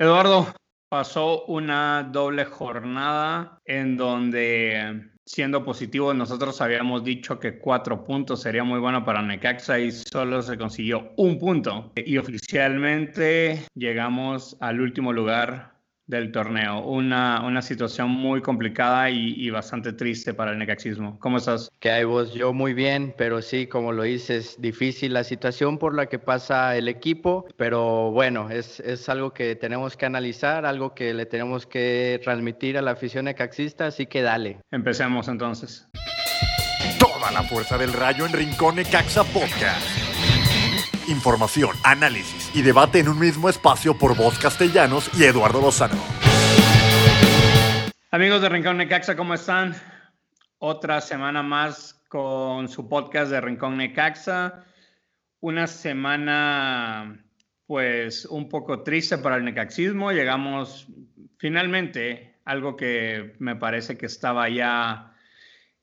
Eduardo, 0.00 0.46
pasó 0.88 1.44
una 1.44 2.08
doble 2.10 2.46
jornada 2.46 3.58
en 3.66 3.98
donde, 3.98 5.10
siendo 5.26 5.62
positivo, 5.62 6.14
nosotros 6.14 6.58
habíamos 6.62 7.04
dicho 7.04 7.38
que 7.38 7.58
cuatro 7.58 8.02
puntos 8.02 8.40
sería 8.40 8.64
muy 8.64 8.80
bueno 8.80 9.04
para 9.04 9.20
Necaxa 9.20 9.78
y 9.78 9.90
solo 9.92 10.40
se 10.40 10.56
consiguió 10.56 11.12
un 11.18 11.38
punto. 11.38 11.92
Y 11.96 12.16
oficialmente 12.16 13.66
llegamos 13.74 14.56
al 14.60 14.80
último 14.80 15.12
lugar 15.12 15.79
del 16.10 16.32
torneo. 16.32 16.80
Una, 16.80 17.42
una 17.46 17.62
situación 17.62 18.10
muy 18.10 18.42
complicada 18.42 19.08
y, 19.08 19.48
bastante 19.50 19.92
triste 19.92 20.34
para 20.34 20.52
el 20.52 20.58
necaxismo. 20.58 21.18
¿Cómo 21.18 21.38
estás? 21.38 21.70
Que 21.80 21.90
hay 21.90 22.04
vos, 22.04 22.34
yo 22.34 22.52
muy 22.52 22.74
bien, 22.74 23.14
pero 23.16 23.42
sí, 23.42 23.66
como 23.66 23.92
lo 23.92 24.02
dices, 24.02 24.56
difícil 24.60 25.12
la 25.12 25.24
situación 25.24 25.78
por 25.78 25.94
la 25.94 26.06
que 26.06 26.18
pasa 26.18 26.76
el 26.76 26.88
equipo, 26.88 27.46
pero 27.56 28.10
bueno, 28.10 28.50
es, 28.50 28.80
es 28.80 29.08
algo 29.08 29.32
que 29.32 29.56
tenemos 29.56 29.96
que 29.96 30.06
analizar, 30.06 30.66
algo 30.66 30.94
que 30.94 31.14
le 31.14 31.26
tenemos 31.26 31.66
que 31.66 32.20
transmitir 32.22 32.78
a 32.78 32.82
la 32.82 32.92
afición 32.92 33.24
necaxista, 33.24 33.86
así 33.86 34.06
que 34.06 34.22
dale. 34.22 34.58
Empecemos 34.70 35.28
entonces. 35.28 35.88
Toda 36.98 37.30
la 37.32 37.42
fuerza 37.42 37.78
del 37.78 37.92
rayo 37.92 38.26
en 38.26 38.32
Rincón 38.32 38.76
Necaxa 38.76 39.24
Podcast 39.24 39.99
información, 41.10 41.76
análisis 41.84 42.50
y 42.54 42.62
debate 42.62 43.00
en 43.00 43.08
un 43.08 43.18
mismo 43.18 43.48
espacio 43.48 43.98
por 43.98 44.16
voz 44.16 44.38
castellanos 44.38 45.10
y 45.18 45.24
Eduardo 45.24 45.60
Lozano. 45.60 46.00
Amigos 48.10 48.42
de 48.42 48.48
Rincón 48.48 48.78
Necaxa, 48.78 49.16
¿cómo 49.16 49.34
están? 49.34 49.74
Otra 50.58 51.00
semana 51.00 51.42
más 51.42 52.02
con 52.08 52.68
su 52.68 52.88
podcast 52.88 53.30
de 53.30 53.40
Rincón 53.40 53.76
Necaxa. 53.76 54.64
Una 55.40 55.66
semana, 55.66 57.24
pues, 57.66 58.26
un 58.26 58.48
poco 58.48 58.82
triste 58.82 59.18
para 59.18 59.36
el 59.36 59.44
necaxismo. 59.44 60.10
Llegamos 60.10 60.88
finalmente, 61.38 62.34
algo 62.44 62.76
que 62.76 63.34
me 63.38 63.56
parece 63.56 63.96
que 63.96 64.06
estaba 64.06 64.48
ya 64.48 65.14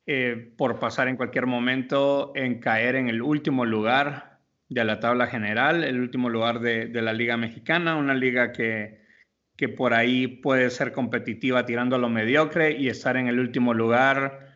eh, 0.06 0.54
por 0.58 0.80
pasar 0.80 1.08
en 1.08 1.16
cualquier 1.16 1.46
momento, 1.48 2.34
en 2.36 2.60
caer 2.60 2.96
en 2.96 3.08
el 3.08 3.22
último 3.22 3.66
lugar 3.66 4.27
de 4.70 4.84
la 4.84 5.00
tabla 5.00 5.28
general, 5.28 5.84
el 5.84 6.00
último 6.00 6.30
lugar 6.30 6.60
de, 6.60 6.90
la 7.02 7.14
Liga 7.14 7.38
Mexicana, 7.38 7.96
una 7.96 8.14
liga 8.14 8.52
que, 8.52 9.02
que, 9.56 9.70
por 9.70 9.94
ahí 9.94 10.28
puede 10.28 10.70
ser 10.70 10.92
competitiva 10.92 11.66
tirando 11.66 11.96
a 11.96 12.00
lo 12.00 12.10
mediocre 12.10 12.72
y 12.72 12.90
estar 12.90 13.18
en 13.18 13.28
el 13.28 13.40
último 13.40 13.74
lugar 13.74 14.48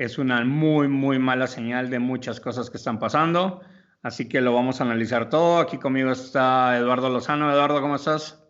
es 0.00 0.16
una 0.16 0.42
muy, 0.44 0.88
muy 0.88 1.18
mala 1.18 1.46
señal 1.46 1.90
de 1.90 1.98
muchas 1.98 2.40
cosas 2.40 2.70
que 2.70 2.78
están 2.78 2.98
pasando. 2.98 3.60
Así 4.02 4.30
que 4.30 4.40
lo 4.40 4.54
vamos 4.54 4.80
a 4.80 4.84
analizar 4.84 5.28
todo. 5.28 5.58
Aquí 5.58 5.76
conmigo 5.76 6.10
está 6.10 6.78
Eduardo 6.78 7.10
Lozano. 7.10 7.52
Eduardo, 7.52 7.82
¿cómo 7.82 7.96
estás? 7.96 8.42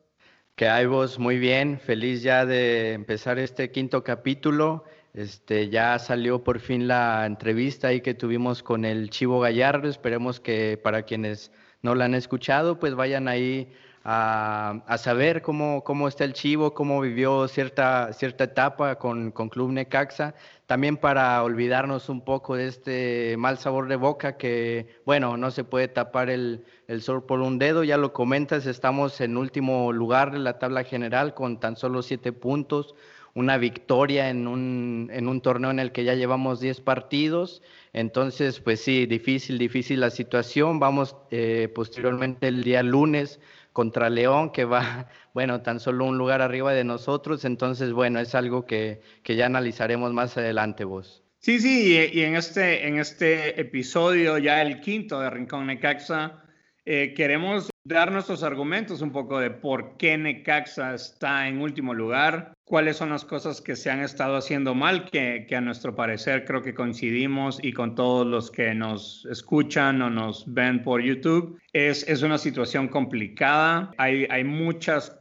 Que 0.55 0.69
hay 0.69 0.87
vos, 0.87 1.19
muy 1.19 1.41
bien. 1.41 1.81
Feliz 1.81 2.23
ya 2.23 2.47
de 2.47 2.93
empezar 2.93 3.41
este 3.41 3.73
quinto 3.73 4.05
capítulo. 4.05 4.85
Este, 5.13 5.69
ya 5.69 5.99
salió 5.99 6.45
por 6.45 6.61
fin 6.61 6.87
la 6.87 7.27
entrevista 7.27 7.89
ahí 7.89 8.01
que 8.01 8.15
tuvimos 8.15 8.63
con 8.63 8.85
el 8.85 9.11
Chivo 9.11 9.41
Gallardo. 9.41 9.89
Esperemos 9.89 10.39
que 10.41 10.79
para 10.83 11.03
quienes 11.03 11.51
no 11.83 11.95
la 11.95 12.05
han 12.05 12.15
escuchado, 12.15 12.79
pues 12.79 12.95
vayan 12.95 13.27
ahí 13.27 13.73
a, 14.05 14.97
saber 14.99 15.43
cómo, 15.43 15.83
cómo, 15.85 16.09
está 16.09 16.25
el 16.25 16.33
Chivo, 16.33 16.75
cómo 16.75 17.01
vivió 17.01 17.49
cierta, 17.49 18.13
cierta 18.13 18.45
etapa 18.45 18.97
con, 18.99 19.31
con, 19.33 19.49
Club 19.49 19.73
Necaxa. 19.73 20.35
También 20.67 20.97
para 20.97 21.43
olvidarnos 21.43 22.09
un 22.09 22.25
poco 22.25 22.55
de 22.55 22.69
este 22.69 23.37
mal 23.37 23.59
sabor 23.59 23.89
de 23.89 23.97
boca 23.97 24.37
que, 24.37 25.01
bueno, 25.05 25.37
no 25.37 25.51
se 25.51 25.65
puede 25.65 25.89
tapar 25.89 26.31
el, 26.31 26.65
el 26.87 27.03
sol 27.03 27.25
por 27.25 27.41
un 27.41 27.59
dedo. 27.59 27.83
Ya 27.85 27.97
lo 27.97 28.13
comentas, 28.13 28.67
estamos 28.67 29.21
en 29.21 29.37
último 29.37 29.93
lugar 29.93 30.31
de 30.31 30.39
la 30.39 30.59
tabla 30.59 30.85
general 30.85 31.35
con 31.35 31.59
tan 31.59 31.77
solo 31.77 32.03
siete 32.03 32.33
puntos 32.33 32.95
una 33.35 33.59
victoria 33.59 34.31
en 34.31 34.47
un, 34.47 35.11
en 35.13 35.29
un 35.29 35.41
torneo 35.41 35.71
en 35.71 35.79
el 35.79 35.93
que 35.93 36.05
ya 36.05 36.15
llevamos 36.15 36.61
10 36.61 36.81
partidos. 36.81 37.63
Entonces, 37.93 38.61
pues 38.61 38.81
sí, 38.81 39.07
difícil, 39.07 39.59
difícil 39.59 40.01
la 40.01 40.11
situación. 40.11 40.79
Vamos 40.79 41.17
eh, 41.31 41.69
posteriormente 41.75 42.49
el 42.49 42.65
día 42.65 42.83
lunes 42.83 43.41
contra 43.73 44.11
León, 44.11 44.51
que 44.51 44.65
va, 44.65 45.09
bueno, 45.35 45.63
tan 45.63 45.81
solo 45.81 46.05
un 46.05 46.19
lugar 46.19 46.43
arriba 46.43 46.73
de 46.73 46.85
nosotros. 46.85 47.45
Entonces, 47.45 47.93
bueno, 47.93 48.21
es 48.21 48.35
algo 48.35 48.67
que, 48.67 49.01
que 49.23 49.37
ya 49.37 49.47
analizaremos 49.47 50.13
más 50.13 50.37
adelante 50.37 50.85
vos. 50.85 51.23
Sí, 51.39 51.59
sí, 51.59 51.97
y, 52.13 52.21
en, 52.21 52.37
este, 52.37 52.87
en 52.87 52.99
este 52.99 53.59
episodio, 53.59 54.37
ya 54.37 54.61
el 54.61 54.81
quinto 54.81 55.21
de 55.21 55.31
Rincón 55.31 55.69
Necaxa, 55.69 56.45
eh, 56.85 57.15
queremos 57.15 57.71
dar 57.85 58.13
nuestros 58.13 58.43
argumentos 58.43 59.01
un 59.01 59.11
poco 59.11 59.39
de 59.39 59.51
por 59.51 59.97
qué 59.97 60.17
Necaxa 60.17 60.95
está 60.95 61.49
en 61.49 61.61
último 61.61 61.95
lugar, 61.95 62.53
cuáles 62.65 62.97
son 62.97 63.11
las 63.11 63.25
cosas 63.25 63.61
que 63.61 63.75
se 63.75 63.91
han 63.91 64.01
estado 64.01 64.37
haciendo 64.37 64.75
mal, 64.75 65.11
que, 65.11 65.47
a 65.55 65.61
nuestro 65.61 65.95
parecer 65.95 66.45
creo 66.45 66.63
que 66.63 66.75
coincidimos 66.75 67.59
y 67.63 67.73
con 67.73 67.95
todos 67.95 68.27
los 68.27 68.51
que 68.51 68.75
nos 68.75 69.27
escuchan 69.31 70.01
o 70.03 70.11
nos 70.11 70.45
ven 70.53 70.83
por 70.83 71.03
YouTube. 71.03 71.61
Es, 71.73 72.07
es 72.09 72.23
una 72.23 72.39
situación 72.39 72.89
complicada, 72.89 73.91
hay, 73.97 74.27
hay 74.31 74.45
muchas 74.45 75.19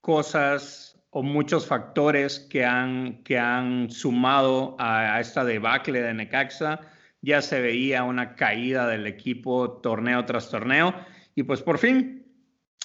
cosas 0.00 0.96
o 1.10 1.22
muchos 1.22 1.66
factores 1.66 2.40
que 2.50 2.64
han, 2.64 3.22
que 3.24 3.38
han 3.38 3.90
sumado 3.90 4.76
a, 4.78 5.14
a 5.14 5.20
esta 5.20 5.44
debacle 5.44 6.00
de 6.00 6.14
Necaxa 6.14 6.80
ya 7.22 7.42
se 7.42 7.60
veía 7.60 8.04
una 8.04 8.34
caída 8.34 8.86
del 8.86 9.06
equipo 9.06 9.72
torneo 9.82 10.24
tras 10.24 10.50
torneo. 10.50 10.94
Y 11.34 11.42
pues 11.42 11.62
por 11.62 11.78
fin, 11.78 12.26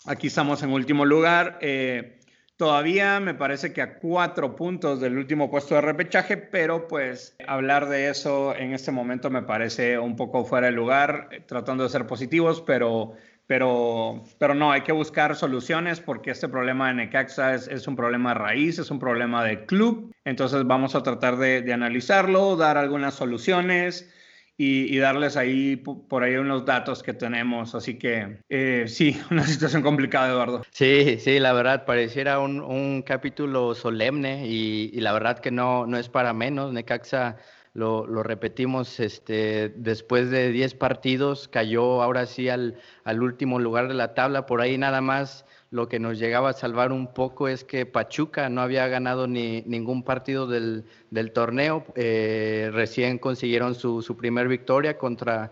aquí 0.05 0.27
estamos 0.27 0.61
en 0.63 0.71
último 0.71 1.05
lugar. 1.05 1.57
Eh, 1.61 2.19
todavía 2.57 3.19
me 3.19 3.33
parece 3.33 3.73
que 3.73 3.81
a 3.81 3.97
cuatro 3.97 4.55
puntos 4.55 4.99
del 4.99 5.17
último 5.17 5.49
puesto 5.49 5.75
de 5.75 5.81
repechaje, 5.81 6.37
pero 6.37 6.87
pues 6.87 7.35
hablar 7.47 7.87
de 7.87 8.09
eso 8.09 8.55
en 8.55 8.73
este 8.73 8.91
momento 8.91 9.29
me 9.29 9.43
parece 9.43 9.97
un 9.99 10.15
poco 10.15 10.45
fuera 10.45 10.67
de 10.67 10.73
lugar, 10.73 11.29
eh, 11.31 11.41
tratando 11.45 11.83
de 11.83 11.89
ser 11.89 12.05
positivos, 12.05 12.61
pero, 12.61 13.13
pero, 13.47 14.23
pero 14.37 14.53
no, 14.53 14.71
hay 14.71 14.81
que 14.81 14.91
buscar 14.91 15.35
soluciones 15.35 16.01
porque 16.01 16.31
este 16.31 16.49
problema 16.49 16.89
de 16.89 16.95
Necaxa 16.95 17.55
es, 17.55 17.69
es 17.69 17.87
un 17.87 17.95
problema 17.95 18.33
raíz, 18.33 18.79
es 18.79 18.91
un 18.91 18.99
problema 18.99 19.45
de 19.45 19.65
club. 19.65 20.13
Entonces 20.25 20.65
vamos 20.65 20.93
a 20.93 21.03
tratar 21.03 21.37
de, 21.37 21.61
de 21.61 21.73
analizarlo, 21.73 22.57
dar 22.57 22.77
algunas 22.77 23.13
soluciones 23.13 24.11
y, 24.57 24.97
darles 24.97 25.37
ahí 25.37 25.75
por 25.75 26.23
ahí 26.23 26.35
unos 26.35 26.65
datos 26.65 27.03
que 27.03 27.13
tenemos. 27.13 27.75
Así 27.75 27.97
que 27.97 28.39
eh, 28.49 28.85
sí, 28.87 29.19
una 29.31 29.45
situación 29.45 29.81
complicada, 29.81 30.29
Eduardo. 30.29 30.63
Sí, 30.71 31.17
sí, 31.19 31.39
la 31.39 31.53
verdad, 31.53 31.85
pareciera 31.85 32.39
un, 32.39 32.61
un 32.61 33.01
capítulo 33.01 33.75
solemne 33.75 34.47
y, 34.47 34.91
y, 34.93 35.01
la 35.01 35.13
verdad 35.13 35.39
que 35.39 35.51
no, 35.51 35.85
no 35.85 35.97
es 35.97 36.09
para 36.09 36.33
menos. 36.33 36.71
Necaxa, 36.71 37.37
lo, 37.73 38.07
lo 38.07 38.23
repetimos, 38.23 38.99
este, 39.01 39.69
después 39.75 40.31
de 40.31 40.51
10 40.51 40.75
partidos 40.75 41.49
cayó 41.49 42.01
ahora 42.01 42.25
sí 42.25 42.47
al, 42.47 42.79
al 43.03 43.21
último 43.21 43.59
lugar 43.59 43.89
de 43.89 43.93
la 43.93 44.13
tabla, 44.13 44.45
por 44.45 44.61
ahí 44.61 44.77
nada 44.77 45.01
más 45.01 45.45
lo 45.71 45.87
que 45.89 45.99
nos 45.99 46.19
llegaba 46.19 46.51
a 46.51 46.53
salvar 46.53 46.91
un 46.91 47.13
poco 47.13 47.47
es 47.47 47.63
que 47.63 47.85
Pachuca 47.85 48.49
no 48.49 48.61
había 48.61 48.87
ganado 48.87 49.27
ni 49.27 49.61
ningún 49.63 50.03
partido 50.03 50.47
del, 50.47 50.85
torneo. 51.33 51.85
Eh, 51.95 52.69
recién 52.71 53.17
consiguieron 53.17 53.75
su, 53.75 54.01
su, 54.01 54.15
primer 54.15 54.47
victoria 54.47 54.97
contra 54.97 55.51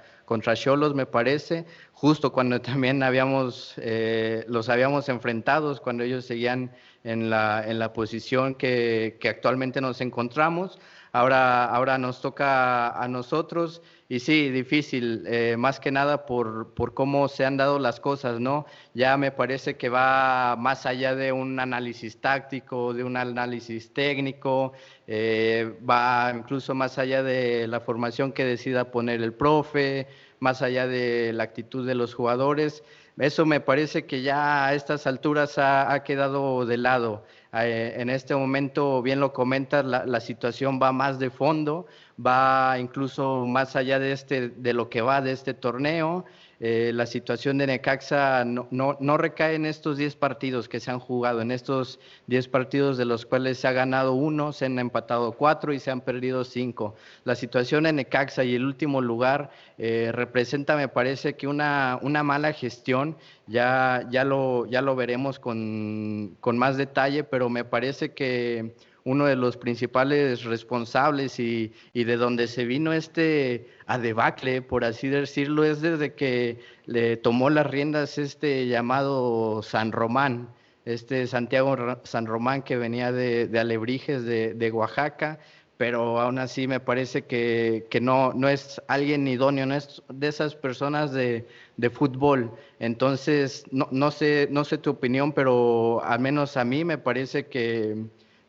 Cholos, 0.55 0.95
me 0.95 1.05
parece, 1.05 1.65
justo 1.93 2.31
cuando 2.31 2.61
también 2.61 3.03
habíamos, 3.03 3.73
eh, 3.77 4.45
los 4.47 4.69
habíamos 4.69 5.09
enfrentados, 5.09 5.81
cuando 5.81 6.03
ellos 6.03 6.25
seguían 6.25 6.71
en 7.03 7.29
la, 7.29 7.63
en 7.67 7.79
la 7.79 7.91
posición 7.91 8.55
que 8.55 9.17
actualmente 9.23 9.81
nos 9.81 9.99
encontramos. 9.99 10.79
Ahora, 11.15 11.65
ahora 11.65 11.99
nos 11.99 12.21
toca 12.21 12.89
a 12.89 13.07
nosotros 13.07 13.83
y 14.09 14.19
sí, 14.19 14.49
difícil, 14.49 15.23
eh, 15.27 15.55
más 15.59 15.79
que 15.79 15.91
nada 15.91 16.25
por, 16.25 16.73
por 16.73 16.95
cómo 16.95 17.27
se 17.27 17.45
han 17.45 17.55
dado 17.55 17.77
las 17.77 17.99
cosas, 17.99 18.39
¿no? 18.39 18.65
Ya 18.95 19.15
me 19.17 19.29
parece 19.31 19.77
que 19.77 19.89
va 19.89 20.55
más 20.57 20.87
allá 20.87 21.13
de 21.13 21.31
un 21.31 21.59
análisis 21.59 22.19
táctico, 22.19 22.95
de 22.95 23.03
un 23.03 23.15
análisis 23.15 23.93
técnico, 23.93 24.73
eh, 25.05 25.77
va 25.87 26.33
incluso 26.35 26.73
más 26.73 26.97
allá 26.97 27.21
de 27.21 27.67
la 27.67 27.79
formación 27.79 28.31
que 28.31 28.43
decida 28.43 28.89
poner 28.89 29.21
el 29.21 29.33
profe, 29.33 30.07
más 30.39 30.63
allá 30.63 30.87
de 30.87 31.31
la 31.31 31.43
actitud 31.43 31.85
de 31.85 31.93
los 31.93 32.15
jugadores. 32.15 32.83
Eso 33.19 33.45
me 33.45 33.59
parece 33.59 34.07
que 34.07 34.23
ya 34.23 34.65
a 34.65 34.73
estas 34.73 35.05
alturas 35.05 35.59
ha, 35.59 35.93
ha 35.93 36.03
quedado 36.03 36.65
de 36.65 36.77
lado. 36.77 37.23
Eh, 37.53 37.93
en 37.97 38.09
este 38.09 38.35
momento, 38.35 39.01
bien 39.03 39.19
lo 39.19 39.31
comentas, 39.31 39.85
la, 39.85 40.19
situación 40.19 40.79
va 40.81 40.91
más 40.91 41.19
de 41.19 41.29
fondo, 41.29 41.85
va 42.23 42.77
incluso 42.79 43.45
más 43.45 43.75
allá 43.75 43.99
de, 43.99 44.11
este, 44.11 44.49
de 44.49 44.73
lo 44.73 44.89
que 44.89 45.01
va 45.01 45.21
de 45.21 45.33
este 45.33 45.53
torneo. 45.53 46.25
Eh, 46.65 46.93
la 46.93 47.05
situación 47.05 47.57
de 47.57 47.67
Necaxa 47.67 48.45
no, 48.45 48.69
no, 48.71 49.17
recae 49.17 49.55
en 49.55 49.65
estos 49.65 49.97
10 49.97 50.15
partidos 50.15 50.69
que 50.69 50.79
se 50.79 50.91
han 50.91 50.99
jugado, 50.99 51.41
en 51.41 51.51
estos 51.51 51.99
10 52.27 52.47
partidos 52.47 52.97
de 52.97 53.03
los 53.03 53.25
cuales 53.25 53.57
se 53.57 53.67
ha 53.67 53.73
ganado 53.73 54.13
uno, 54.13 54.53
se 54.53 54.67
han 54.67 54.79
empatado 54.79 55.33
cuatro 55.33 55.73
y 55.73 55.79
se 55.81 55.91
han 55.91 55.99
perdido 55.99 56.45
cinco. 56.45 56.95
La 57.25 57.35
situación 57.35 57.85
en 57.85 57.97
Necaxa 57.97 58.45
y 58.45 58.55
el 58.55 58.63
último 58.63 59.01
lugar 59.01 59.51
eh, 59.77 60.11
representa, 60.13 60.77
me 60.77 60.87
parece, 60.87 61.35
que 61.35 61.47
una, 61.47 61.99
una 62.01 62.23
mala 62.23 62.53
gestión, 62.53 63.17
ya, 63.45 64.07
ya, 64.09 64.23
lo, 64.23 64.65
ya 64.65 64.81
lo 64.81 64.95
veremos 64.95 65.39
con, 65.39 66.37
con 66.39 66.57
más 66.57 66.77
detalle, 66.77 67.25
pero 67.25 67.49
me 67.49 67.65
parece 67.65 68.13
que 68.13 68.73
uno 69.05 69.25
de 69.25 69.35
los 69.35 69.57
principales 69.57 70.43
responsables 70.43 71.39
y, 71.39 71.73
de 71.93 72.17
donde 72.17 72.47
se 72.47 72.65
vino 72.65 72.93
este 72.93 73.67
adebacle, 73.85 74.61
por 74.61 74.85
así 74.85 75.09
decirlo, 75.09 75.63
es 75.63 75.81
desde 75.81 76.13
que 76.13 76.59
le 76.85 77.17
tomó 77.17 77.49
las 77.49 77.67
riendas 77.67 78.17
este 78.17 78.67
llamado 78.67 79.61
San 79.61 79.91
Román, 79.91 80.49
este 80.85 81.27
Santiago 81.27 81.75
San 82.03 82.25
Román 82.25 82.61
que 82.61 82.77
venía 82.77 83.11
de, 83.11 83.49
Alebrijes, 83.59 84.23
de, 84.23 84.71
Oaxaca, 84.71 85.39
pero 85.75 86.21
aún 86.21 86.39
así 86.39 86.67
me 86.67 86.79
parece 86.79 87.25
que, 87.25 87.85
no, 88.01 88.31
no 88.33 88.47
es 88.47 88.81
alguien 88.87 89.27
idóneo, 89.27 89.65
no 89.65 89.75
es 89.75 90.01
de 90.07 90.27
esas 90.29 90.55
personas 90.55 91.11
de, 91.11 91.45
fútbol. 91.91 92.51
Entonces, 92.79 93.65
no, 93.71 93.89
no, 93.91 94.11
sé, 94.11 94.47
no 94.49 94.63
sé 94.63 94.77
tu 94.77 94.91
opinión, 94.91 95.33
pero 95.33 96.01
al 96.05 96.19
menos 96.19 96.55
a 96.55 96.63
mí 96.63 96.85
me 96.85 96.97
parece 96.97 97.47
que 97.47 97.97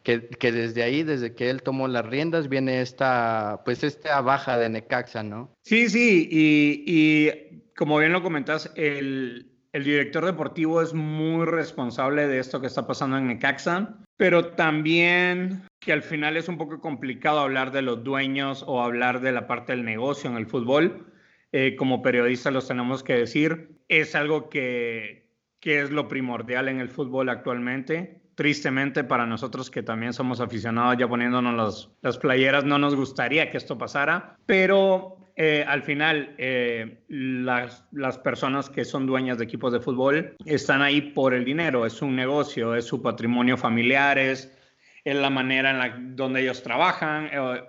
que, 0.05 0.53
desde 0.53 0.83
ahí, 0.83 1.03
desde 1.03 1.35
que 1.35 1.49
él 1.49 1.63
tomó 1.63 1.89
las 1.89 2.05
riendas, 2.05 2.51
viene 2.51 2.83
esta, 2.83 3.63
pues 3.65 3.83
esta 3.83 4.21
baja 4.21 4.59
de 4.59 4.69
Necaxa, 4.69 5.23
¿no? 5.23 5.57
Sí, 5.65 5.89
sí, 5.89 6.29
y, 6.31 7.71
como 7.75 7.99
bien 7.99 8.13
lo 8.13 8.23
comentas, 8.23 8.71
el, 8.77 9.51
director 9.73 10.25
deportivo 10.25 10.83
es 10.83 10.93
muy 10.93 11.47
responsable 11.47 12.29
de 12.29 12.39
esto 12.39 12.61
que 12.61 12.67
está 12.67 12.87
pasando 12.87 13.17
en 13.17 13.27
Necaxa, 13.27 13.97
pero 14.17 14.53
también 14.53 15.63
que 15.81 15.93
al 15.93 16.03
final 16.03 16.37
es 16.37 16.49
un 16.49 16.59
poco 16.59 16.81
complicado 16.81 17.41
hablar 17.41 17.73
de 17.73 17.83
los 17.83 18.05
dueños 18.05 18.63
o 18.67 18.83
hablar 18.83 19.21
de 19.21 19.33
la 19.33 19.47
parte 19.47 19.73
del 19.73 19.85
negocio 19.85 20.31
en 20.31 20.37
el 20.37 20.47
fútbol. 20.47 21.13
Eh, 21.51 21.77
como 21.77 22.03
periodistas 22.03 22.53
los 22.53 22.69
tenemos 22.69 23.03
que 23.03 23.15
decir, 23.15 23.81
es 23.89 24.15
algo 24.15 24.49
que 24.51 25.25
es 25.63 25.91
lo 25.91 26.09
primordial 26.09 26.69
en 26.69 26.79
el 26.79 26.91
fútbol 26.91 27.29
actualmente 27.31 28.24
tristemente 28.35 29.05
para 29.05 29.27
nosotros 29.27 29.71
que 29.71 29.83
también 29.83 30.13
somos 30.13 30.41
aficionados 30.41 30.97
ya 30.99 31.09
poniéndonos 31.09 31.91
las 32.03 32.19
playeras, 32.19 32.65
no 32.65 32.79
nos 32.79 32.95
gustaría 32.97 33.51
que 33.51 33.59
esto 33.59 33.79
pasara, 33.79 34.37
pero 34.47 35.19
eh, 35.37 35.65
al 35.67 35.83
final 35.83 36.35
eh, 36.39 37.03
las, 37.09 37.85
las, 37.91 38.19
personas 38.19 38.71
que 38.71 38.85
son 38.85 39.05
dueñas 39.05 39.39
de 39.39 39.45
equipos 39.45 39.73
de 39.73 39.81
fútbol 39.81 40.37
están 40.45 40.81
ahí 40.81 41.01
por 41.01 41.35
el 41.35 41.45
dinero, 41.45 41.87
es 41.87 42.03
un 42.03 42.15
negocio, 42.15 42.77
es 42.77 42.85
su 42.85 43.03
patrimonio 43.03 43.57
familiar, 43.57 44.17
es, 44.17 44.57
la 45.05 45.31
manera 45.31 45.71
en 45.71 45.79
la 45.79 45.99
donde 46.15 46.41
ellos 46.41 46.63
trabajan. 46.63 47.29
Eh, 47.33 47.65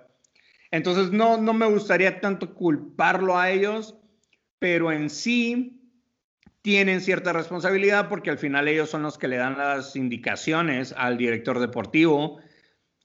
entonces 0.70 1.10
no, 1.10 1.38
no 1.38 1.52
me 1.52 1.66
gustaría 1.66 2.20
tanto 2.20 2.54
culparlo 2.54 3.36
a 3.36 3.50
ellos, 3.50 3.96
pero 4.60 4.92
en 4.92 5.10
sí 5.10 5.75
tienen 6.66 7.00
cierta 7.00 7.32
responsabilidad 7.32 8.08
porque 8.08 8.28
al 8.28 8.38
final 8.38 8.66
ellos 8.66 8.90
son 8.90 9.04
los 9.04 9.18
que 9.18 9.28
le 9.28 9.36
dan 9.36 9.56
las 9.56 9.94
indicaciones 9.94 10.92
al 10.98 11.16
director 11.16 11.60
deportivo, 11.60 12.40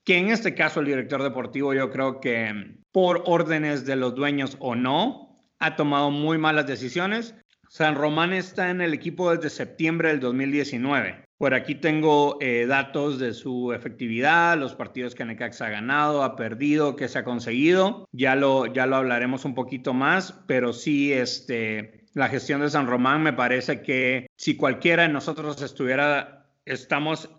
que 0.03 0.17
en 0.17 0.29
este 0.29 0.55
caso 0.55 0.79
el 0.79 0.87
director 0.87 1.21
deportivo 1.21 1.71
yo 1.75 1.91
creo 1.91 2.19
que 2.21 2.79
por 2.91 3.21
órdenes 3.27 3.85
de 3.85 3.97
los 3.97 4.15
dueños 4.15 4.57
o 4.59 4.73
no, 4.73 5.37
ha 5.59 5.75
tomado 5.75 6.09
muy 6.09 6.39
malas 6.39 6.65
decisiones. 6.65 7.35
San 7.69 7.93
Román 7.93 8.33
está 8.33 8.71
en 8.71 8.81
el 8.81 8.95
equipo 8.95 9.31
desde 9.31 9.51
septiembre 9.51 10.09
del 10.09 10.21
2019. 10.21 11.23
Por 11.37 11.53
aquí 11.53 11.75
tengo 11.75 12.39
eh, 12.41 12.65
datos 12.67 13.19
de 13.19 13.35
su 13.35 13.73
efectividad, 13.73 14.57
los 14.57 14.73
partidos 14.73 15.13
que 15.13 15.23
Necaxa 15.23 15.67
ha 15.67 15.69
ganado, 15.69 16.23
ha 16.23 16.35
perdido, 16.35 16.95
que 16.95 17.07
se 17.07 17.19
ha 17.19 17.23
conseguido. 17.23 18.07
Ya 18.11 18.35
lo, 18.35 18.65
ya 18.65 18.87
lo 18.87 18.95
hablaremos 18.95 19.45
un 19.45 19.53
poquito 19.53 19.93
más, 19.93 20.33
pero 20.47 20.73
sí, 20.73 21.13
este, 21.13 22.00
la 22.13 22.27
gestión 22.27 22.61
de 22.61 22.69
San 22.69 22.87
Román, 22.87 23.23
me 23.23 23.33
parece 23.33 23.81
que 23.81 24.27
si 24.35 24.55
cualquiera 24.55 25.03
de 25.03 25.09
nosotros 25.09 25.61
estuviera, 25.61 26.47
estamos 26.65 27.29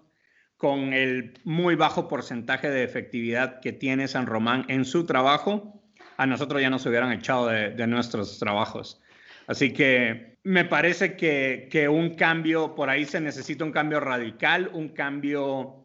con 0.57 0.93
el 0.93 1.35
muy 1.45 1.75
bajo 1.75 2.09
porcentaje 2.09 2.71
de 2.71 2.85
efectividad 2.85 3.61
que 3.61 3.73
tiene 3.73 4.09
San 4.09 4.27
Román 4.27 4.65
en 4.69 4.85
su 4.85 5.05
trabajo, 5.05 5.83
a 6.17 6.27
nosotros 6.27 6.63
ya 6.63 6.71
nos 6.71 6.87
hubieran 6.87 7.13
echado 7.13 7.49
de, 7.49 7.87
nuestros 7.87 8.39
trabajos. 8.39 9.01
Así 9.47 9.73
que 9.73 10.39
me 10.45 10.65
parece 10.65 11.17
que, 11.17 11.69
que, 11.71 11.89
un 11.89 12.15
cambio, 12.15 12.75
por 12.75 12.91
ahí 12.91 13.05
se 13.05 13.21
necesita 13.21 13.65
un 13.65 13.73
cambio 13.73 14.01
radical, 14.01 14.71
un 14.73 14.91
cambio 14.91 15.85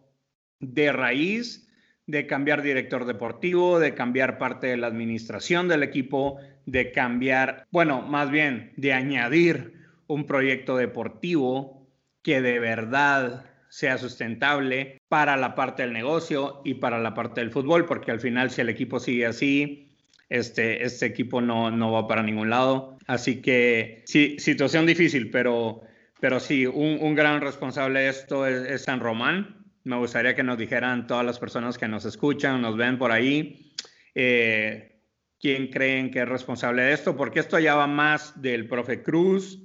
de 0.60 0.92
raíz, 0.92 1.68
de 2.06 2.26
cambiar 2.26 2.62
director 2.62 3.06
deportivo, 3.06 3.80
de 3.80 3.94
cambiar 3.94 4.38
parte 4.38 4.68
de 4.68 4.78
la 4.78 4.88
administración 4.88 5.68
del 5.68 5.84
equipo, 5.84 6.40
de 6.68 6.92
cambiar, 6.92 7.66
bueno, 7.72 8.02
más 8.02 8.30
bien 8.30 8.74
de 8.76 8.94
añadir 8.94 9.74
un 10.06 10.26
proyecto 10.26 10.78
deportivo 10.78 11.88
que 12.22 12.42
de 12.42 12.60
verdad 12.60 13.46
sea 13.70 13.98
sustentable 13.98 15.02
para 15.08 15.38
la 15.38 15.56
parte 15.56 15.84
del 15.84 15.94
negocio 15.94 16.62
y 16.66 16.76
para 16.76 17.00
la 17.00 17.14
parte 17.14 17.40
del 17.40 17.52
fútbol, 17.52 17.86
porque 17.86 18.12
al 18.12 18.20
final 18.20 18.52
si 18.52 18.62
el 18.62 18.70
equipo 18.70 19.00
sigue 19.00 19.26
así, 19.26 19.96
este, 20.30 20.84
este 20.84 21.06
equipo 21.06 21.40
no, 21.40 21.72
no 21.72 21.94
va 21.94 22.06
para 22.06 22.22
ningún 22.22 22.50
lado. 22.50 22.98
Así 23.08 23.42
que 23.42 24.04
sí, 24.06 24.36
situación 24.38 24.86
difícil, 24.86 25.30
pero, 25.30 25.82
pero 26.20 26.42
sí, 26.42 26.66
un, 26.66 26.98
un 27.00 27.16
gran 27.16 27.40
responsable 27.40 28.02
de 28.02 28.10
esto 28.10 28.46
es, 28.46 28.84
San 28.84 29.00
Román. 29.00 29.66
Me 29.86 29.96
gustaría 29.96 30.36
que 30.36 30.44
nos 30.44 30.58
dijeran 30.58 31.08
todas 31.08 31.26
las 31.26 31.40
personas 31.40 31.78
que 31.78 31.88
nos 31.88 32.04
escuchan, 32.04 32.62
nos 32.62 32.76
ven 32.76 32.98
por 32.98 33.14
ahí. 33.14 33.74
Eh, 34.16 34.97
quién 35.40 35.68
creen 35.68 36.12
que 36.12 36.22
es 36.22 36.30
responsable 36.30 36.84
de 36.84 36.94
esto, 36.94 37.16
porque 37.16 37.40
esto 37.40 37.60
ya 37.60 37.76
va 37.76 37.88
más 37.88 38.42
del 38.42 38.68
profe 38.68 39.04
Cruz, 39.04 39.60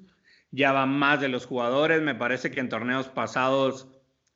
ya 0.50 0.72
va 0.72 0.86
más 0.86 1.20
de 1.20 1.28
los 1.28 1.46
jugadores. 1.46 2.02
Me 2.02 2.14
parece 2.14 2.50
que 2.50 2.60
en 2.60 2.69
torneos 2.69 3.08
pasados 3.08 3.88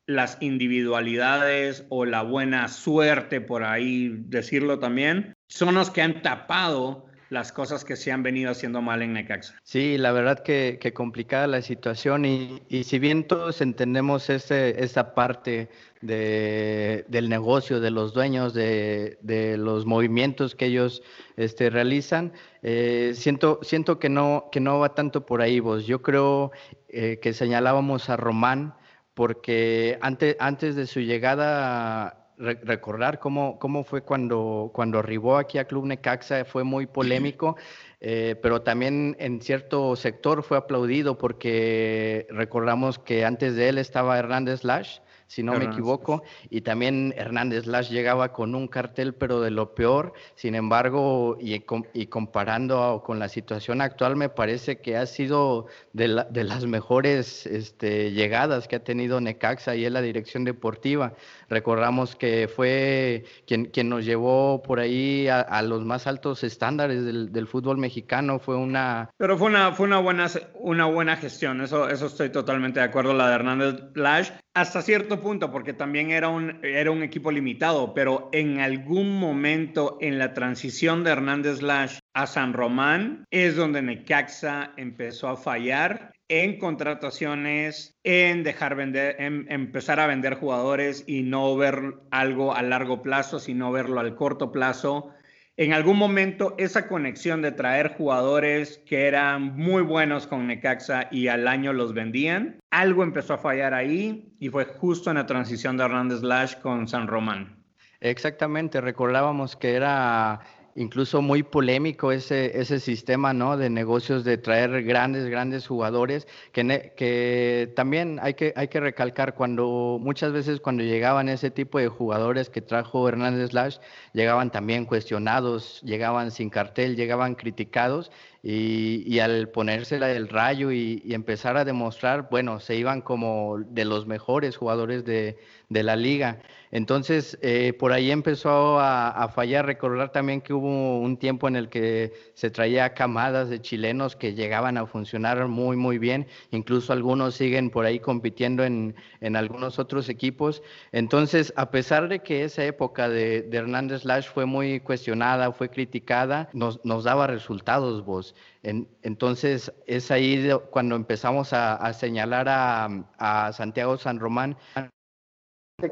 las 0.07 0.39
individualidades 0.41 1.85
o 1.89 2.05
la 2.05 2.23
buena 2.23 2.69
suerte, 2.69 3.41
por 3.41 3.65
ahí 3.65 4.09
decirlo 4.27 4.79
también, 4.79 5.35
son 5.49 5.75
los 5.75 5.91
que 5.91 6.03
han 6.03 6.23
tapado 6.23 7.06
las 7.29 7.53
cosas 7.53 7.85
que 7.85 7.97
se 7.97 8.13
han 8.13 8.23
venido 8.23 8.51
haciendo 8.51 8.81
mal 8.83 9.03
en 9.03 9.13
Necaxa. 9.13 9.55
Sí, 9.63 9.99
la 9.99 10.13
verdad 10.13 10.43
que, 10.43 10.79
complicada 10.95 11.47
la 11.47 11.63
situación 11.63 12.25
y, 12.25 12.85
si 12.85 12.99
bien 12.99 13.27
todos 13.27 13.61
entendemos 13.61 14.31
ese, 14.31 14.83
esa 14.83 15.15
parte 15.15 15.69
de, 16.01 17.05
del 17.09 17.29
negocio, 17.29 17.81
de 17.81 17.91
los 17.91 18.13
dueños, 18.13 18.55
de, 18.55 19.57
los 19.59 19.87
movimientos 19.87 20.55
que 20.55 20.67
ellos 20.67 21.03
este, 21.37 21.71
realizan, 21.71 22.33
eh, 22.63 23.13
siento, 23.15 23.59
siento 23.63 23.99
que, 23.99 24.09
no, 24.09 24.49
que 24.53 24.61
no 24.61 24.79
va 24.79 24.95
tanto 24.95 25.27
por 25.27 25.43
ahí 25.43 25.61
vos. 25.61 25.87
Yo 25.87 26.03
creo 26.03 26.53
eh, 26.89 27.19
que 27.21 27.33
señalábamos 27.33 28.09
a 28.09 28.17
Román 28.17 28.75
porque 29.15 29.99
antes, 30.03 30.37
antes 30.39 30.77
de 30.77 30.87
su 30.87 31.01
llegada 31.01 32.26
recordar 32.39 33.19
cómo, 33.19 33.59
cómo 33.59 33.85
fue 33.85 34.03
cuando, 34.03 34.71
cuando 34.75 34.99
arribó 34.99 35.37
aquí 35.37 35.59
a 35.59 35.67
Club 35.67 35.87
Necaxa, 35.87 36.45
fue 36.45 36.65
muy 36.65 36.87
polémico, 36.87 37.57
eh, 38.01 38.37
pero 38.43 38.63
también 38.63 39.17
en 39.19 39.41
cierto 39.41 39.97
sector 39.97 40.43
fue 40.43 40.59
aplaudido 40.59 41.19
porque 41.19 42.27
recordamos 42.31 42.99
que 42.99 43.25
antes 43.25 43.57
de 43.57 43.69
él 43.69 43.79
estaba 43.79 44.19
Hernández 44.19 44.65
Lash, 44.65 44.99
si 45.27 45.43
no 45.43 45.55
me 45.55 45.65
equivoco, 45.65 46.23
y 46.51 46.61
también 46.61 47.15
Hernández 47.17 47.67
Lash 47.67 47.91
llegaba 47.91 48.33
con 48.33 48.55
un 48.55 48.69
cartel, 48.69 49.15
pero 49.15 49.41
de 49.41 49.51
lo 49.51 49.75
peor, 49.75 50.13
sin 50.35 50.55
embargo, 50.55 51.37
y, 51.41 51.65
y 51.95 52.07
comparando 52.07 53.03
con 53.05 53.19
la 53.19 53.29
situación 53.29 53.81
actual, 53.81 54.17
me 54.17 54.29
parece 54.29 54.81
que 54.81 54.97
ha 54.97 55.07
sido 55.07 55.67
de, 55.93 56.25
de 56.31 56.45
las 56.45 56.67
mejores 56.67 57.47
este, 57.47 58.13
llegadas 58.13 58.69
que 58.69 58.77
ha 58.77 58.85
tenido 58.85 59.21
Necaxa 59.21 59.75
y 59.75 59.85
en 59.85 59.93
la 59.93 60.03
dirección 60.03 60.45
deportiva. 60.45 61.15
Recordamos 61.49 62.17
que 62.17 62.49
fue 62.49 63.25
quien, 63.47 63.67
quien 63.67 63.89
nos 63.89 64.05
llevó 64.05 64.63
por 64.63 64.81
ahí 64.81 65.29
a, 65.29 65.63
los 65.63 65.85
más 65.85 66.07
altos 66.07 66.45
estándares 66.45 67.05
del, 67.05 67.33
del, 67.33 67.47
fútbol 67.47 67.79
mexicano, 67.79 68.39
fue 68.39 68.57
una... 68.57 69.11
Pero 69.17 69.39
fue 69.39 69.49
una, 69.49 69.73
fue 69.73 69.87
una, 69.87 69.99
buena, 69.99 70.27
una 70.55 70.87
buena 70.87 71.17
gestión, 71.17 71.61
eso, 71.61 71.89
eso 71.89 72.07
estoy 72.07 72.31
totalmente 72.31 72.81
de 72.81 72.87
acuerdo, 72.87 73.15
la 73.15 73.29
de 73.29 73.35
Hernández 73.35 73.75
Lash 73.95 74.31
hasta 74.57 74.81
cierto 74.81 75.16
punto, 75.21 75.51
porque 75.51 75.73
también 75.73 76.11
era 76.11 76.29
un, 76.29 76.65
era 76.65 76.91
un 76.91 77.03
equipo 77.03 77.31
limitado, 77.31 77.95
pero 77.95 78.29
en 78.33 78.61
algún 78.61 79.19
momento 79.19 79.99
en 80.01 80.19
la 80.19 80.35
transición 80.35 81.05
de 81.05 81.11
Hernández 81.11 81.63
Lash 81.63 81.99
a 82.15 82.27
San 82.27 82.53
Román 82.53 83.25
es 83.31 83.57
donde 83.57 83.83
Necaxa 83.83 84.73
empezó 84.77 85.29
a 85.29 85.37
fallar 85.37 86.13
en 86.29 86.59
contrataciones, 86.59 87.97
en 88.03 88.43
dejar 88.43 88.75
vender, 88.75 89.17
en 89.21 89.47
empezar 89.51 90.01
a 90.01 90.07
vender 90.07 90.35
jugadores 90.35 91.05
y 91.07 91.23
no 91.23 91.57
ver 91.57 91.95
algo 92.11 92.55
a 92.55 92.63
largo 92.63 93.03
plazo, 93.03 93.39
sino 93.39 93.71
verlo 93.71 94.01
al 94.01 94.17
corto 94.17 94.51
plazo. 94.51 95.13
En 95.57 95.73
algún 95.73 95.97
momento 95.97 96.55
esa 96.59 96.87
conexión 96.87 97.41
de 97.41 97.53
traer 97.53 97.95
jugadores 97.97 98.79
que 98.87 99.07
eran 99.07 99.57
muy 99.57 99.83
buenos 99.83 100.27
con 100.27 100.47
Necaxa 100.47 101.09
y 101.11 101.29
al 101.29 101.49
año 101.49 101.73
los 101.73 101.95
vendían, 101.95 102.59
algo 102.71 103.03
empezó 103.03 103.35
a 103.35 103.39
fallar 103.39 103.73
ahí 103.73 104.35
y 104.39 104.51
fue 104.51 104.67
justo 104.67 105.11
en 105.11 105.17
la 105.17 105.27
transición 105.27 105.77
de 105.77 105.85
Hernández 105.85 106.23
Lash 106.23 106.57
con 106.61 106.87
San 106.89 107.07
Román. 107.07 107.57
Exactamente, 108.01 108.83
recordábamos 108.83 109.57
que 109.57 109.75
era 109.75 110.41
incluso 110.77 111.23
muy 111.23 111.43
polémico 111.43 112.13
ese, 112.13 112.61
ese 112.61 112.79
sistema 112.81 113.33
de 113.57 113.71
negocios 113.71 114.25
de 114.25 114.39
traer 114.39 114.85
grandes, 114.85 115.27
grandes 115.27 115.67
jugadores, 115.67 116.29
que, 116.53 116.93
que 116.97 117.73
también 117.75 118.19
hay 118.23 118.35
que, 118.35 118.53
hay 118.57 118.69
que 118.69 118.81
recalcar 118.81 119.35
cuando 119.35 119.99
muchas 120.01 120.33
veces 120.33 120.61
cuando 120.61 120.85
llegaban 120.85 121.29
ese 121.29 121.51
tipo 121.51 121.79
de 121.79 121.89
jugadores 121.89 122.51
que 122.51 122.61
trajo 122.61 123.09
Hernández 123.09 123.53
Lash, 123.53 123.79
llegaban 124.13 124.51
también 124.53 124.85
cuestionados, 124.85 125.81
llegaban 125.83 126.31
sin 126.31 126.51
cartel, 126.51 126.95
llegaban 126.95 127.35
criticados 127.35 128.11
y, 128.49 129.19
al 129.19 129.49
ponérsela 129.49 130.07
del 130.07 130.29
rayo 130.29 130.71
y, 130.71 131.03
empezar 131.09 131.57
a 131.57 131.65
demostrar, 131.65 132.29
bueno, 132.31 132.61
se 132.61 132.77
iban 132.77 133.01
como 133.01 133.59
de 133.59 133.85
los 133.85 134.07
mejores 134.07 134.57
jugadores 134.57 135.05
de, 135.05 135.37
la 135.69 135.97
liga. 135.97 136.39
Entonces, 136.71 137.39
eh, 137.43 137.73
por 137.73 137.93
ahí 137.93 138.13
empezó 138.13 138.79
a, 138.79 139.29
fallar. 139.35 139.67
Recordar 139.67 140.13
también 140.13 140.41
que 140.41 140.53
hubo 140.53 141.01
un 141.01 141.17
tiempo 141.17 141.49
en 141.49 141.57
el 141.57 141.69
que 141.69 142.13
se 142.35 142.51
traía 142.51 142.95
camadas 142.95 143.49
de 143.49 143.61
chilenos 143.61 144.15
que 144.15 144.35
llegaban 144.35 144.79
a 144.79 144.87
funcionar 144.87 145.49
muy, 145.49 145.77
muy 145.77 145.99
bien. 145.99 146.29
Incluso 146.53 146.93
algunos 146.93 147.35
siguen 147.35 147.71
por 147.71 147.85
ahí 147.85 147.99
compitiendo 147.99 148.63
en, 148.63 148.95
algunos 149.35 149.81
otros 149.81 150.09
equipos. 150.09 150.63
Entonces, 150.93 151.53
a 151.57 151.73
pesar 151.73 152.09
de 152.09 152.21
que 152.21 152.45
esa 152.45 152.65
época 152.65 153.09
de, 153.09 153.49
Hernández 153.51 154.05
Lash 154.05 154.29
fue 154.29 154.47
muy 154.47 154.79
cuestionada, 154.79 155.51
fue 155.51 155.69
criticada, 155.69 156.49
nos, 156.53 156.85
nos 156.85 157.03
daba 157.03 157.27
resultados 157.27 158.05
vos 158.05 158.36
entonces 158.63 159.73
es 159.87 160.11
ahí 160.11 160.51
cuando 160.71 160.97
empezamos 160.97 161.53
a, 161.53 161.93
señalar 161.93 162.47
a, 162.49 163.53
Santiago 163.53 163.97
San 163.97 164.19
Román 164.19 164.57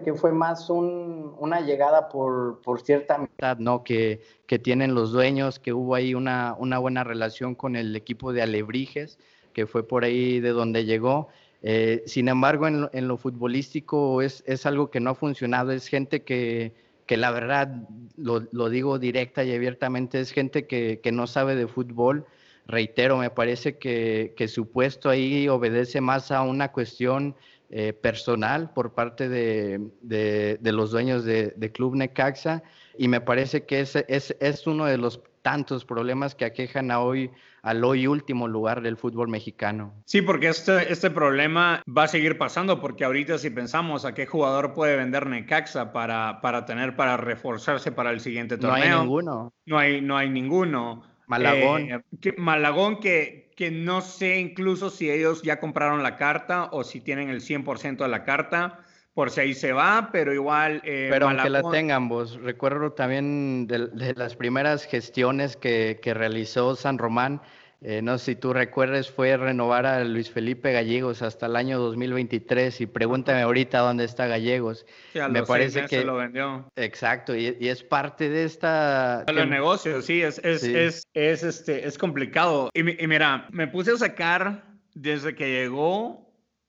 que 0.02 0.14
fue 0.14 0.32
más 0.32 0.70
una 0.70 1.60
llegada 1.60 2.08
por, 2.08 2.58
cierta 2.82 3.18
mitad, 3.18 3.58
¿no? 3.58 3.84
Que, 3.84 4.22
que, 4.46 4.58
tienen 4.58 4.94
los 4.94 5.12
dueños, 5.12 5.58
que 5.58 5.74
hubo 5.74 5.94
ahí 5.94 6.14
una, 6.14 6.56
una, 6.58 6.78
buena 6.78 7.04
relación 7.04 7.54
con 7.54 7.76
el 7.76 7.94
equipo 7.94 8.32
de 8.32 8.40
Alebrijes, 8.40 9.18
que 9.52 9.66
fue 9.66 9.86
por 9.86 10.04
ahí 10.04 10.40
de 10.40 10.50
donde 10.50 10.86
llegó. 10.86 11.28
Eh, 11.62 12.02
sin 12.06 12.28
embargo, 12.28 12.66
en 12.66 13.08
lo, 13.08 13.16
futbolístico 13.18 14.22
es, 14.22 14.42
es, 14.46 14.64
algo 14.64 14.90
que 14.90 15.00
no 15.00 15.10
ha 15.10 15.14
funcionado, 15.14 15.72
es 15.72 15.86
gente 15.86 16.22
que, 16.22 16.74
que 17.06 17.16
la 17.16 17.30
verdad, 17.30 17.68
lo, 18.16 18.46
lo, 18.52 18.68
digo 18.70 18.99
directa 18.99 19.44
y 19.44 19.54
abiertamente, 19.54 20.20
es 20.20 20.32
gente 20.32 20.66
que, 20.66 21.00
que 21.02 21.12
no 21.12 21.26
sabe 21.26 21.54
de 21.54 21.66
fútbol, 21.66 22.26
reitero, 22.66 23.18
me 23.18 23.30
parece 23.30 23.78
que, 23.78 24.34
su 24.49 24.70
puesto 24.70 25.11
ahí 25.11 25.49
obedece 25.49 26.00
más 26.00 26.30
a 26.30 26.42
una 26.42 26.73
cuestión 26.73 27.37
eh, 27.70 27.92
personal 27.92 28.73
por 28.73 28.94
parte 28.94 29.28
de, 29.28 30.61
los 30.62 30.90
dueños 30.90 31.25
de, 31.25 31.73
Club 31.73 31.96
Necaxa 31.96 32.62
y 32.96 33.08
me 33.08 33.20
parece 33.20 33.64
que 33.64 33.80
es, 33.80 33.96
es, 33.96 34.66
uno 34.66 34.87
de 34.87 34.99
los 34.99 35.20
tantos 35.42 35.84
problemas 35.84 36.34
que 36.34 36.44
aquejan 36.44 36.90
a 36.90 37.00
hoy 37.00 37.30
al 37.64 37.83
hoy 37.83 38.06
último 38.06 38.47
lugar 38.47 38.83
del 38.83 38.99
fútbol 38.99 39.28
mexicano. 39.28 39.94
Sí, 40.04 40.21
porque 40.21 40.49
este, 40.49 40.92
este 40.92 41.11
problema 41.11 41.83
va 41.87 42.04
a 42.04 42.09
seguir 42.09 42.37
pasando, 42.37 42.78
porque 42.78 43.04
ahorita 43.04 43.38
si 43.38 43.49
pensamos 43.49 44.04
a 44.04 44.12
qué 44.12 44.26
jugador 44.26 44.75
puede 44.75 44.97
vender 44.97 45.26
Necaxa 45.26 45.90
para, 45.90 46.42
para 46.42 46.66
tener, 46.66 46.94
para 46.94 47.16
reforzarse 47.16 47.90
para 47.90 48.11
el 48.11 48.21
siguiente 48.21 48.59
torneo. 48.59 48.76
No 48.76 48.85
hay 48.85 49.00
ninguno. 49.00 49.52
No 49.64 49.78
hay, 49.78 50.00
no 50.02 50.18
hay 50.18 50.28
ninguno. 50.28 51.04
Malagón. 51.26 51.90
Eh, 51.90 52.02
que, 52.21 52.35
Malagón 52.35 53.00
que, 53.00 53.50
que 53.56 53.71
no 53.71 54.02
sé 54.02 54.38
incluso 54.40 54.90
si 54.90 55.11
ellos 55.11 55.40
ya 55.40 55.59
compraron 55.59 56.02
la 56.02 56.16
carta 56.16 56.68
o 56.71 56.85
si 56.85 57.00
tienen 57.00 57.30
el 57.30 57.40
100% 57.40 57.97
de 57.97 58.09
la 58.09 58.25
carta, 58.25 58.80
por 59.14 59.30
si 59.30 59.40
ahí 59.40 59.54
se 59.54 59.73
va, 59.73 60.11
pero 60.12 60.35
igual... 60.35 60.83
Eh, 60.85 61.09
pero 61.11 61.28
aunque 61.28 61.49
la 61.49 61.62
tengan 61.71 62.09
vos, 62.09 62.38
recuerdo 62.42 62.92
también 62.92 63.66
de, 63.68 63.87
de 63.87 64.14
las 64.14 64.35
primeras 64.35 64.85
gestiones 64.85 65.56
que, 65.56 66.00
que 66.02 66.14
realizó 66.14 66.75
San 66.75 66.99
Román, 66.99 67.40
eh, 67.87 68.00
no 68.00 68.16
sé 68.16 68.25
si 68.25 68.37
tú 68.37 68.54
recuerdes, 68.54 69.11
fue 69.11 69.37
renovar 69.37 69.85
a 69.85 70.02
Luis 70.04 70.30
Felipe 70.30 70.73
Gallegos 70.73 71.21
hasta 71.21 71.47
el 71.47 71.54
año 71.54 71.78
2023 71.78 72.80
y 72.80 72.87
pregúntame 72.87 73.42
ahorita 73.42 73.80
dónde 73.80 74.04
está 74.04 74.26
Gallegos. 74.26 74.87
Me 75.30 75.42
parece 75.42 75.85
que 75.85 76.02
lo 76.02 76.16
vendió. 76.16 76.66
Exacto, 76.76 77.37
y, 77.37 77.56
es 77.61 77.83
parte 77.85 78.30
de 78.30 78.44
esta... 78.44 79.25
Los 79.30 79.47
negocios, 79.47 80.06
sí, 80.06 80.23
es, 80.23 80.38
es, 80.38 80.64
es, 80.64 81.06
es, 81.12 81.42
este, 81.42 81.87
es 81.87 81.99
complicado. 81.99 82.71
Y, 82.73 83.04
y, 83.04 83.06
mira, 83.06 83.49
me 83.50 83.68
puse 83.68 83.92
a 83.92 83.97
sacar 83.97 84.64
desde 84.94 85.35
que 85.35 85.52
llegó 85.52 86.25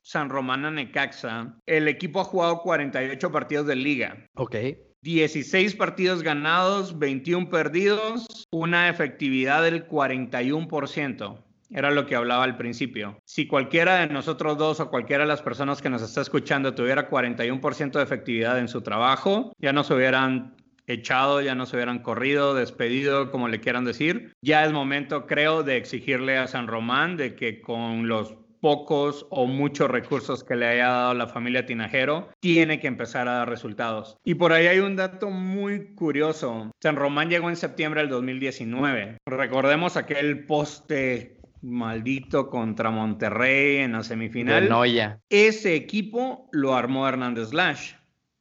San 0.05 0.29
Román 0.29 0.65
a 0.65 0.71
Necaxa, 0.71 1.55
el 1.65 1.87
equipo 1.87 2.21
ha 2.21 2.25
jugado 2.25 2.61
48 2.61 3.31
partidos 3.31 3.65
de 3.65 3.75
liga. 3.75 4.29
Ok. 4.35 4.55
16 5.01 5.75
partidos 5.75 6.21
ganados, 6.21 6.99
21 6.99 7.49
perdidos, 7.49 8.47
una 8.51 8.87
efectividad 8.87 9.63
del 9.63 9.87
41%. 9.87 11.43
Era 11.71 11.89
lo 11.89 12.05
que 12.05 12.15
hablaba 12.15 12.43
al 12.43 12.55
principio. 12.55 13.17
Si 13.25 13.47
cualquiera 13.47 13.95
de 13.95 14.13
nosotros 14.13 14.59
dos 14.59 14.79
o 14.79 14.91
cualquiera 14.91 15.23
de 15.23 15.27
las 15.27 15.41
personas 15.41 15.81
que 15.81 15.89
nos 15.89 16.03
está 16.03 16.21
escuchando 16.21 16.75
tuviera 16.75 17.09
41% 17.09 17.93
de 17.93 18.03
efectividad 18.03 18.59
en 18.59 18.67
su 18.67 18.81
trabajo, 18.81 19.53
ya 19.57 19.73
no 19.73 19.83
se 19.83 19.95
hubieran 19.95 20.55
echado, 20.85 21.41
ya 21.41 21.55
no 21.55 21.65
se 21.65 21.77
hubieran 21.77 22.03
corrido, 22.03 22.53
despedido, 22.53 23.31
como 23.31 23.47
le 23.47 23.59
quieran 23.59 23.85
decir. 23.85 24.35
Ya 24.43 24.65
es 24.65 24.71
momento, 24.71 25.25
creo, 25.25 25.63
de 25.63 25.77
exigirle 25.77 26.37
a 26.37 26.45
San 26.45 26.67
Román 26.67 27.17
de 27.17 27.33
que 27.33 27.59
con 27.59 28.07
los 28.07 28.44
pocos 28.61 29.25
o 29.29 29.45
muchos 29.45 29.89
recursos 29.89 30.43
que 30.43 30.55
le 30.55 30.67
haya 30.67 30.87
dado 30.87 31.13
la 31.13 31.27
familia 31.27 31.65
Tinajero, 31.65 32.29
tiene 32.39 32.79
que 32.79 32.87
empezar 32.87 33.27
a 33.27 33.33
dar 33.33 33.49
resultados. 33.49 34.17
Y 34.23 34.35
por 34.35 34.53
ahí 34.53 34.67
hay 34.67 34.79
un 34.79 34.95
dato 34.95 35.29
muy 35.29 35.93
curioso. 35.95 36.71
San 36.81 36.95
Román 36.95 37.29
llegó 37.29 37.49
en 37.49 37.55
septiembre 37.55 38.01
del 38.01 38.09
2019. 38.09 39.17
Recordemos 39.25 39.97
aquel 39.97 40.45
poste 40.45 41.37
maldito 41.61 42.49
contra 42.49 42.91
Monterrey 42.91 43.77
en 43.77 43.93
la 43.93 44.03
semifinal. 44.03 44.69
Noya. 44.69 45.19
Ese 45.29 45.75
equipo 45.75 46.47
lo 46.51 46.75
armó 46.75 47.07
Hernández 47.07 47.53
Lash. 47.53 47.93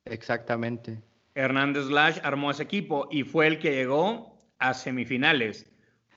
Exactamente. 0.05 1.01
Hernández 1.35 1.87
Lash 1.87 2.19
armó 2.23 2.51
ese 2.51 2.63
equipo 2.63 3.09
y 3.11 3.25
fue 3.25 3.47
el 3.47 3.59
que 3.59 3.73
llegó 3.73 4.39
a 4.59 4.75
semifinales. 4.75 5.71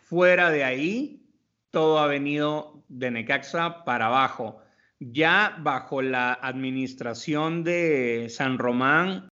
Fuera 0.03 0.51
de 0.51 0.63
ahí, 0.63 1.25
todo 1.71 1.99
ha 1.99 2.07
venido 2.07 2.76
de 2.87 3.11
Necaxa 3.11 3.83
para 3.83 4.07
abajo. 4.07 4.59
Ya 4.99 5.57
bajo 5.59 6.01
la 6.01 6.33
administración 6.33 7.63
de 7.63 8.27
San 8.29 8.57
Román, 8.57 9.29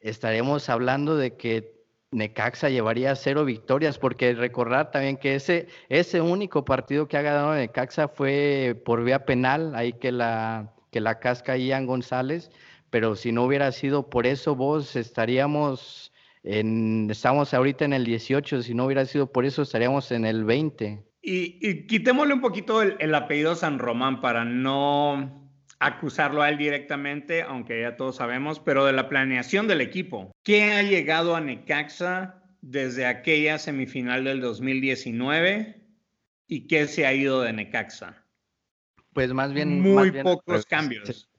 estaríamos 0.00 0.68
hablando 0.68 1.16
de 1.16 1.36
que 1.36 1.80
Necaxa 2.12 2.68
llevaría 2.68 3.14
cero 3.14 3.44
victorias, 3.44 3.98
porque 3.98 4.34
recordar 4.34 4.90
también 4.90 5.16
que 5.16 5.36
ese, 5.36 5.68
ese 5.88 6.20
único 6.20 6.64
partido 6.64 7.06
que 7.06 7.16
ha 7.16 7.22
ganado 7.22 7.54
Necaxa 7.54 8.08
fue 8.08 8.80
por 8.84 9.04
vía 9.04 9.24
penal, 9.24 9.74
ahí 9.74 9.92
que 9.92 10.10
la, 10.10 10.72
que 10.90 11.00
la 11.00 11.20
casca 11.20 11.56
Ian 11.56 11.86
González, 11.86 12.50
pero 12.90 13.14
si 13.14 13.30
no 13.30 13.44
hubiera 13.44 13.70
sido 13.70 14.10
por 14.10 14.26
eso, 14.26 14.56
vos 14.56 14.96
estaríamos 14.96 16.12
en, 16.42 17.08
estamos 17.10 17.54
ahorita 17.54 17.84
en 17.84 17.92
el 17.92 18.04
18, 18.04 18.62
si 18.62 18.74
no 18.74 18.86
hubiera 18.86 19.04
sido 19.06 19.30
por 19.30 19.44
eso, 19.44 19.62
estaríamos 19.62 20.10
en 20.10 20.24
el 20.24 20.44
20. 20.44 21.04
Y, 21.22 21.86
quitémosle 21.86 22.34
un 22.34 22.40
poquito 22.40 22.82
el, 22.82 23.14
apellido 23.14 23.54
San 23.54 23.78
Román 23.78 24.20
para 24.20 24.44
no 24.44 25.39
acusarlo 25.80 26.42
a 26.42 26.50
él 26.50 26.58
directamente, 26.58 27.42
aunque 27.42 27.80
ya 27.80 27.96
todos 27.96 28.16
sabemos, 28.16 28.60
pero 28.60 28.84
de 28.84 28.92
la 28.92 29.08
planeación 29.08 29.66
del 29.66 29.80
equipo. 29.80 30.30
¿Qué 30.44 30.72
ha 30.72 30.82
llegado 30.82 31.34
a 31.34 31.40
Necaxa 31.40 32.44
desde 32.60 33.06
aquella 33.06 33.58
semifinal 33.58 34.24
del 34.24 34.40
2019 34.40 35.82
y 36.46 36.66
qué 36.66 36.86
se 36.86 37.06
ha 37.06 37.14
ido 37.14 37.40
de 37.40 37.54
Necaxa? 37.54 38.22
Pues 39.14 39.32
más 39.32 39.52
bien... 39.52 39.80
Muy 39.80 40.12
pocos 40.12 40.44
pues, 40.44 40.66
cambios. 40.66 41.29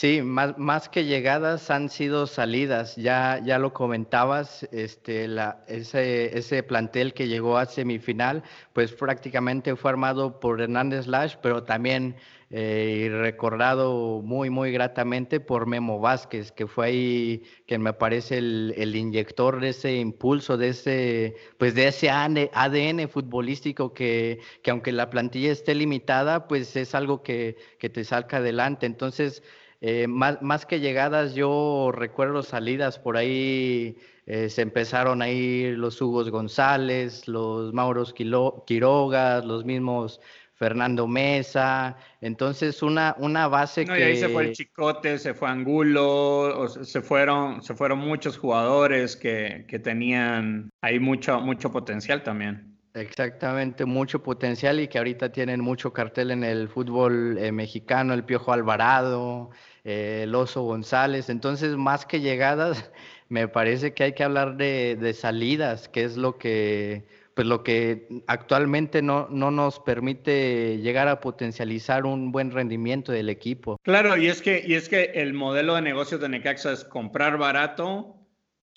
Sí, 0.00 0.22
más, 0.22 0.56
más 0.58 0.88
que 0.88 1.06
llegadas 1.06 1.70
han 1.72 1.88
sido 1.88 2.28
salidas. 2.28 2.94
Ya, 2.94 3.40
ya 3.44 3.58
lo 3.58 3.72
comentabas, 3.72 4.62
este, 4.70 5.26
la, 5.26 5.64
ese, 5.66 6.38
ese 6.38 6.62
plantel 6.62 7.14
que 7.14 7.26
llegó 7.26 7.58
a 7.58 7.66
semifinal, 7.66 8.44
pues 8.72 8.92
prácticamente 8.92 9.74
fue 9.74 9.90
armado 9.90 10.38
por 10.38 10.60
Hernández 10.60 11.08
Lash, 11.08 11.34
pero 11.42 11.64
también 11.64 12.14
eh, 12.50 13.08
recordado 13.10 14.22
muy, 14.22 14.50
muy 14.50 14.70
gratamente 14.70 15.40
por 15.40 15.66
Memo 15.66 15.98
Vázquez, 15.98 16.52
que 16.52 16.68
fue 16.68 16.86
ahí, 16.86 17.42
que 17.66 17.76
me 17.80 17.92
parece 17.92 18.38
el, 18.38 18.74
el 18.76 18.94
inyector 18.94 19.60
de 19.60 19.70
ese 19.70 19.96
impulso, 19.96 20.56
de 20.56 20.68
ese, 20.68 21.34
pues 21.58 21.74
de 21.74 21.88
ese 21.88 22.08
ADN 22.08 23.08
futbolístico 23.08 23.92
que, 23.94 24.38
que 24.62 24.70
aunque 24.70 24.92
la 24.92 25.10
plantilla 25.10 25.50
esté 25.50 25.74
limitada, 25.74 26.46
pues 26.46 26.76
es 26.76 26.94
algo 26.94 27.24
que, 27.24 27.56
que 27.80 27.90
te 27.90 28.04
salga 28.04 28.38
adelante. 28.38 28.86
Entonces, 28.86 29.42
eh, 29.80 30.06
más, 30.08 30.42
más, 30.42 30.66
que 30.66 30.80
llegadas, 30.80 31.34
yo 31.34 31.90
recuerdo 31.94 32.42
salidas 32.42 32.98
por 32.98 33.16
ahí, 33.16 33.96
eh, 34.26 34.48
se 34.50 34.62
empezaron 34.62 35.22
a 35.22 35.28
ir 35.28 35.78
los 35.78 36.00
Hugos 36.02 36.30
González, 36.30 37.28
los 37.28 37.72
Mauros 37.72 38.12
Quirogas, 38.12 39.44
los 39.44 39.64
mismos 39.64 40.20
Fernando 40.54 41.06
Mesa, 41.06 41.96
entonces 42.20 42.82
una, 42.82 43.14
una 43.20 43.46
base 43.46 43.84
que... 43.84 44.00
Y 44.00 44.02
ahí 44.02 44.16
se 44.16 44.28
fue 44.28 44.46
el 44.48 44.52
Chicote, 44.52 45.16
se 45.18 45.32
fue 45.32 45.48
Angulo, 45.48 46.68
se, 46.68 47.00
fueron, 47.00 47.62
se 47.62 47.74
fueron 47.74 48.00
muchos 48.00 48.36
jugadores 48.36 49.16
que, 49.16 49.64
que 49.68 49.78
tenían 49.78 50.70
ahí 50.80 50.98
mucho, 50.98 51.40
mucho 51.40 51.70
potencial 51.70 52.24
también. 52.24 52.67
Exactamente, 52.98 53.84
mucho 53.84 54.22
potencial 54.22 54.80
y 54.80 54.88
que 54.88 54.98
ahorita 54.98 55.30
tienen 55.30 55.60
mucho 55.60 55.92
cartel 55.92 56.30
en 56.30 56.44
el 56.44 56.68
fútbol 56.68 57.38
eh, 57.38 57.52
mexicano, 57.52 58.12
el 58.14 58.24
Piojo 58.24 58.52
Alvarado, 58.52 59.50
eh, 59.84 60.22
el 60.24 60.34
Oso 60.34 60.62
González. 60.62 61.30
Entonces, 61.30 61.76
más 61.76 62.04
que 62.04 62.20
llegadas, 62.20 62.90
me 63.28 63.48
parece 63.48 63.94
que 63.94 64.04
hay 64.04 64.12
que 64.12 64.24
hablar 64.24 64.56
de, 64.56 65.14
salidas, 65.14 65.88
que 65.88 66.04
es 66.04 66.16
lo 66.16 66.38
que, 66.38 67.04
pues 67.34 67.46
lo 67.46 67.62
que 67.62 68.08
actualmente 68.26 69.00
no, 69.02 69.28
no 69.30 69.50
nos 69.50 69.78
permite 69.80 70.78
llegar 70.78 71.08
a 71.08 71.20
potencializar 71.20 72.04
un 72.04 72.32
buen 72.32 72.50
rendimiento 72.50 73.12
del 73.12 73.28
equipo. 73.28 73.78
Claro, 73.82 74.16
y 74.16 74.26
es 74.26 74.42
que, 74.42 74.64
y 74.66 74.74
es 74.74 74.88
que 74.88 75.12
el 75.14 75.34
modelo 75.34 75.74
de 75.74 75.82
negocios 75.82 76.20
de 76.20 76.28
Necaxa 76.28 76.72
es 76.72 76.84
comprar 76.84 77.38
barato 77.38 78.17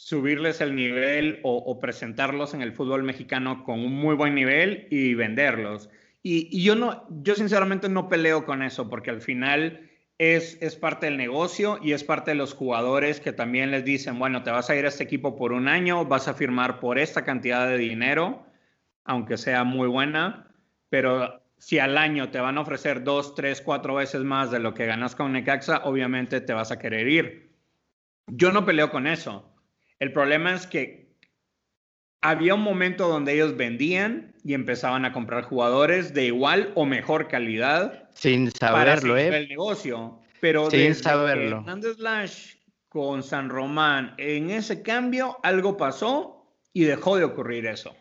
subirles 0.01 0.61
el 0.61 0.75
nivel 0.75 1.39
o, 1.43 1.79
presentarlos 1.79 2.55
en 2.55 2.63
el 2.63 2.73
fútbol 2.73 3.03
mexicano 3.03 3.63
con 3.63 3.79
un 3.79 3.93
muy 3.93 4.15
buen 4.15 4.33
nivel 4.33 4.87
y 4.89 5.13
venderlos. 5.13 5.91
Y, 6.23 6.63
yo 6.63 6.75
no, 6.75 7.05
yo 7.21 7.35
sinceramente 7.35 7.87
no 7.87 8.09
peleo 8.09 8.43
con 8.43 8.63
eso 8.63 8.89
porque 8.89 9.11
al 9.11 9.21
final 9.21 9.91
es, 10.17 10.57
es 10.59 10.75
parte 10.75 11.05
del 11.05 11.17
negocio 11.17 11.77
y 11.83 11.91
es 11.91 12.03
parte 12.03 12.31
de 12.31 12.35
los 12.35 12.55
jugadores 12.55 13.19
que 13.19 13.31
también 13.31 13.69
les 13.69 13.85
dicen, 13.85 14.17
bueno, 14.17 14.41
te 14.41 14.49
vas 14.49 14.71
a 14.71 14.75
ir 14.75 14.85
a 14.85 14.87
este 14.87 15.03
equipo 15.03 15.35
por 15.35 15.53
un 15.53 15.67
año, 15.67 16.03
vas 16.05 16.27
a 16.27 16.33
firmar 16.33 16.79
por 16.79 16.97
esta 16.97 17.23
cantidad 17.23 17.67
de 17.67 17.77
dinero, 17.77 18.43
aunque 19.03 19.37
sea 19.37 19.63
muy 19.63 19.87
buena, 19.87 20.51
pero 20.89 21.43
si 21.59 21.77
al 21.77 21.95
año 21.95 22.31
te 22.31 22.39
van 22.39 22.57
a 22.57 22.61
ofrecer 22.61 23.03
dos, 23.03 23.35
tres, 23.35 23.61
cuatro 23.61 23.93
veces 23.93 24.23
más 24.23 24.49
de 24.49 24.59
lo 24.59 24.73
que 24.73 24.87
ganas 24.87 25.15
con 25.15 25.31
Necaxa, 25.31 25.83
obviamente 25.83 26.41
te 26.41 26.53
vas 26.53 26.71
a 26.71 26.79
querer 26.79 27.07
ir. 27.07 27.55
Yo 28.25 28.51
no 28.51 28.65
peleo 28.65 28.89
con 28.89 29.05
eso. 29.05 29.50
El 30.01 30.11
problema 30.11 30.55
es 30.55 30.65
que 30.65 31.15
había 32.21 32.55
un 32.55 32.61
momento 32.61 33.07
donde 33.07 33.33
ellos 33.33 33.55
vendían 33.55 34.33
y 34.43 34.55
empezaban 34.55 35.05
a 35.05 35.13
comprar 35.13 35.43
jugadores 35.43 36.11
de 36.15 36.25
igual 36.25 36.71
o 36.73 36.87
mejor 36.87 37.27
calidad. 37.27 38.09
Sin 38.15 38.49
saberlo, 38.49 39.13
para 39.13 39.21
¿eh? 39.21 39.37
el 39.37 39.47
negocio. 39.47 40.19
Pero 40.39 40.71
Sin 40.71 40.95
saberlo. 40.95 41.57
Hernández 41.57 41.99
Lash 41.99 42.55
con 42.89 43.21
San 43.21 43.49
Román, 43.49 44.15
en 44.17 44.49
ese 44.49 44.81
cambio 44.81 45.37
algo 45.43 45.77
pasó 45.77 46.47
y 46.73 46.85
dejó 46.85 47.17
de 47.17 47.25
ocurrir 47.25 47.67
eso. 47.67 47.95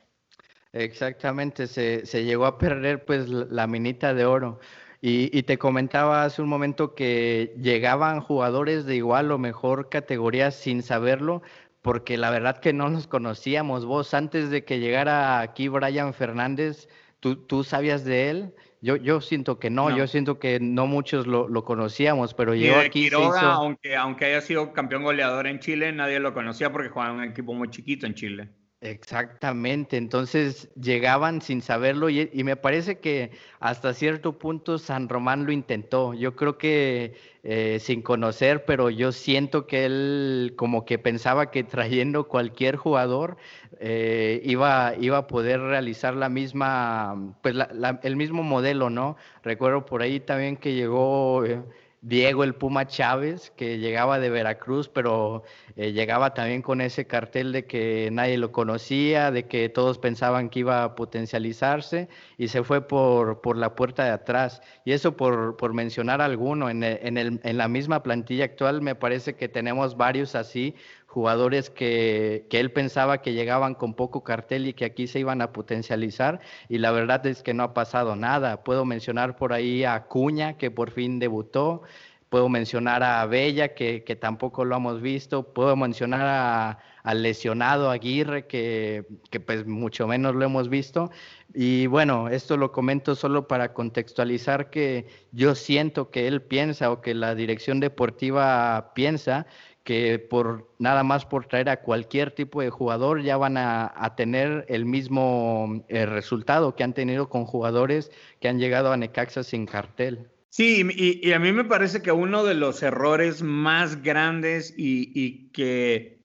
Exactamente, 0.72 1.66
se, 1.66 2.06
se 2.06 2.24
llegó 2.24 2.46
a 2.46 2.56
perder 2.56 3.04
pues 3.04 3.28
la 3.28 3.66
minita 3.66 4.14
de 4.14 4.24
oro. 4.24 4.58
Y, 5.02 5.36
y, 5.36 5.44
te 5.44 5.58
comentaba 5.58 6.24
hace 6.24 6.42
un 6.42 6.48
momento 6.48 6.94
que 6.94 7.54
llegaban 7.58 8.20
jugadores 8.20 8.84
de 8.84 8.96
igual 8.96 9.30
o 9.32 9.38
mejor 9.38 9.88
categoría 9.88 10.50
sin 10.50 10.82
saberlo, 10.82 11.40
porque 11.82 12.16
la 12.16 12.30
verdad 12.30 12.58
que 12.58 12.72
no 12.72 12.88
nos 12.90 13.06
conocíamos. 13.06 13.84
Vos, 13.84 14.14
antes 14.14 14.50
de 14.50 14.64
que 14.64 14.80
llegara 14.80 15.40
aquí 15.40 15.68
Brian 15.68 16.14
Fernández, 16.14 16.88
¿tú, 17.20 17.36
tú 17.36 17.64
sabías 17.64 18.04
de 18.04 18.30
él? 18.30 18.54
Yo, 18.82 18.96
yo 18.96 19.20
siento 19.20 19.58
que 19.58 19.68
no, 19.68 19.94
yo 19.94 20.06
siento 20.06 20.38
que 20.38 20.58
no 20.58 20.86
muchos 20.86 21.26
lo, 21.26 21.48
lo 21.48 21.64
conocíamos, 21.64 22.32
pero 22.32 22.54
llegó 22.54 22.80
aquí. 22.80 23.04
Quiroga, 23.04 23.52
aunque, 23.52 23.94
aunque 23.94 24.24
haya 24.24 24.40
sido 24.40 24.72
campeón 24.72 25.02
goleador 25.02 25.46
en 25.46 25.58
Chile, 25.58 25.92
nadie 25.92 26.18
lo 26.18 26.32
conocía 26.32 26.72
porque 26.72 26.88
jugaba 26.88 27.12
en 27.12 27.18
un 27.18 27.24
equipo 27.24 27.52
muy 27.52 27.68
chiquito 27.68 28.06
en 28.06 28.14
Chile. 28.14 28.48
Exactamente, 28.82 29.98
entonces 29.98 30.70
llegaban 30.74 31.42
sin 31.42 31.60
saberlo 31.60 32.08
y, 32.08 32.30
me 32.44 32.56
parece 32.56 32.98
que 32.98 33.30
hasta 33.58 33.92
cierto 33.92 34.38
punto 34.38 34.78
San 34.78 35.10
Román 35.10 35.44
lo 35.44 35.52
intentó, 35.52 36.14
yo 36.14 36.34
creo 36.34 36.56
que 36.56 37.14
eh, 37.42 37.78
sin 37.78 38.00
conocer, 38.00 38.64
pero 38.64 38.88
yo 38.88 39.12
siento 39.12 39.66
que 39.66 39.84
él 39.84 40.54
como 40.56 40.86
que 40.86 40.98
pensaba 40.98 41.50
que 41.50 41.62
trayendo 41.62 42.26
cualquier 42.26 42.76
jugador 42.76 43.36
eh, 43.80 44.40
iba, 44.44 44.94
iba 44.98 45.18
a 45.18 45.26
poder 45.26 45.60
realizar 45.60 46.16
la 46.16 46.30
misma, 46.30 47.36
pues 47.42 47.54
el 48.02 48.16
mismo 48.16 48.42
modelo, 48.42 48.88
¿no? 48.88 49.16
Recuerdo 49.42 49.84
por 49.84 50.00
ahí 50.00 50.20
también 50.20 50.56
que 50.56 50.72
llegó... 50.74 51.44
Eh, 51.44 51.60
Diego 52.02 52.44
el 52.44 52.54
Puma 52.54 52.86
Chávez, 52.86 53.50
que 53.56 53.78
llegaba 53.78 54.18
de 54.18 54.30
Veracruz, 54.30 54.88
pero 54.88 55.42
eh, 55.76 55.92
llegaba 55.92 56.32
también 56.32 56.62
con 56.62 56.80
ese 56.80 57.06
cartel 57.06 57.52
de 57.52 57.66
que 57.66 58.08
nadie 58.10 58.38
lo 58.38 58.52
conocía, 58.52 59.30
de 59.30 59.46
que 59.46 59.68
todos 59.68 59.98
pensaban 59.98 60.48
que 60.48 60.60
iba 60.60 60.82
a 60.82 60.94
potencializarse 60.94 62.08
y 62.38 62.48
se 62.48 62.64
fue 62.64 62.88
por, 62.88 63.42
por 63.42 63.58
la 63.58 63.74
puerta 63.74 64.04
de 64.04 64.10
atrás. 64.12 64.62
Y 64.86 64.92
eso 64.92 65.14
por, 65.14 65.58
por 65.58 65.74
mencionar 65.74 66.22
alguno, 66.22 66.70
en, 66.70 66.82
en, 66.84 67.18
el, 67.18 67.38
en 67.42 67.58
la 67.58 67.68
misma 67.68 68.02
plantilla 68.02 68.46
actual 68.46 68.80
me 68.80 68.94
parece 68.94 69.36
que 69.36 69.48
tenemos 69.48 69.98
varios 69.98 70.34
así, 70.34 70.74
jugadores 71.10 71.70
que, 71.70 72.46
que, 72.48 72.60
él 72.60 72.70
pensaba 72.70 73.20
que 73.20 73.32
llegaban 73.32 73.74
con 73.74 73.94
poco 73.94 74.22
cartel 74.22 74.68
y 74.68 74.74
que 74.74 74.84
aquí 74.84 75.08
se 75.08 75.18
iban 75.18 75.42
a 75.42 75.52
potencializar 75.52 76.38
y 76.68 76.78
la 76.78 76.92
verdad 76.92 77.26
es 77.26 77.42
que 77.42 77.52
no 77.52 77.64
ha 77.64 77.74
pasado 77.74 78.14
nada. 78.14 78.62
Puedo 78.62 78.84
mencionar 78.84 79.36
por 79.36 79.52
ahí 79.52 79.82
a 79.82 80.04
Cuña 80.04 80.56
que 80.56 80.70
por 80.70 80.92
fin 80.92 81.18
debutó, 81.18 81.82
puedo 82.28 82.48
mencionar 82.48 83.02
a 83.02 83.26
Bella 83.26 83.74
que, 83.74 84.04
que 84.04 84.14
tampoco 84.14 84.64
lo 84.64 84.76
hemos 84.76 85.00
visto, 85.02 85.52
puedo 85.52 85.74
mencionar 85.74 86.78
al 87.02 87.22
lesionado 87.22 87.90
Aguirre 87.90 88.46
que, 88.46 89.04
que 89.30 89.40
pues 89.40 89.66
mucho 89.66 90.06
menos 90.06 90.36
lo 90.36 90.44
hemos 90.44 90.68
visto. 90.68 91.10
Y 91.52 91.88
bueno, 91.88 92.28
esto 92.28 92.56
lo 92.56 92.70
comento 92.70 93.16
solo 93.16 93.48
para 93.48 93.72
contextualizar 93.72 94.70
que 94.70 95.08
yo 95.32 95.56
siento 95.56 96.10
que 96.10 96.28
él 96.28 96.40
piensa 96.40 96.92
o 96.92 97.00
que 97.00 97.14
la 97.14 97.34
dirección 97.34 97.80
deportiva 97.80 98.92
piensa 98.94 99.48
que 99.90 100.20
por 100.20 100.72
nada 100.78 101.02
más 101.02 101.26
por 101.26 101.46
traer 101.46 101.68
a 101.68 101.80
cualquier 101.80 102.30
tipo 102.30 102.62
de 102.62 102.70
jugador 102.70 103.24
ya 103.24 103.36
van 103.36 103.56
a, 103.56 104.14
tener 104.16 104.64
el 104.68 104.84
mismo 104.84 105.84
eh, 105.88 106.06
resultado 106.06 106.76
que 106.76 106.84
han 106.84 106.94
tenido 106.94 107.28
con 107.28 107.44
jugadores 107.44 108.12
que 108.40 108.46
han 108.46 108.60
llegado 108.60 108.92
a 108.92 108.96
Necaxa 108.96 109.42
sin 109.42 109.66
cartel. 109.66 110.28
Sí, 110.48 110.86
y, 110.94 111.32
a 111.32 111.40
mí 111.40 111.50
me 111.50 111.64
parece 111.64 112.02
que 112.02 112.12
uno 112.12 112.44
de 112.44 112.54
los 112.54 112.84
errores 112.84 113.42
más 113.42 114.00
grandes 114.00 114.72
y, 114.78 115.10
y 115.12 115.48
que 115.48 116.22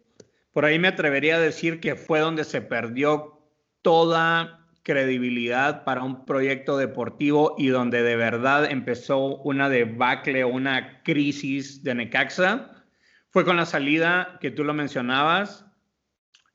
por 0.54 0.66
ahí 0.66 0.78
me 0.78 0.90
atrevería 0.90 1.38
a 1.38 1.40
decir 1.40 1.80
que 1.80 1.96
fue 1.96 2.20
donde 2.20 2.44
se 2.44 2.62
perdió 2.62 3.40
toda 3.82 4.70
credibilidad 4.84 5.84
para 5.86 6.04
un 6.04 6.24
proyecto 6.28 6.78
deportivo 6.78 7.56
y 7.58 7.70
donde 7.70 8.04
de 8.04 8.16
verdad 8.16 8.70
empezó 8.70 9.38
una 9.38 9.70
debacle, 9.70 10.46
una 10.46 11.02
crisis 11.02 11.84
de 11.84 11.96
Necaxa, 11.96 12.75
fue 13.36 13.44
con 13.44 13.58
la 13.58 13.66
salida 13.66 14.38
que 14.40 14.50
tú 14.50 14.64
lo 14.64 14.74
mencionabas 14.74 15.66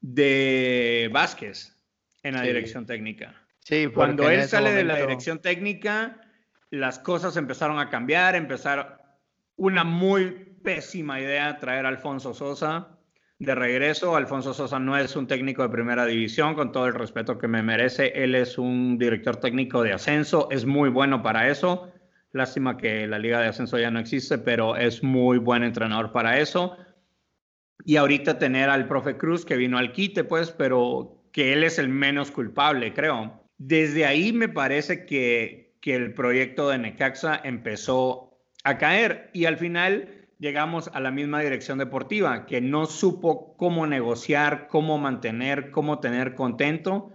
de 0.00 1.10
Vázquez 1.12 1.78
en 2.22 2.32
la 2.32 2.40
dirección 2.40 2.86
técnica. 2.86 3.34
Sí, 3.58 3.88
cuando 3.88 4.30
él 4.30 4.44
sale 4.44 4.72
de 4.72 4.84
la 4.84 4.96
dirección 4.96 5.42
técnica, 5.42 6.22
las 6.70 6.98
cosas 6.98 7.36
empezaron 7.36 7.78
a 7.78 7.90
cambiar, 7.90 8.34
empezaron 8.34 8.86
una 9.56 9.84
muy 9.84 10.30
pésima 10.64 11.20
idea 11.20 11.58
traer 11.58 11.84
a 11.84 11.90
Alfonso 11.90 12.32
Sosa 12.32 12.98
de 13.38 13.54
regreso. 13.54 14.16
Alfonso 14.16 14.54
Sosa 14.54 14.78
no 14.78 14.96
es 14.96 15.14
un 15.16 15.26
técnico 15.26 15.62
de 15.62 15.68
primera 15.68 16.06
división, 16.06 16.54
con 16.54 16.72
todo 16.72 16.86
el 16.86 16.94
respeto 16.94 17.36
que 17.36 17.46
me 17.46 17.62
merece. 17.62 18.10
Él 18.14 18.34
es 18.34 18.56
un 18.56 18.96
director 18.96 19.36
técnico 19.36 19.82
de 19.82 19.92
ascenso, 19.92 20.48
es 20.50 20.64
muy 20.64 20.88
bueno 20.88 21.22
para 21.22 21.50
eso. 21.50 21.92
Lástima 22.32 22.76
que 22.76 23.06
la 23.06 23.18
liga 23.18 23.40
de 23.40 23.48
ascenso 23.48 23.78
ya 23.78 23.90
no 23.90 23.98
existe, 23.98 24.38
pero 24.38 24.76
es 24.76 25.02
muy 25.02 25.38
buen 25.38 25.64
entrenador 25.64 26.12
para 26.12 26.38
eso. 26.38 26.76
Y 27.84 27.96
ahorita 27.96 28.38
tener 28.38 28.68
al 28.70 28.86
profe 28.86 29.16
Cruz 29.16 29.44
que 29.44 29.56
vino 29.56 29.78
al 29.78 29.92
quite, 29.92 30.22
pues, 30.24 30.52
pero 30.52 31.24
que 31.32 31.52
él 31.52 31.64
es 31.64 31.78
el 31.78 31.88
menos 31.88 32.30
culpable, 32.30 32.92
creo. 32.92 33.42
Desde 33.58 34.06
ahí 34.06 34.32
me 34.32 34.48
parece 34.48 35.06
que, 35.06 35.74
que 35.80 35.94
el 35.94 36.14
proyecto 36.14 36.68
de 36.68 36.78
Necaxa 36.78 37.40
empezó 37.42 38.38
a 38.64 38.78
caer 38.78 39.30
y 39.32 39.46
al 39.46 39.56
final 39.56 40.28
llegamos 40.38 40.90
a 40.94 41.00
la 41.00 41.10
misma 41.10 41.40
dirección 41.40 41.78
deportiva, 41.78 42.46
que 42.46 42.60
no 42.60 42.86
supo 42.86 43.56
cómo 43.56 43.86
negociar, 43.86 44.68
cómo 44.68 44.98
mantener, 44.98 45.70
cómo 45.70 45.98
tener 45.98 46.34
contento 46.34 47.12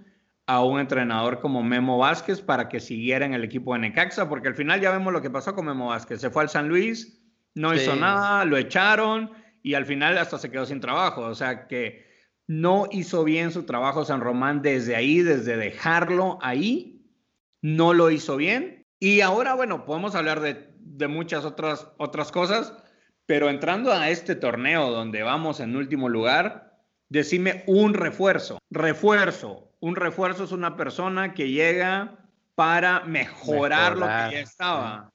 a 0.48 0.64
un 0.64 0.80
entrenador 0.80 1.40
como 1.40 1.64
Memo 1.64 1.98
Vázquez 1.98 2.42
para 2.42 2.70
que 2.70 2.80
siguiera 2.80 3.26
en 3.26 3.34
el 3.34 3.44
equipo 3.44 3.74
de 3.74 3.80
Necaxa, 3.80 4.30
porque 4.30 4.48
al 4.48 4.56
final 4.56 4.80
ya 4.80 4.92
vemos 4.92 5.12
lo 5.12 5.22
que 5.22 5.30
pasó 5.30 5.56
con 5.56 5.66
Memo 5.66 5.88
Vázquez. 5.88 6.22
Se 6.22 6.30
fue 6.30 6.44
al 6.44 6.50
San 6.50 6.68
Luis, 6.70 7.22
no 7.56 7.74
hizo 7.74 7.96
nada, 7.96 8.46
lo 8.46 8.58
echaron 8.58 9.32
y 9.64 9.74
al 9.74 9.86
final 9.86 10.18
hasta 10.18 10.38
se 10.38 10.52
quedó 10.52 10.66
sin 10.66 10.80
trabajo. 10.80 11.22
O 11.22 11.36
sea 11.36 11.68
que 11.68 12.06
no 12.48 12.88
hizo 12.92 13.24
bien 13.24 13.52
su 13.52 13.64
trabajo 13.64 14.06
San 14.06 14.22
Román 14.22 14.62
desde 14.62 14.96
ahí, 14.96 15.22
desde 15.22 15.58
dejarlo 15.58 16.38
ahí, 16.42 17.10
no 17.62 17.94
lo 17.94 18.12
hizo 18.12 18.38
bien. 18.38 18.86
Y 19.00 19.22
ahora, 19.22 19.56
bueno, 19.56 19.86
podemos 19.86 20.14
hablar 20.14 20.42
de, 20.42 20.70
de 20.80 21.08
muchas 21.08 21.46
otras, 21.46 21.90
otras 21.98 22.32
cosas, 22.32 22.74
pero 23.26 23.50
entrando 23.50 23.92
a 23.92 24.10
este 24.10 24.36
torneo 24.36 24.92
donde 24.92 25.24
vamos 25.24 25.60
en 25.60 25.76
último 25.76 26.10
lugar, 26.10 26.75
decime 27.10 27.64
un 27.68 27.94
refuerzo. 27.94 28.60
Refuerzo 28.70 29.66
un 29.86 29.96
refuerzo 29.96 30.46
es 30.46 30.52
una 30.52 30.76
persona 30.76 31.36
que 31.36 31.52
llega 31.52 32.18
para 32.56 33.02
mejorar, 33.02 33.96
lo 33.96 34.08
que 34.08 34.36
ya 34.36 34.40
estaba. 34.40 35.12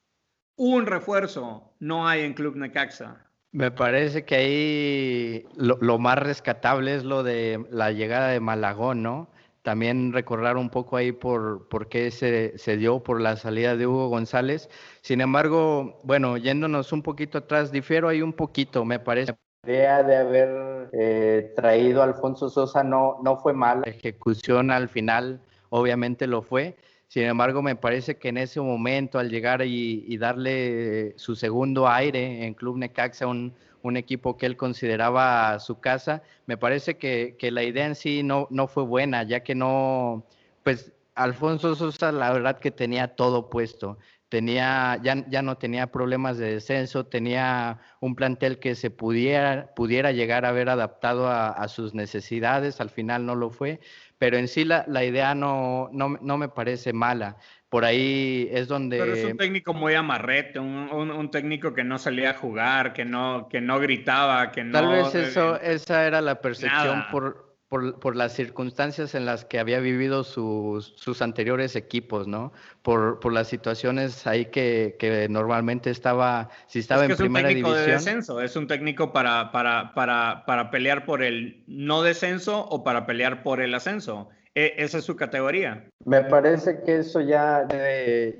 Un 0.55 0.87
refuerzo 0.87 1.72
no 1.81 2.07
hay 2.07 2.20
en 2.20 2.35
Club 2.35 2.55
Necaxa. 2.55 3.26
Me 3.50 3.72
parece 3.72 4.24
que 4.24 4.37
ahí 4.37 5.44
lo, 5.57 5.98
más 5.98 6.18
rescatable 6.20 6.94
es 6.94 7.03
lo 7.03 7.24
de 7.24 7.66
la 7.72 7.90
llegada 7.90 8.29
de 8.29 8.38
Malagón, 8.38 9.03
¿no? 9.03 9.29
También 9.62 10.12
recordar 10.12 10.57
un 10.57 10.70
poco 10.70 10.96
ahí 10.96 11.11
por, 11.11 11.66
por 11.68 11.88
qué 11.88 12.12
se, 12.12 12.57
se, 12.57 12.76
dio 12.76 13.03
por 13.03 13.20
la 13.20 13.37
salida 13.37 13.74
de 13.76 13.88
Hugo 13.88 14.07
González. 14.07 14.70
Sin 15.00 15.20
embargo, 15.20 15.98
bueno, 16.05 16.37
yéndonos 16.37 16.92
un 16.92 17.03
poquito 17.03 17.38
atrás, 17.38 17.72
difiero 17.72 18.09
ahí 18.09 18.22
un 18.22 18.35
poquito, 18.35 18.85
me 18.85 19.00
parece. 19.00 19.35
Idea 19.66 20.02
de 20.02 20.16
haber 20.16 20.88
eh, 20.92 21.52
traído 21.54 22.00
a 22.00 22.04
Alfonso 22.04 22.48
Sosa 22.48 22.82
no, 22.82 23.18
no 23.22 23.36
fue 23.36 23.52
mala. 23.52 23.82
La 23.84 23.92
ejecución 23.92 24.70
al 24.70 24.88
final 24.88 25.40
obviamente 25.68 26.26
lo 26.26 26.40
fue. 26.40 26.76
Sin 27.08 27.24
embargo, 27.24 27.60
me 27.60 27.76
parece 27.76 28.16
que 28.16 28.28
en 28.28 28.38
ese 28.38 28.60
momento, 28.60 29.18
al 29.18 29.28
llegar 29.28 29.62
y, 29.62 30.16
darle 30.16 31.12
su 31.18 31.34
segundo 31.34 31.88
aire 31.88 32.46
en 32.46 32.54
Club 32.54 32.78
Necaxa, 32.78 33.26
un, 33.26 33.52
un, 33.82 33.96
equipo 33.96 34.38
que 34.38 34.46
él 34.46 34.56
consideraba 34.56 35.58
su 35.58 35.80
casa, 35.80 36.22
me 36.46 36.56
parece 36.56 36.96
que, 36.96 37.36
que, 37.38 37.50
la 37.50 37.64
idea 37.64 37.86
en 37.86 37.96
sí 37.96 38.22
no, 38.22 38.46
no 38.50 38.68
fue 38.68 38.84
buena, 38.84 39.24
ya 39.24 39.40
que 39.40 39.56
no, 39.56 40.24
pues 40.62 40.92
Alfonso 41.16 41.74
Sosa 41.74 42.12
la 42.12 42.32
verdad 42.32 42.60
que 42.60 42.70
tenía 42.70 43.16
todo 43.16 43.50
puesto 43.50 43.98
tenía, 44.30 44.98
ya, 45.02 45.24
ya 45.28 45.42
no 45.42 45.58
tenía 45.58 45.88
problemas 45.88 46.38
de 46.38 46.54
descenso, 46.54 47.04
tenía 47.04 47.78
un 47.98 48.14
plantel 48.14 48.58
que 48.60 48.76
se 48.76 48.90
pudiera, 48.90 49.74
pudiera 49.74 50.12
llegar 50.12 50.46
a 50.46 50.50
haber 50.50 50.70
adaptado 50.70 51.28
a, 51.28 51.68
sus 51.68 51.94
necesidades, 51.94 52.80
al 52.80 52.90
final 52.90 53.26
no 53.26 53.34
lo 53.34 53.50
fue, 53.50 53.80
pero 54.18 54.38
en 54.38 54.48
sí 54.48 54.64
la, 54.64 54.84
la 54.86 55.04
idea 55.04 55.34
no, 55.34 55.90
no, 55.92 56.16
no, 56.20 56.38
me 56.38 56.48
parece 56.48 56.92
mala. 56.92 57.36
Por 57.68 57.84
ahí 57.84 58.48
es 58.52 58.68
donde... 58.68 58.98
Pero 58.98 59.14
es 59.14 59.24
un 59.24 59.36
técnico 59.36 59.74
muy 59.74 59.94
amarrete, 59.94 60.58
un, 60.58 60.88
un, 60.92 61.30
técnico 61.30 61.74
que 61.74 61.84
no 61.84 61.98
salía 61.98 62.30
a 62.30 62.34
jugar, 62.34 62.92
que 62.92 63.04
no, 63.04 63.48
que 63.48 63.60
no 63.60 63.78
gritaba, 63.80 64.52
que 64.52 64.64
no... 64.64 64.72
Tal 64.72 64.88
vez 64.88 65.14
eso, 65.14 65.60
esa 65.60 66.06
era 66.06 66.20
la 66.20 66.40
percepción 66.40 67.04
por 67.10 67.49
por, 67.70 68.00
por, 68.00 68.16
las 68.16 68.35
circunstancias 68.35 69.14
en 69.14 69.24
las 69.24 69.44
que 69.44 69.61
había 69.61 69.78
vivido 69.78 70.24
sus, 70.24 70.92
sus 70.96 71.22
anteriores 71.22 71.76
equipos, 71.76 72.26
¿no? 72.26 72.52
Por, 72.83 73.20
por 73.20 73.33
las 73.33 73.46
situaciones 73.46 74.26
ahí 74.26 74.46
que, 74.46 74.96
que, 74.98 75.28
normalmente 75.30 75.90
estaba, 75.90 76.50
si 76.66 76.80
estaba 76.80 77.04
en 77.04 77.16
primera 77.16 77.48
división. 77.48 77.76
Es 77.76 77.78
un 77.78 77.85
técnico 77.85 77.90
de 77.90 77.92
descenso, 77.92 78.40
es 78.40 78.56
un 78.56 78.66
técnico 78.66 79.12
para, 79.12 79.52
para, 79.52 79.94
para, 79.94 80.44
para 80.46 80.70
pelear 80.72 81.04
por 81.04 81.22
el 81.22 81.62
no 81.68 82.02
descenso 82.02 82.59
o 82.59 82.83
para 82.83 83.06
pelear 83.06 83.44
por 83.44 83.61
el 83.61 83.72
ascenso. 83.72 84.28
E, 84.56 84.74
esa 84.78 84.98
es 84.98 85.04
su 85.04 85.14
categoría. 85.14 85.88
Me 86.04 86.22
parece 86.24 86.82
que 86.82 86.96
eso 86.96 87.20
ya, 87.20 87.68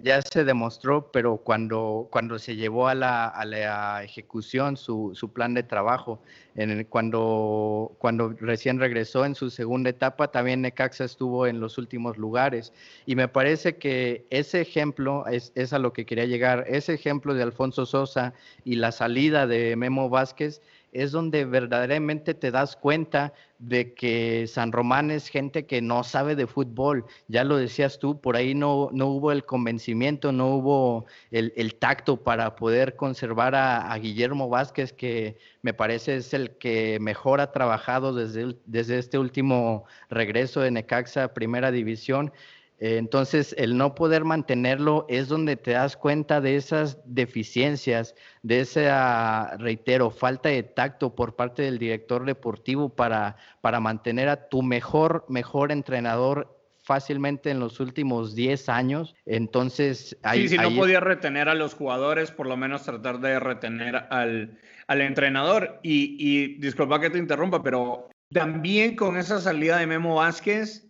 ya 0.03 0.23
se 0.23 0.45
demostró, 0.45 1.13
pero 1.13 1.37
cuando, 1.37 2.09
cuando 2.11 2.39
se 2.41 2.57
llevó 2.57 2.89
a 2.89 2.97
la, 2.97 3.33
a 3.37 4.03
ejecución 4.03 4.77
su, 4.77 5.13
su, 5.15 5.33
plan 5.33 5.55
de 5.55 5.63
trabajo, 5.63 6.21
en 6.57 6.83
cuando, 6.85 7.95
cuando 7.99 8.31
recién 8.41 8.81
regresó 8.81 9.25
en 9.25 9.37
su 9.37 9.51
segunda 9.51 9.91
etapa, 9.91 10.33
también 10.33 10.63
Necaxa 10.63 11.05
estuvo 11.05 11.47
en 11.47 11.61
los 11.61 11.79
últimos 11.79 12.19
lugares. 12.19 12.73
Y 13.07 13.15
me 13.15 13.29
parece 13.29 13.77
que 13.77 14.27
ese 14.31 14.63
ejemplo 14.63 15.27
es, 15.29 15.53
es 15.55 15.73
a 15.73 15.79
lo 15.79 15.93
que 15.93 16.07
quería 16.07 16.25
llegar, 16.25 16.65
ese 16.67 16.95
ejemplo 16.95 17.35
de 17.35 17.45
Alfonso 17.45 17.87
Sosa 17.87 18.35
y 18.65 18.77
la 18.77 18.91
salida 18.91 19.47
de 19.47 19.77
Memo 19.77 20.09
Vázquez 20.09 20.61
es 20.93 21.13
donde 21.13 21.45
verdaderamente 21.45 22.35
te 22.35 22.51
das 22.51 22.77
cuenta 22.77 23.33
de 23.59 23.95
que 23.95 24.47
San 24.47 24.73
Román 24.73 25.11
es 25.11 25.29
gente 25.29 25.67
que 25.67 25.83
no 25.83 26.03
sabe 26.03 26.35
de 26.35 26.47
fútbol. 26.47 27.05
Ya 27.29 27.45
lo 27.45 27.57
decías 27.57 27.99
tú, 27.99 28.21
por 28.21 28.37
ahí 28.37 28.55
no, 28.55 28.89
no 28.93 29.07
hubo 29.09 29.33
el 29.33 29.45
convencimiento, 29.45 30.33
no 30.33 30.49
hubo 30.55 31.07
el, 31.31 31.75
tacto 31.77 32.23
para 32.23 32.57
poder 32.57 32.97
conservar 32.97 33.55
a, 33.55 33.97
Guillermo 33.99 34.49
Vázquez, 34.49 34.93
que 34.93 35.37
me 35.63 35.75
parece 35.75 36.17
es 36.17 36.33
el 36.35 36.57
que 36.57 36.99
mejor 37.01 37.41
ha 37.41 37.53
trabajado 37.53 38.15
desde, 38.15 38.57
desde 38.65 38.99
este 38.99 39.19
último 39.19 39.85
regreso 40.09 40.61
de 40.61 40.71
Necaxa 40.71 41.35
Primera 41.35 41.71
División. 41.71 42.33
Eh, 42.81 42.97
entonces, 42.97 43.55
el 43.59 43.77
no 43.77 43.95
poder 43.95 44.25
mantenerlo 44.25 45.05
es 45.09 45.29
donde 45.29 45.57
te 45.57 45.73
das 45.73 45.97
cuenta 45.97 46.41
de 46.41 46.57
esas 46.57 46.99
deficiencias, 47.05 48.15
de 48.43 48.61
esa, 48.61 49.57
reitero, 49.59 50.11
falta 50.11 50.49
de 50.49 50.63
tacto 50.63 51.15
por 51.15 51.37
parte 51.37 51.63
del 51.63 51.79
director 51.79 52.25
deportivo 52.25 52.89
para, 52.89 53.37
para 53.61 53.81
mantener 53.81 54.31
a 54.31 54.49
tu 54.49 54.63
mejor, 54.63 55.27
mejor 55.29 55.73
entrenador 55.73 56.57
fácilmente 56.83 57.51
en 57.51 57.61
los 57.61 57.81
últimos 57.81 58.35
10 58.35 58.69
años. 58.71 59.15
Entonces, 59.27 60.17
ahí, 60.23 60.49
sí, 60.49 60.57
si 60.57 60.59
no 60.59 60.75
podía 60.75 61.01
retener 61.01 61.51
a 61.51 61.55
los 61.55 61.75
jugadores, 61.75 62.31
por 62.31 62.47
lo 62.47 62.57
menos 62.57 62.83
tratar 62.83 63.21
de 63.21 63.39
retener 63.39 64.07
al, 64.11 64.59
al 64.87 65.01
entrenador. 65.03 65.81
Y, 65.83 66.17
y 66.19 66.59
disculpa 66.59 66.99
que 66.99 67.11
te 67.11 67.19
interrumpa, 67.19 67.63
pero 67.63 68.09
también 68.33 68.97
con 68.97 69.19
esa 69.19 69.39
salida 69.39 69.77
de 69.77 69.87
Memo 69.87 70.17
Vázquez, 70.17 70.90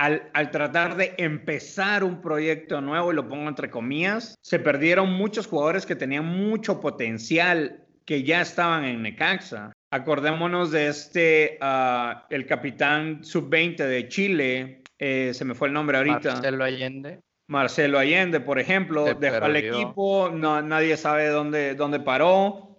al, 0.00 0.50
tratar 0.50 0.96
de 0.96 1.14
empezar 1.18 2.04
un 2.04 2.22
proyecto 2.22 2.80
nuevo, 2.80 3.12
y 3.12 3.14
lo 3.14 3.28
pongo 3.28 3.48
entre 3.48 3.70
comillas, 3.70 4.34
se 4.40 4.58
perdieron 4.58 5.12
muchos 5.12 5.46
jugadores 5.46 5.84
que 5.84 5.94
tenían 5.94 6.24
mucho 6.24 6.80
potencial 6.80 7.84
que 8.06 8.22
ya 8.22 8.40
estaban 8.40 8.84
en 8.84 9.02
Necaxa. 9.02 9.72
Acordémonos 9.90 10.70
de 10.70 10.88
este, 10.88 11.58
ah, 11.60 12.26
el 12.30 12.46
capitán 12.46 13.22
sub-20 13.22 13.76
de 13.76 14.08
Chile, 14.08 14.82
eh, 14.98 15.32
se 15.34 15.44
me 15.44 15.54
fue 15.54 15.68
el 15.68 15.74
nombre 15.74 15.98
ahorita. 15.98 16.32
Marcelo 16.32 16.64
Allende. 16.64 17.20
Marcelo 17.48 17.98
Allende, 17.98 18.40
por 18.40 18.58
ejemplo, 18.58 19.04
dejó 19.14 19.44
al 19.44 19.56
equipo, 19.56 20.30
no, 20.32 20.62
nadie 20.62 20.96
sabe 20.96 21.28
dónde, 21.28 21.74
dónde 21.74 22.00
paró. 22.00 22.69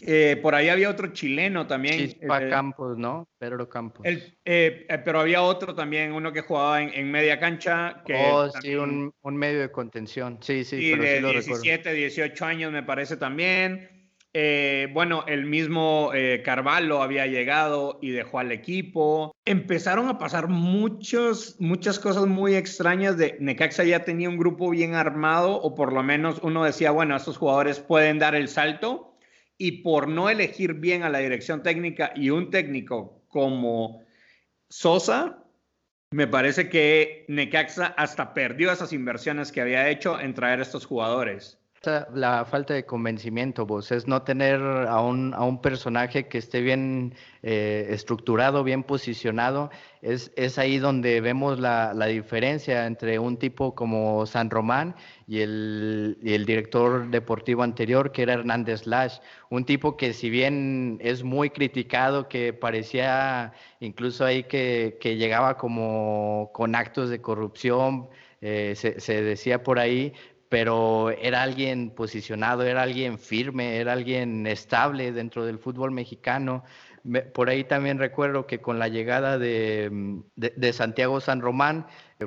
Eh, 0.00 0.38
por 0.40 0.54
ahí 0.54 0.68
había 0.68 0.90
otro 0.90 1.12
chileno 1.12 1.66
también. 1.66 1.98
Chispa 1.98 2.42
eh, 2.42 2.48
Campos, 2.48 2.96
¿no? 2.96 3.28
Pedro 3.38 3.68
Campos. 3.68 4.06
Eh, 4.44 4.86
pero 5.04 5.20
había 5.20 5.42
otro 5.42 5.74
también, 5.74 6.12
uno 6.12 6.32
que 6.32 6.40
jugaba 6.40 6.82
en, 6.82 7.10
media 7.10 7.38
cancha. 7.38 8.02
Que 8.04 8.14
oh, 8.14 8.50
sí, 8.50 8.74
un, 8.74 9.12
medio 9.22 9.60
de 9.60 9.70
contención. 9.70 10.38
Sí, 10.40 10.64
sí. 10.64 10.78
sí 10.78 10.96
de 10.96 11.20
17, 11.20 11.92
18 11.92 12.44
años 12.44 12.72
me 12.72 12.82
parece 12.82 13.16
también. 13.16 13.90
bueno, 14.92 15.24
el 15.28 15.44
mismo 15.44 16.10
Carvalho 16.42 17.02
había 17.02 17.26
llegado 17.26 17.98
y 18.02 18.10
dejó 18.10 18.38
al 18.38 18.50
equipo. 18.50 19.36
Empezaron 19.44 20.08
a 20.08 20.18
pasar 20.18 20.48
muchos, 20.48 21.56
muchas 21.60 21.98
cosas 21.98 22.26
muy 22.26 22.56
extrañas. 22.56 23.18
De 23.18 23.36
Necaxa 23.40 23.84
ya 23.84 24.04
tenía 24.04 24.30
un 24.30 24.38
grupo 24.38 24.70
bien 24.70 24.94
armado, 24.94 25.60
o 25.60 25.74
por 25.74 25.92
lo 25.92 26.02
menos 26.02 26.40
uno 26.42 26.64
decía, 26.64 26.90
bueno, 26.90 27.14
estos 27.14 27.36
jugadores 27.36 27.78
pueden 27.78 28.18
dar 28.18 28.34
el 28.34 28.48
salto 28.48 29.11
y 29.62 29.70
por 29.82 30.08
no 30.08 30.28
elegir 30.28 30.74
bien 30.74 31.04
a 31.04 31.08
la 31.08 31.20
dirección 31.20 31.62
técnica 31.62 32.12
y 32.16 32.30
un 32.30 32.50
técnico 32.50 33.22
como 33.28 34.02
Sosa, 34.68 35.38
me 36.10 36.26
parece 36.26 36.68
que 36.68 37.24
Necaxa 37.28 37.94
hasta 37.96 38.34
perdió 38.34 38.72
esas 38.72 38.92
inversiones 38.92 39.52
que 39.52 39.60
había 39.60 39.88
hecho 39.88 40.18
en 40.18 40.34
traer 40.34 40.60
estos 40.60 40.84
jugadores 40.84 41.61
la 42.14 42.44
falta 42.44 42.74
de 42.74 42.84
convencimiento, 42.84 43.66
vos, 43.66 43.90
es 43.90 44.06
no 44.06 44.22
tener 44.22 44.60
a 44.60 45.00
un, 45.00 45.34
a 45.34 45.42
un 45.42 45.60
personaje 45.60 46.28
que 46.28 46.38
esté 46.38 46.60
bien 46.60 47.14
eh, 47.42 47.88
estructurado, 47.90 48.62
bien 48.62 48.84
posicionado. 48.84 49.70
Es, 50.00 50.32
es 50.36 50.58
ahí 50.58 50.78
donde 50.78 51.20
vemos 51.20 51.58
la, 51.58 51.92
la, 51.94 52.06
diferencia 52.06 52.86
entre 52.86 53.18
un 53.18 53.36
tipo 53.36 53.74
como 53.74 54.26
San 54.26 54.50
Román 54.50 54.94
y 55.26 55.40
el, 55.40 56.18
y 56.22 56.34
el, 56.34 56.46
director 56.46 57.10
deportivo 57.10 57.62
anterior, 57.62 58.12
que 58.12 58.22
era 58.22 58.34
Hernández 58.34 58.86
Lash. 58.86 59.18
Un 59.50 59.64
tipo 59.64 59.96
que 59.96 60.12
si 60.12 60.30
bien 60.30 60.98
es 61.00 61.24
muy 61.24 61.50
criticado, 61.50 62.28
que 62.28 62.52
parecía 62.52 63.52
incluso 63.80 64.24
ahí 64.24 64.44
que, 64.44 64.98
que 65.00 65.16
llegaba 65.16 65.56
como 65.56 66.50
con 66.54 66.74
actos 66.74 67.10
de 67.10 67.20
corrupción, 67.20 68.08
eh, 68.44 68.74
se, 68.76 68.98
se, 68.98 69.22
decía 69.22 69.62
por 69.62 69.78
ahí, 69.78 70.14
pero 70.52 71.08
era 71.08 71.42
alguien 71.42 71.88
posicionado, 71.88 72.62
era 72.64 72.82
alguien 72.82 73.18
firme, 73.18 73.78
era 73.78 73.94
alguien 73.94 74.46
estable 74.46 75.10
dentro 75.10 75.46
del 75.46 75.58
fútbol 75.58 75.92
mexicano. 75.92 76.62
Por 77.32 77.48
ahí 77.48 77.64
también 77.64 77.98
recuerdo 77.98 78.46
que 78.46 78.60
con 78.60 78.78
la 78.78 78.88
llegada 78.88 79.38
de, 79.38 80.20
de, 80.36 80.72
Santiago 80.74 81.22
San 81.22 81.40
Román 81.40 81.86
le 82.18 82.26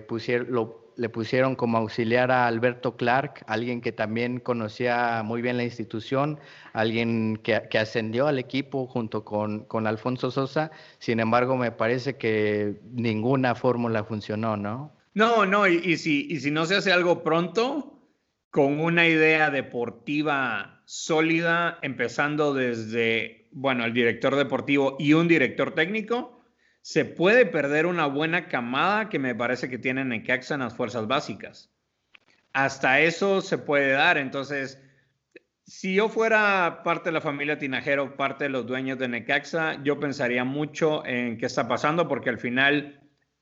pusieron, 1.09 1.55
como 1.55 1.77
auxiliar 1.77 2.31
a 2.31 2.47
Alberto 2.47 2.97
Clark, 2.97 3.43
alguien 3.45 3.79
que 3.79 3.91
también 3.91 4.39
conocía 4.39 5.21
muy 5.23 5.43
bien 5.43 5.57
la 5.57 5.63
institución, 5.63 6.39
alguien 6.73 7.37
que, 7.37 7.77
ascendió 7.77 8.25
al 8.25 8.39
equipo 8.39 8.87
junto 8.87 9.23
con, 9.23 9.65
con, 9.65 9.85
Alfonso 9.85 10.31
Sosa. 10.31 10.71
Sin 10.97 11.19
embargo, 11.19 11.57
me 11.57 11.71
parece 11.71 12.17
que 12.17 12.79
ninguna 12.91 13.53
fórmula 13.53 14.03
funcionó, 14.03 14.57
¿no? 14.57 14.95
No, 15.13 15.45
no, 15.45 15.67
y, 15.67 15.95
si, 15.97 16.25
y 16.27 16.39
si 16.39 16.49
no 16.49 16.65
se 16.65 16.75
hace 16.75 16.91
algo 16.91 17.23
pronto, 17.23 17.94
con 18.55 18.79
una 18.79 19.05
idea 19.05 19.49
deportiva 19.49 20.81
sólida, 20.85 21.77
empezando 21.81 22.53
desde, 22.53 23.49
bueno, 23.51 23.83
el 23.83 23.91
director 23.91 24.33
deportivo 24.37 24.95
y 24.97 25.11
un 25.11 25.27
director 25.27 25.75
técnico, 25.75 26.41
se 26.81 27.03
puede 27.03 27.45
perder 27.45 27.85
una 27.85 28.05
buena 28.05 28.47
camada 28.47 29.09
que 29.09 29.19
me 29.19 29.35
parece 29.35 29.69
que 29.69 29.77
tienen 29.77 30.07
Necaxa 30.07 30.53
en 30.53 30.61
las 30.61 30.73
fuerzas 30.73 31.05
básicas. 31.05 31.69
Hasta 32.53 33.01
eso 33.01 33.41
se 33.41 33.57
puede 33.57 33.91
dar. 33.91 34.17
Entonces, 34.17 34.81
si 35.65 35.93
yo 35.93 36.07
fuera 36.07 36.79
parte 36.85 37.09
de 37.09 37.13
la 37.13 37.19
familia 37.19 37.57
Tinajero, 37.59 38.15
parte 38.15 38.45
de 38.45 38.51
los 38.51 38.65
dueños 38.65 38.97
de 38.97 39.09
Necaxa, 39.09 39.83
yo 39.83 39.99
pensaría 39.99 40.45
mucho 40.45 41.05
en 41.05 41.37
qué 41.37 41.47
está 41.47 41.67
pasando, 41.67 42.07
porque 42.07 42.29
al 42.29 42.39
final, 42.39 43.01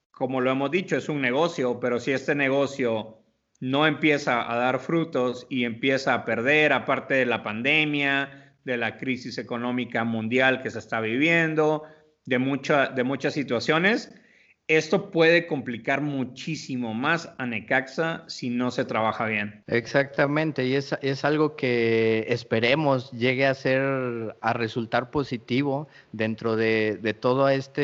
como 0.10 0.42
lo 0.42 0.50
hemos 0.50 0.72
dicho, 0.72 0.98
es 0.98 1.08
un 1.08 1.22
negocio, 1.22 1.80
pero 1.80 2.00
si 2.00 2.14
este 2.14 2.34
negocio 2.34 3.23
no 3.64 3.88
empieza 3.88 4.52
a 4.52 4.58
dar 4.58 4.80
frutos 4.80 5.48
y 5.50 5.64
empieza 5.64 6.14
a 6.14 6.26
perder, 6.26 6.74
aparte 6.74 7.14
de 7.14 7.26
la 7.26 7.44
pandemia, 7.44 8.58
de 8.66 8.76
la 8.76 8.98
crisis 8.98 9.38
económica 9.38 10.04
mundial 10.04 10.62
que 10.62 10.70
se 10.70 10.80
está 10.80 11.00
viviendo, 11.00 11.84
de, 12.26 12.40
de 12.94 13.04
muchas 13.06 13.34
situaciones, 13.34 14.14
esto 14.68 15.12
puede 15.12 15.46
complicar 15.46 16.02
muchísimo 16.02 16.94
más 16.94 17.30
a 17.38 17.46
Necaxa 17.46 18.24
si 18.28 18.50
no 18.50 18.72
se 18.72 18.86
trabaja 18.86 19.26
bien. 19.26 19.64
Exactamente, 19.68 20.66
y 20.66 20.76
es, 20.76 20.96
es, 21.02 21.26
algo 21.26 21.56
que 21.56 22.26
esperemos 22.30 23.12
llegue 23.12 23.46
a 23.46 23.54
ser, 23.54 24.36
a 24.40 24.54
resultar 24.54 25.12
positivo 25.12 25.88
dentro 26.14 26.56
de, 26.56 26.98
de 27.02 27.14
toda 27.14 27.54
esta 27.54 27.82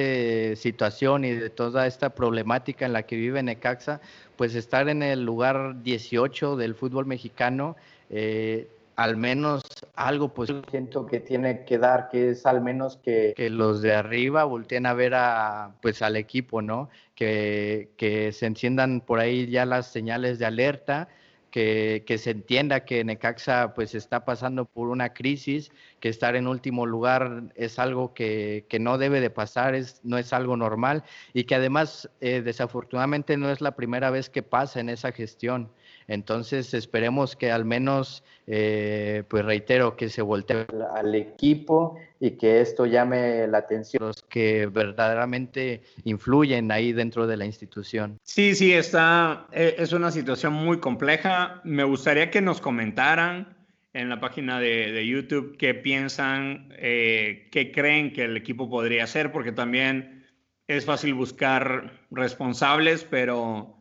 situación 0.55 1.25
y 1.25 1.31
de 1.33 1.49
toda 1.49 1.85
esta 1.85 2.15
problemática 2.15 2.85
en 2.85 2.93
la 2.93 3.03
que 3.03 3.17
vive 3.17 3.43
Necaxa, 3.43 3.99
pues 4.37 4.55
estar 4.55 4.87
en 4.87 5.03
el 5.03 5.25
lugar 5.25 5.83
18 5.83 6.55
del 6.55 6.75
fútbol 6.75 7.05
mexicano, 7.05 7.75
eh, 8.09 8.69
al 8.99 9.15
menos 9.15 9.61
algo 9.95 10.33
pues 10.33 10.51
siento 10.69 11.05
que 11.05 11.21
tiene 11.21 11.63
que 11.63 11.77
dar, 11.77 12.09
que 12.09 12.31
es 12.31 12.45
al 12.45 12.59
menos 12.59 12.97
que, 12.97 13.33
los 13.49 13.81
de 13.81 13.93
arriba 13.93 14.43
volteen 14.43 14.85
a 14.85 14.93
ver 14.93 15.13
a, 15.15 15.71
pues 15.81 16.01
al 16.01 16.17
equipo, 16.17 16.61
¿no? 16.61 16.89
Que, 17.15 17.91
que 17.95 18.33
se 18.33 18.45
enciendan 18.45 18.99
por 18.99 19.19
ahí 19.19 19.47
ya 19.47 19.65
las 19.65 19.87
señales 19.87 20.37
de 20.37 20.47
alerta 20.47 21.07
que, 21.49 22.17
se 22.19 22.31
entienda 22.31 22.85
que 22.85 23.03
Necaxa 23.03 23.73
pues 23.73 23.95
está 23.95 24.25
pasando 24.25 24.65
por 24.65 24.89
una 24.89 25.13
crisis, 25.13 25.71
que 25.99 26.09
estar 26.09 26.35
en 26.35 26.47
último 26.47 26.85
lugar 26.85 27.43
es 27.55 27.79
algo 27.79 28.13
que, 28.13 28.65
no 28.79 28.97
debe 28.97 29.21
de 29.21 29.29
pasar, 29.29 29.75
es, 29.75 30.01
no 30.03 30.17
es 30.17 30.33
algo 30.33 30.55
normal 30.57 31.03
y 31.33 31.45
que 31.45 31.55
además 31.55 32.09
eh, 32.21 32.41
desafortunadamente 32.41 33.37
no 33.37 33.49
es 33.49 33.61
la 33.61 33.75
primera 33.75 34.09
vez 34.09 34.29
que 34.29 34.43
pasa 34.43 34.79
en 34.79 34.89
esa 34.89 35.11
gestión. 35.11 35.71
Entonces 36.09 36.73
esperemos 36.73 37.35
que 37.35 37.51
al 37.51 37.65
menos, 37.65 38.23
eh, 38.47 39.23
pues 39.27 39.45
reitero, 39.45 39.95
que 39.95 40.09
se 40.09 40.23
voltee 40.23 40.65
al 40.95 41.13
equipo 41.13 41.99
y 42.19 42.31
que 42.31 42.61
esto 42.61 42.87
llame 42.87 43.47
la 43.47 43.59
atención 43.59 44.03
los 44.03 44.23
que 44.23 44.65
verdaderamente 44.65 45.83
influyen 46.05 46.71
ahí 46.71 46.93
dentro 46.93 47.27
de 47.27 47.37
la 47.37 47.45
institución. 47.45 48.17
Sí, 48.23 48.55
sí, 48.55 48.73
está, 48.73 49.45
e, 49.51 49.75
es 49.77 49.93
una 49.93 50.09
situación 50.09 50.53
muy 50.53 50.79
compleja. 50.79 51.61
Me 51.63 51.83
gustaría 51.83 52.31
que 52.31 52.41
nos 52.41 52.59
comentaran 52.59 53.55
en 53.93 54.09
la 54.09 54.19
página 54.19 54.59
de, 54.59 55.05
YouTube 55.05 55.57
qué 55.57 55.75
piensan, 55.75 56.73
eh, 56.77 57.49
qué 57.51 57.71
creen 57.71 58.13
que 58.13 58.23
el 58.23 58.35
equipo 58.35 58.67
podría 58.67 59.03
hacer, 59.03 59.31
porque 59.31 59.51
también 59.51 60.25
es 60.67 60.85
fácil 60.85 61.13
buscar 61.13 61.91
responsables, 62.09 63.03
pero 63.03 63.78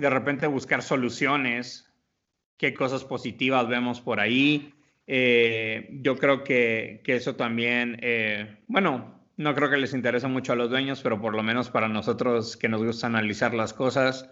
de 0.00 0.10
repente 0.10 0.46
buscar 0.46 0.82
soluciones, 0.82 1.90
qué 2.56 2.74
cosas 2.74 3.04
positivas 3.04 3.68
vemos 3.68 4.00
por 4.00 4.20
ahí. 4.20 4.74
Eh, 5.06 5.88
yo 6.02 6.16
creo 6.16 6.44
que, 6.44 7.02
eso 7.06 7.34
también, 7.36 7.98
eh, 8.02 8.58
bueno, 8.66 9.20
no 9.36 9.54
creo 9.54 9.70
que 9.70 9.76
les 9.76 9.94
interese 9.94 10.26
mucho 10.28 10.52
a 10.52 10.56
los 10.56 10.70
dueños, 10.70 11.00
pero 11.02 11.20
por 11.20 11.34
lo 11.34 11.42
menos 11.42 11.70
para 11.70 11.88
nosotros 11.88 12.56
que 12.56 12.68
nos 12.68 12.84
gusta 12.84 13.06
analizar 13.06 13.54
las 13.54 13.72
cosas. 13.72 14.28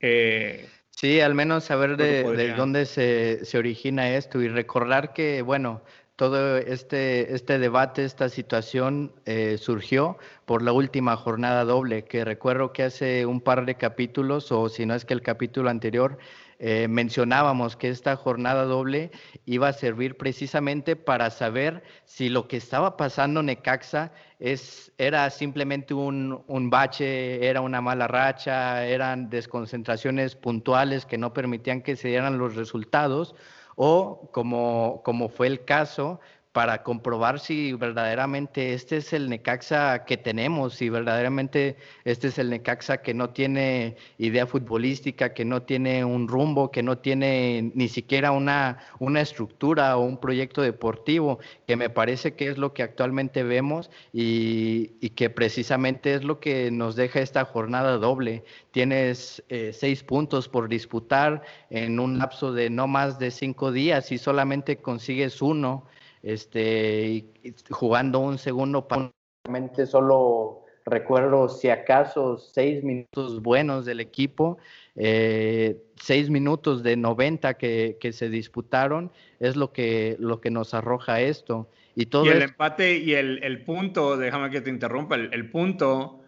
Eh, 0.00 0.68
sí, 0.90 1.20
al 1.20 1.34
menos 1.34 1.64
saber 1.64 1.96
de, 1.96 2.52
dónde 2.54 2.86
se, 2.86 3.44
se, 3.44 3.58
origina 3.58 4.16
esto 4.16 4.42
y 4.42 4.48
recordar 4.48 5.12
que, 5.12 5.42
bueno, 5.42 5.82
todo 6.22 6.56
este, 6.56 7.34
este 7.34 7.58
debate, 7.58 8.04
esta 8.04 8.28
situación 8.28 9.10
eh, 9.24 9.58
surgió 9.58 10.18
por 10.44 10.62
la 10.62 10.70
última 10.70 11.16
jornada 11.16 11.64
doble, 11.64 12.04
que 12.04 12.24
recuerdo 12.24 12.72
que 12.72 12.84
hace 12.84 13.26
un 13.26 13.40
par 13.40 13.66
de 13.66 13.74
capítulos, 13.74 14.52
o 14.52 14.68
si 14.68 14.86
no 14.86 14.94
es 14.94 15.04
que 15.04 15.14
el 15.14 15.22
capítulo 15.22 15.68
anterior, 15.68 16.18
eh, 16.60 16.86
mencionábamos 16.86 17.74
que 17.74 17.88
esta 17.88 18.14
jornada 18.14 18.66
doble 18.66 19.10
iba 19.46 19.66
a 19.66 19.72
servir 19.72 20.16
precisamente 20.16 20.94
para 20.94 21.28
saber 21.30 21.82
si 22.04 22.28
lo 22.28 22.46
que 22.46 22.58
estaba 22.58 22.96
pasando 22.96 23.40
en 23.40 23.46
Necaxa 23.46 24.12
es, 24.38 24.92
era 24.98 25.28
simplemente 25.28 25.92
un, 25.92 26.44
un 26.46 26.70
bache, 26.70 27.48
era 27.48 27.62
una 27.62 27.80
mala 27.80 28.06
racha, 28.06 28.86
eran 28.86 29.28
desconcentraciones 29.28 30.36
puntuales 30.36 31.04
que 31.04 31.18
no 31.18 31.32
permitían 31.32 31.82
que 31.82 31.96
se 31.96 32.06
dieran 32.06 32.38
los 32.38 32.54
resultados 32.54 33.34
o 33.76 34.28
como, 34.32 35.02
como 35.04 35.28
fue 35.28 35.46
el 35.46 35.64
caso, 35.64 36.20
para 36.52 36.82
comprobar 36.82 37.40
si 37.40 37.72
verdaderamente 37.72 38.74
este 38.74 38.98
es 38.98 39.14
el 39.14 39.30
Necaxa 39.30 40.04
que 40.04 40.18
tenemos, 40.18 40.74
si 40.74 40.90
verdaderamente 40.90 41.76
este 42.04 42.28
es 42.28 42.38
el 42.38 42.50
Necaxa 42.50 42.98
que 42.98 43.14
no 43.14 43.30
tiene 43.30 43.96
idea 44.18 44.46
futbolística, 44.46 45.32
que 45.32 45.46
no 45.46 45.62
tiene 45.62 46.04
un 46.04 46.28
rumbo, 46.28 46.70
que 46.70 46.82
no 46.82 46.98
tiene 46.98 47.72
ni 47.74 47.88
siquiera 47.88 48.32
una, 48.32 48.78
una 48.98 49.22
estructura 49.22 49.96
o 49.96 50.02
un 50.02 50.18
proyecto 50.18 50.60
deportivo, 50.60 51.38
que 51.66 51.76
me 51.76 51.88
parece 51.88 52.34
que 52.34 52.48
es 52.48 52.58
lo 52.58 52.74
que 52.74 52.82
actualmente 52.82 53.42
vemos 53.44 53.90
y, 54.12 54.88
que 55.12 55.30
precisamente 55.30 56.14
es 56.14 56.24
lo 56.24 56.40
que 56.40 56.70
nos 56.70 56.96
deja 56.96 57.20
esta 57.20 57.44
jornada 57.44 57.98
doble. 57.98 58.44
Tienes 58.72 59.42
eh, 59.48 59.72
seis 59.74 60.02
puntos 60.02 60.48
por 60.48 60.68
disputar 60.68 61.42
en 61.70 62.00
un 62.00 62.18
lapso 62.18 62.52
de 62.52 62.70
no 62.70 62.86
más 62.86 63.18
de 63.18 63.30
cinco 63.30 63.72
días 63.72 64.10
y 64.10 64.18
solamente 64.18 64.78
consigues 64.78 65.42
uno 65.42 65.84
este, 66.22 67.26
jugando 67.70 68.20
un 68.20 68.38
segundo 68.38 68.86
prácticamente 68.86 69.86
solo 69.86 70.62
recuerdo 70.84 71.48
si 71.48 71.68
acaso 71.68 72.38
seis 72.38 72.82
minutos 72.82 73.40
buenos 73.42 73.84
del 73.84 74.00
equipo, 74.00 74.58
eh, 74.96 75.80
seis 75.96 76.30
minutos 76.30 76.82
de 76.82 76.96
90 76.96 77.54
que, 77.54 77.98
que, 78.00 78.12
se 78.12 78.28
disputaron, 78.28 79.12
es 79.40 79.56
lo 79.56 79.72
que, 79.72 80.16
lo 80.18 80.40
que 80.40 80.50
nos 80.50 80.74
arroja 80.74 81.20
esto. 81.20 81.68
Y, 81.94 82.06
todo 82.06 82.30
el 82.30 82.42
empate 82.42 82.96
y 82.96 83.14
el, 83.14 83.42
el, 83.44 83.64
punto, 83.64 84.16
déjame 84.16 84.50
que 84.50 84.60
te 84.60 84.70
interrumpa, 84.70 85.14
el, 85.16 85.32
el 85.32 85.50
punto 85.50 86.20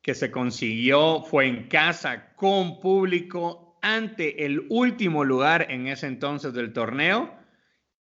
que 0.00 0.14
se 0.14 0.30
consiguió 0.30 1.22
fue 1.22 1.46
en 1.46 1.68
casa, 1.68 2.34
con 2.34 2.80
público, 2.80 3.76
ante 3.82 4.44
el 4.44 4.66
último 4.68 5.24
lugar 5.24 5.66
en 5.70 5.86
ese 5.86 6.06
entonces 6.06 6.54
del 6.54 6.72
torneo 6.72 7.41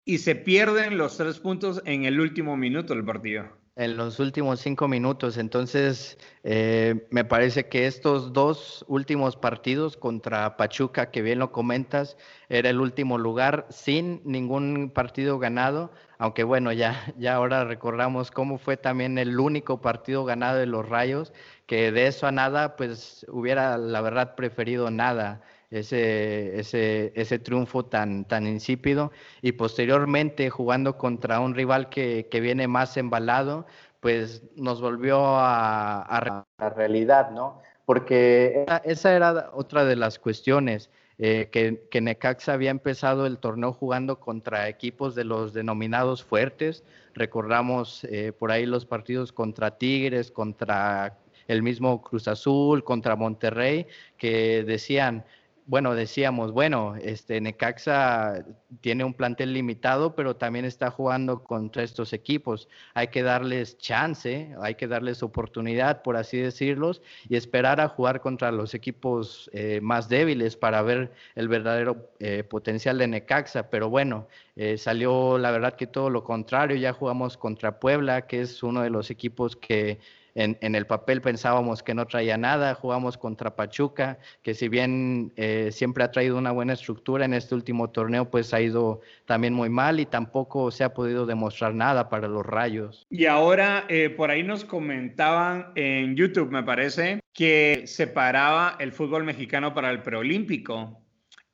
y 0.06 0.18
se 0.18 0.36
pierden 0.36 0.98
los 0.98 1.18
tres 1.18 1.40
puntos 1.40 1.82
en 1.86 2.06
el 2.06 2.20
último 2.20 2.58
minuto 2.58 2.94
del 2.94 3.06
partido. 3.06 3.46
En 3.78 3.96
los 3.96 4.20
últimos 4.20 4.60
cinco 4.60 4.88
minutos. 4.90 5.38
Entonces, 5.38 6.18
eh, 6.44 7.08
me 7.10 7.24
parece 7.24 7.70
que 7.70 7.88
estos 7.88 8.34
dos 8.34 8.84
últimos 8.90 9.38
partidos 9.38 9.96
contra 9.96 10.58
Pachuca, 10.58 11.10
que 11.10 11.22
bien 11.22 11.40
lo 11.40 11.54
comentas, 11.54 12.18
era 12.50 12.70
el 12.70 12.82
último 12.82 13.18
lugar 13.18 13.68
sin 13.70 14.22
ningún 14.26 14.92
partido 14.94 15.40
ganado. 15.40 15.92
Aunque 16.18 16.44
bueno, 16.44 16.74
ya, 16.74 17.14
ya 17.18 17.36
ahora 17.36 17.64
recordamos 17.64 18.30
cómo 18.30 18.58
fue 18.58 18.76
también 18.76 19.18
el 19.18 19.40
único 19.40 19.80
partido 19.80 20.26
ganado 20.26 20.60
de 20.60 20.66
los 20.66 20.88
Rayos, 20.90 21.32
que 21.66 21.92
de 21.94 22.08
eso 22.08 22.28
a 22.28 22.32
nada, 22.32 22.76
pues 22.76 23.26
hubiera 23.30 23.78
la 23.78 24.02
verdad 24.02 24.36
preferido 24.36 24.92
nada 24.92 25.42
ese, 25.72 26.60
ese, 26.60 27.14
ese 27.16 27.40
triunfo 27.40 27.86
tan, 27.86 28.26
tan 28.26 28.46
insípido 28.46 29.12
y 29.42 29.54
posteriormente 29.54 30.50
jugando 30.50 30.98
contra 30.98 31.40
un 31.40 31.56
rival 31.56 31.90
que, 31.90 32.28
que 32.30 32.42
viene 32.42 32.68
más 32.68 32.98
embalado, 32.98 33.66
pues 34.02 34.44
nos 34.56 34.82
volvió 34.82 35.26
a, 35.38 36.02
a 36.02 36.46
la 36.60 36.70
realidad, 36.70 37.32
¿no? 37.32 37.62
Porque 37.86 38.66
esa 38.84 39.16
era 39.16 39.50
otra 39.54 39.86
de 39.86 39.96
las 39.96 40.20
cuestiones. 40.20 40.90
Eh, 41.24 41.50
que, 41.52 41.88
que, 41.92 42.02
Necaxa 42.02 42.54
había 42.54 42.72
empezado 42.72 43.28
el 43.28 43.38
torneo 43.38 43.74
jugando 43.74 44.20
contra 44.20 44.68
equipos 44.68 45.14
de 45.14 45.24
los 45.24 45.54
denominados 45.54 46.24
fuertes. 46.24 46.84
Recordamos 47.14 48.04
eh, 48.06 48.32
por 48.32 48.52
ahí 48.52 48.66
los 48.66 48.88
partidos 48.88 49.32
contra 49.32 49.78
Tigres, 49.78 50.32
contra 50.32 51.20
el 51.48 51.62
mismo 51.62 52.02
Cruz 52.02 52.28
Azul, 52.28 52.84
contra 52.84 53.16
Monterrey, 53.16 53.86
que 54.18 54.64
decían, 54.64 55.24
bueno, 55.66 55.96
decíamos, 55.96 56.52
bueno, 56.52 56.96
este 56.96 57.40
Necaxa 57.40 58.46
tiene 58.82 59.04
un 59.04 59.14
plantel 59.14 59.54
limitado, 59.54 60.16
pero 60.16 60.36
también 60.36 60.66
está 60.66 60.92
jugando 60.92 61.44
contra 61.44 61.84
estos 61.84 62.14
equipos. 62.14 62.68
Hay 62.94 63.08
que 63.08 63.24
darles 63.24 63.78
chance, 63.78 64.54
hay 64.62 64.76
que 64.76 64.88
darles 64.88 65.24
oportunidad, 65.24 66.02
por 66.02 66.18
así 66.18 66.38
decirlos, 66.38 67.02
y 67.30 67.36
esperar 67.36 67.80
a 67.80 67.88
jugar 67.88 68.22
contra 68.22 68.52
los 68.52 68.74
equipos 68.74 69.50
eh, 69.54 69.80
más 69.82 70.10
débiles 70.10 70.58
para 70.58 70.82
ver 70.82 71.12
el 71.36 71.48
verdadero 71.48 72.10
eh, 72.20 72.44
potencial 72.44 72.98
de 72.98 73.08
Necaxa. 73.08 73.70
Pero 73.70 73.90
bueno, 73.90 74.28
eh, 74.56 74.78
salió 74.78 75.38
la 75.38 75.52
verdad 75.52 75.76
que 75.76 75.88
todo 75.88 76.10
lo 76.10 76.24
contrario. 76.24 76.76
Ya 76.76 76.94
jugamos 76.94 77.38
contra 77.38 77.80
Puebla, 77.80 78.28
que 78.28 78.42
es 78.42 78.64
uno 78.64 78.82
de 78.82 78.90
los 78.90 79.10
equipos 79.10 79.56
que 79.56 80.00
en, 80.36 80.76
el 80.76 80.86
papel 80.86 81.22
pensábamos 81.22 81.84
que 81.84 81.94
no 81.94 82.06
traía 82.06 82.38
nada, 82.38 82.76
jugamos 82.76 83.18
contra 83.18 83.56
Pachuca, 83.56 84.18
que 84.42 84.54
si 84.54 84.70
bien 84.70 85.34
eh, 85.36 85.70
siempre 85.72 86.04
ha 86.04 86.12
traído 86.12 86.38
una 86.38 86.52
buena 86.52 86.74
estructura 86.74 87.26
en 87.26 87.34
este 87.34 87.56
último 87.56 87.90
torneo, 87.90 88.30
pues 88.30 88.54
ha 88.54 88.62
ido 88.62 89.02
también 89.26 89.54
muy 89.54 89.70
mal 89.70 90.00
y 90.00 90.06
tampoco 90.06 90.72
se 90.72 90.84
ha 90.84 90.94
podido 90.94 91.26
demostrar 91.26 91.74
nada 91.74 92.10
para 92.10 92.28
los 92.28 92.46
rayos. 92.46 93.06
Y 93.10 93.26
ahora 93.26 93.86
eh, 93.90 94.10
por 94.10 94.32
ahí 94.32 94.44
nos 94.44 94.66
comentaban 94.66 95.72
en 95.76 96.16
YouTube, 96.16 96.52
me 96.52 96.64
parece, 96.64 97.20
que 97.34 97.84
separaba 97.86 98.76
el 98.80 98.92
fútbol 98.92 99.24
mexicano 99.24 99.74
para 99.74 99.92
el 99.92 100.02
preolímpico 100.02 101.02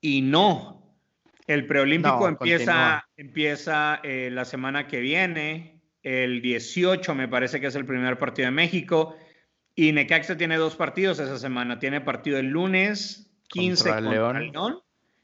y 0.01 0.21
no. 0.21 0.77
El 1.47 1.65
preolímpico 1.65 2.27
empieza, 2.27 3.07
empieza 3.15 4.01
eh, 4.03 4.29
la 4.31 4.43
semana 4.43 4.85
que 4.87 4.99
viene, 4.99 5.76
el 6.07 6.41
18 6.41 7.15
me 7.15 7.27
parece 7.27 7.59
que 7.59 7.67
es 7.67 7.75
el 7.75 7.85
primer 7.85 8.17
partido 8.17 8.45
de 8.45 8.51
México. 8.51 9.17
Y 9.75 9.91
Necaxa 9.91 10.37
tiene 10.37 10.55
dos 10.55 10.77
partidos 10.77 11.19
esa 11.19 11.37
semana. 11.37 11.79
Tiene 11.79 11.99
partido 11.99 12.39
el 12.39 12.47
lunes 12.47 13.29
15 13.49 13.89
contra, 13.89 14.01
León. 14.39 14.79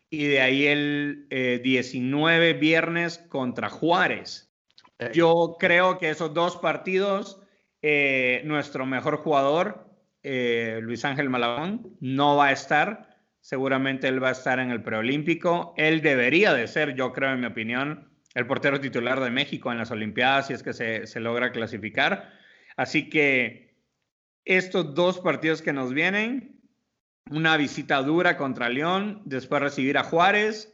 y 0.09 0.25
de 0.25 0.41
ahí 0.41 0.67
el 0.67 1.27
19 1.63 2.49
eh, 2.49 2.53
viernes 2.53 3.17
contra 3.29 3.69
Juárez. 3.69 4.51
Eh. 4.99 5.11
Yo 5.13 5.55
creo 5.57 5.97
que 5.99 6.09
esos 6.09 6.33
dos 6.33 6.57
partidos, 6.57 7.41
eh, 7.81 8.41
nuestro 8.43 8.85
mejor 8.85 9.17
jugador, 9.17 9.89
Luis 10.21 11.05
Ángel 11.05 11.29
Malagón, 11.29 11.95
no 12.01 12.35
va 12.35 12.47
a 12.47 12.51
estar. 12.51 13.17
Seguramente 13.39 14.09
él 14.09 14.21
va 14.21 14.29
a 14.29 14.33
estar 14.33 14.59
en 14.59 14.69
el 14.69 14.83
preolímpico. 14.83 15.73
Él 15.77 16.01
debería 16.01 16.53
de 16.53 16.67
ser, 16.67 16.95
yo 16.95 17.13
creo, 17.13 17.31
en 17.31 17.39
mi 17.39 17.47
opinión, 17.47 18.12
el 18.33 18.47
portero 18.47 18.79
titular 18.79 19.19
de 19.19 19.29
México 19.29 19.71
en 19.71 19.77
las 19.77 19.91
Olimpiadas, 19.91 20.47
si 20.47 20.53
es 20.53 20.63
que 20.63 20.73
se, 20.73 21.19
logra 21.19 21.51
clasificar. 21.51 22.33
Así 22.77 23.09
que 23.09 23.75
estos 24.45 24.95
dos 24.95 25.19
partidos 25.19 25.61
que 25.61 25.73
nos 25.73 25.93
vienen, 25.93 26.61
una 27.29 27.57
visita 27.57 28.01
dura 28.01 28.37
contra 28.37 28.69
León, 28.69 29.21
después 29.25 29.61
recibir 29.61 29.97
a 29.97 30.03
Juárez, 30.03 30.73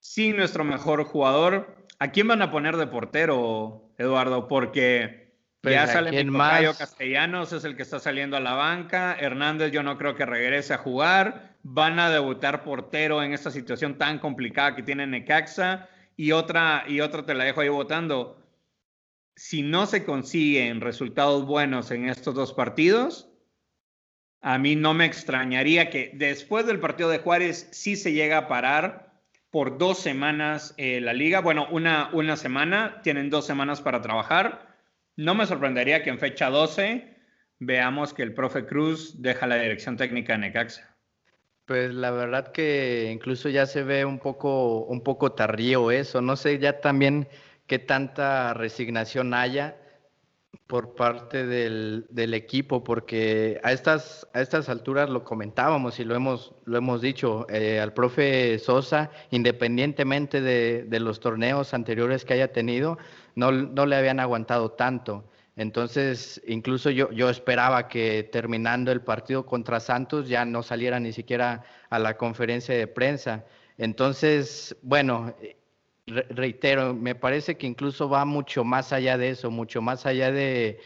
sin 0.00 0.36
nuestro 0.36 0.64
mejor 0.64 1.04
jugador. 1.04 1.86
¿A 1.98 2.10
quién 2.10 2.28
van 2.28 2.42
a 2.42 2.50
poner 2.50 2.76
de 2.76 2.86
portero, 2.86 3.90
Eduardo? 3.96 4.46
Porque 4.46 5.34
pues, 5.62 5.74
ya 5.74 5.86
sale 5.86 6.24
más? 6.24 6.78
Castellanos, 6.78 7.52
es 7.52 7.64
el 7.64 7.74
que 7.74 7.82
está 7.82 7.98
saliendo 7.98 8.36
a 8.36 8.40
la 8.40 8.52
banca. 8.52 9.16
Hernández 9.18 9.72
yo 9.72 9.82
no 9.82 9.96
creo 9.96 10.14
que 10.14 10.26
regrese 10.26 10.74
a 10.74 10.78
jugar. 10.78 11.56
Van 11.62 11.98
a 11.98 12.10
debutar 12.10 12.62
portero 12.62 13.22
en 13.22 13.32
esta 13.32 13.50
situación 13.50 13.96
tan 13.96 14.18
complicada 14.18 14.76
que 14.76 14.82
tiene 14.82 15.06
Necaxa. 15.06 15.88
Y 16.16 16.32
otra, 16.32 16.84
y 16.88 17.00
otra 17.00 17.24
te 17.24 17.34
la 17.34 17.44
dejo 17.44 17.60
ahí 17.60 17.68
votando. 17.68 18.42
Si 19.34 19.62
no 19.62 19.86
se 19.86 20.04
consiguen 20.04 20.80
resultados 20.80 21.44
buenos 21.44 21.90
en 21.90 22.08
estos 22.08 22.34
dos 22.34 22.54
partidos, 22.54 23.28
a 24.40 24.58
mí 24.58 24.76
no 24.76 24.94
me 24.94 25.04
extrañaría 25.04 25.90
que 25.90 26.12
después 26.14 26.66
del 26.66 26.80
partido 26.80 27.10
de 27.10 27.18
Juárez 27.18 27.68
sí 27.72 27.96
se 27.96 28.12
llega 28.12 28.38
a 28.38 28.48
parar 28.48 29.12
por 29.50 29.78
dos 29.78 29.98
semanas 29.98 30.74
eh, 30.76 31.00
la 31.00 31.12
liga. 31.12 31.40
Bueno, 31.40 31.66
una, 31.70 32.10
una 32.12 32.36
semana, 32.36 33.00
tienen 33.02 33.30
dos 33.30 33.46
semanas 33.46 33.80
para 33.80 34.00
trabajar. 34.00 34.74
No 35.16 35.34
me 35.34 35.46
sorprendería 35.46 36.02
que 36.02 36.10
en 36.10 36.18
fecha 36.18 36.50
12 36.50 37.16
veamos 37.58 38.12
que 38.12 38.22
el 38.22 38.34
profe 38.34 38.66
Cruz 38.66 39.20
deja 39.20 39.46
la 39.46 39.56
dirección 39.56 39.96
técnica 39.96 40.34
de 40.34 40.38
Necaxa. 40.40 40.95
Pues 41.66 41.92
la 41.92 42.12
verdad 42.12 42.52
que 42.52 43.10
incluso 43.12 43.48
ya 43.48 43.66
se 43.66 43.82
ve 43.82 44.04
un 44.04 44.20
poco, 44.20 44.84
un 44.84 45.00
poco 45.02 45.32
tardío 45.32 45.90
eso. 45.90 46.20
No 46.22 46.36
sé 46.36 46.58
ya 46.60 46.80
también 46.80 47.28
qué 47.66 47.80
tanta 47.80 48.54
resignación 48.54 49.34
haya 49.34 49.76
por 50.68 50.94
parte 50.94 51.44
del, 51.44 52.06
del, 52.08 52.34
equipo, 52.34 52.84
porque 52.84 53.60
a 53.64 53.72
estas, 53.72 54.28
a 54.32 54.40
estas 54.40 54.68
alturas 54.68 55.10
lo 55.10 55.24
comentábamos 55.24 56.00
y 56.00 56.04
lo 56.04 56.14
hemos, 56.14 56.54
lo 56.64 56.78
hemos 56.78 57.00
dicho 57.00 57.46
eh, 57.48 57.80
al 57.80 57.92
profe 57.92 58.58
Sosa, 58.58 59.10
independientemente 59.30 60.40
de, 60.40 60.84
de, 60.84 61.00
los 61.00 61.20
torneos 61.20 61.74
anteriores 61.74 62.24
que 62.24 62.34
haya 62.34 62.52
tenido, 62.52 62.98
no, 63.34 63.52
no 63.52 63.86
le 63.86 63.96
habían 63.96 64.20
aguantado 64.20 64.70
tanto. 64.70 65.24
Entonces, 65.56 66.42
incluso 66.46 66.90
yo, 66.90 67.10
yo 67.12 67.30
esperaba 67.30 67.88
que 67.88 68.28
terminando 68.30 68.92
el 68.92 69.00
partido 69.00 69.46
contra 69.46 69.80
Santos 69.80 70.28
ya 70.28 70.44
no 70.44 70.62
saliera 70.62 71.00
ni 71.00 71.12
siquiera 71.12 71.64
a 71.88 71.98
la 71.98 72.18
conferencia 72.18 72.74
de 72.74 72.86
prensa. 72.86 73.46
Entonces, 73.78 74.76
bueno, 74.82 75.34
reitero, 76.06 76.94
me 76.94 77.14
parece 77.14 77.56
que 77.56 77.66
incluso 77.66 78.08
va 78.08 78.26
mucho 78.26 78.64
más 78.64 78.92
allá 78.92 79.16
de 79.16 79.30
eso, 79.30 79.50
mucho 79.50 79.80
más 79.80 80.04
allá 80.04 80.30
de, 80.30 80.78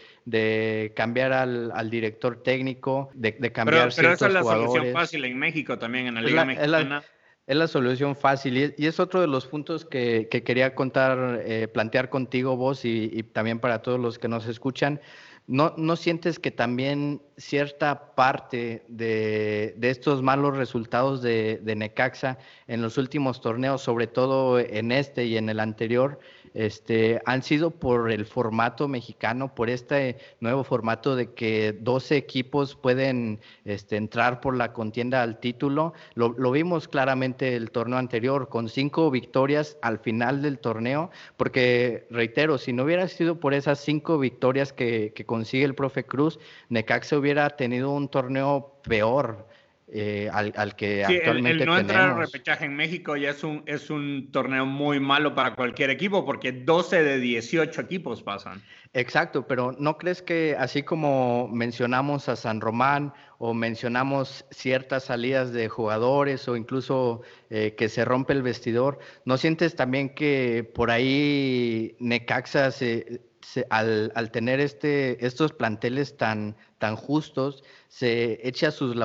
cambiar 0.94 1.32
al, 1.32 1.90
director 1.90 2.40
técnico, 2.42 3.10
de, 3.14 3.32
cambiar 3.52 3.88
pero, 3.88 3.96
pero 3.96 4.12
esa 4.12 4.28
es 4.28 4.32
la 4.32 4.42
solución 4.44 4.92
fácil 4.92 5.24
en 5.24 5.36
México 5.36 5.78
también, 5.78 6.06
en 6.06 6.14
la 6.14 6.22
Liga 6.22 6.44
Mexicana 6.44 7.02
es 7.50 7.56
la 7.56 7.66
solución 7.66 8.14
fácil 8.14 8.72
y 8.76 8.86
es, 8.86 9.00
otro 9.00 9.20
de 9.20 9.26
los 9.26 9.48
puntos 9.48 9.84
que, 9.84 10.28
quería 10.28 10.72
contar, 10.76 11.42
eh, 11.44 11.66
plantear 11.66 12.08
contigo 12.08 12.56
vos 12.56 12.84
y, 12.84 13.24
también 13.32 13.58
para 13.58 13.82
todos 13.82 13.98
los 13.98 14.20
que 14.20 14.28
nos 14.28 14.46
escuchan. 14.46 15.00
¿No, 15.48 15.74
no 15.76 15.96
sientes 15.96 16.38
que 16.38 16.52
también 16.52 17.20
cierta 17.36 18.14
parte 18.14 18.84
de, 18.86 19.74
estos 19.82 20.22
malos 20.22 20.56
resultados 20.58 21.22
de, 21.22 21.58
de, 21.60 21.74
Necaxa 21.74 22.38
en 22.68 22.82
los 22.82 22.98
últimos 22.98 23.40
torneos, 23.40 23.82
sobre 23.82 24.06
todo 24.06 24.60
en 24.60 24.92
este 24.92 25.24
y 25.24 25.36
en 25.36 25.48
el 25.48 25.58
anterior, 25.58 26.20
este, 26.54 27.20
han 27.26 27.42
sido 27.42 27.70
por 27.70 28.10
el 28.10 28.26
formato 28.26 28.88
mexicano, 28.88 29.54
por 29.54 29.70
este 29.70 30.18
nuevo 30.40 30.64
formato 30.64 31.16
de 31.16 31.32
que 31.32 31.72
12 31.72 32.16
equipos 32.16 32.74
pueden 32.74 33.40
este, 33.64 33.96
entrar 33.96 34.40
por 34.40 34.56
la 34.56 34.72
contienda 34.72 35.22
al 35.22 35.40
título. 35.40 35.94
Lo, 36.14 36.50
vimos 36.50 36.88
claramente 36.88 37.56
el 37.56 37.70
torneo 37.70 37.98
anterior, 37.98 38.48
con 38.48 38.68
cinco 38.68 39.10
victorias 39.10 39.76
al 39.82 39.98
final 39.98 40.42
del 40.42 40.58
torneo, 40.58 41.10
porque 41.36 42.06
reitero, 42.10 42.58
si 42.58 42.72
no 42.72 42.84
hubiera 42.84 43.06
sido 43.08 43.38
por 43.38 43.54
esas 43.54 43.80
cinco 43.80 44.18
victorias 44.18 44.72
que, 44.72 45.12
que 45.14 45.24
consigue 45.24 45.64
el 45.64 45.74
profe 45.74 46.04
Cruz, 46.04 46.38
Necaxa 46.68 47.16
hubiera 47.16 47.50
tenido 47.50 47.90
un 47.90 48.08
torneo 48.08 48.74
peor 48.82 49.46
eh, 49.92 50.30
al, 50.32 50.76
que 50.76 51.04
actualmente 51.04 51.50
el, 51.50 51.60
el 51.62 51.66
no 51.66 51.78
entrar 51.78 52.10
al 52.10 52.18
repechaje 52.18 52.64
en 52.64 52.76
México 52.76 53.16
ya 53.16 53.30
es 53.30 53.42
un, 53.42 53.62
es 53.66 53.90
un 53.90 54.30
torneo 54.30 54.64
muy 54.64 55.00
malo 55.00 55.34
para 55.34 55.56
cualquier 55.56 55.90
equipo 55.90 56.24
porque 56.24 56.52
12 56.52 57.02
de 57.02 57.18
18 57.18 57.80
equipos 57.80 58.22
pasan. 58.22 58.62
Exacto, 58.92 59.46
pero 59.46 59.72
¿no 59.78 59.98
crees 59.98 60.22
que 60.22 60.56
así 60.58 60.82
como 60.82 61.48
mencionamos 61.48 62.28
a 62.28 62.36
San 62.36 62.60
Román 62.60 63.12
o 63.38 63.54
mencionamos 63.54 64.44
ciertas 64.50 65.04
salidas 65.04 65.52
de 65.52 65.68
jugadores 65.68 66.46
o 66.48 66.56
incluso 66.56 67.22
eh, 67.50 67.74
que 67.76 67.88
se 67.88 68.04
rompe 68.04 68.32
el 68.32 68.42
vestidor, 68.42 68.98
¿no 69.24 69.38
sientes 69.38 69.74
también 69.74 70.14
que 70.14 70.70
por 70.74 70.90
ahí 70.90 71.96
Necaxa 72.00 72.70
se, 72.70 73.22
al, 73.70 74.30
tener 74.30 74.60
este, 74.60 75.24
estos 75.24 75.52
planteles 75.52 76.16
tan, 76.16 76.56
justos, 76.96 77.62
se 77.88 78.46
eche 78.46 78.66
a 78.66 78.70
sus, 78.70 78.96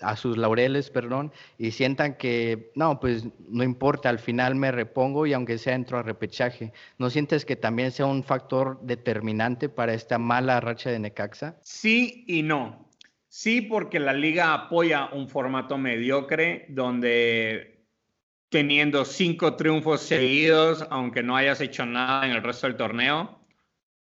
a 0.00 0.16
sus 0.16 0.36
laureles 0.36 0.90
perdón, 0.90 1.32
y 1.58 1.72
sientan 1.72 2.14
que, 2.14 2.70
no, 2.74 3.00
pues 3.00 3.24
no 3.48 3.64
importa, 3.64 4.08
al 4.08 4.18
final 4.18 4.54
me 4.54 4.70
repongo 4.70 5.26
y 5.26 5.32
aunque 5.32 5.58
sea 5.58 5.74
entro 5.74 5.98
a 5.98 6.02
repechaje. 6.02 6.72
¿No 6.98 7.10
sientes 7.10 7.44
que 7.44 7.56
también 7.56 7.90
sea 7.90 8.06
un 8.06 8.22
factor 8.22 8.80
determinante 8.82 9.68
para 9.68 9.94
esta 9.94 10.18
mala 10.18 10.60
racha 10.60 10.90
de 10.90 10.98
Necaxa? 10.98 11.56
Sí 11.62 12.24
y 12.28 12.42
no. 12.42 12.88
Sí, 13.28 13.62
porque 13.62 13.98
la 13.98 14.12
liga 14.12 14.54
apoya 14.54 15.08
un 15.12 15.28
formato 15.28 15.76
mediocre 15.76 16.66
donde 16.68 17.74
teniendo 18.48 19.04
cinco 19.04 19.56
triunfos 19.56 20.02
seguidos, 20.02 20.86
aunque 20.90 21.24
no 21.24 21.34
hayas 21.34 21.60
hecho 21.60 21.84
nada 21.84 22.24
en 22.24 22.30
el 22.30 22.44
resto 22.44 22.68
del 22.68 22.76
torneo, 22.76 23.43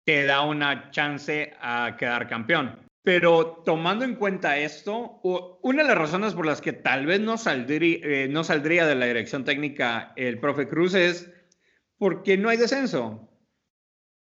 te 0.04 0.24
da 0.24 0.42
una 0.42 0.90
chance 0.90 1.54
a 1.60 1.96
quedar 1.98 2.28
campeón. 2.28 2.78
Pero 3.02 3.62
tomando 3.66 4.04
en 4.04 4.14
cuenta 4.14 4.56
esto, 4.56 5.20
una 5.62 5.82
de 5.82 5.88
las 5.88 5.98
razones 5.98 6.32
por 6.32 6.46
las 6.46 6.62
que 6.62 6.72
tal 6.72 7.04
vez 7.04 7.20
no 7.20 7.36
saldría, 7.36 7.98
eh, 8.02 8.28
no 8.30 8.44
saldría 8.44 8.86
de 8.86 8.94
la 8.94 9.06
dirección 9.06 9.44
técnica 9.44 10.12
el 10.16 10.38
profe 10.38 10.68
Cruz 10.68 10.94
es 10.94 11.30
porque 11.98 12.38
no 12.38 12.48
hay 12.48 12.56
descenso. 12.56 13.30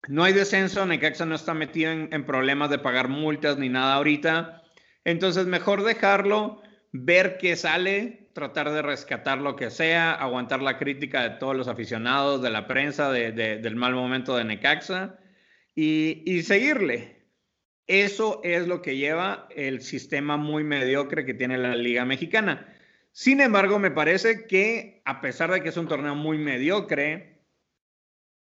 No 0.06 0.22
hay 0.22 0.34
descenso, 0.34 0.84
Necaxa 0.84 1.24
no 1.24 1.34
está 1.34 1.54
metido 1.54 1.90
en, 1.92 2.08
en 2.12 2.24
problemas 2.24 2.70
de 2.70 2.78
pagar 2.78 3.08
multas 3.08 3.56
ni 3.58 3.70
nada 3.70 3.94
ahorita. 3.94 4.62
Entonces, 5.04 5.46
mejor 5.46 5.82
dejarlo, 5.82 6.62
ver 6.92 7.38
qué 7.38 7.56
sale, 7.56 8.30
tratar 8.34 8.70
de 8.70 8.82
rescatar 8.82 9.38
lo 9.38 9.56
que 9.56 9.70
sea, 9.70 10.12
aguantar 10.12 10.60
la 10.60 10.78
crítica 10.78 11.22
de 11.22 11.38
todos 11.38 11.56
los 11.56 11.68
aficionados, 11.68 12.42
de 12.42 12.50
la 12.50 12.66
prensa, 12.66 13.10
del 13.10 13.76
mal 13.76 13.94
momento 13.94 14.36
de 14.36 14.44
Necaxa 14.44 15.18
y, 15.80 16.42
seguirle. 16.42 17.16
Eso 17.86 18.40
es 18.42 18.66
lo 18.66 18.82
que 18.82 18.96
lleva 18.96 19.48
el 19.54 19.80
sistema 19.80 20.36
muy 20.36 20.64
mediocre 20.64 21.24
que 21.24 21.34
tiene 21.34 21.56
la 21.56 21.76
Liga 21.76 22.04
Mexicana. 22.04 22.66
Sin 23.12 23.40
embargo, 23.40 23.78
me 23.78 23.92
parece 23.92 24.46
que 24.46 25.02
a 25.04 25.20
pesar 25.20 25.52
de 25.52 25.62
que 25.62 25.68
es 25.68 25.76
un 25.76 25.86
torneo 25.86 26.16
muy 26.16 26.36
mediocre, 26.36 27.38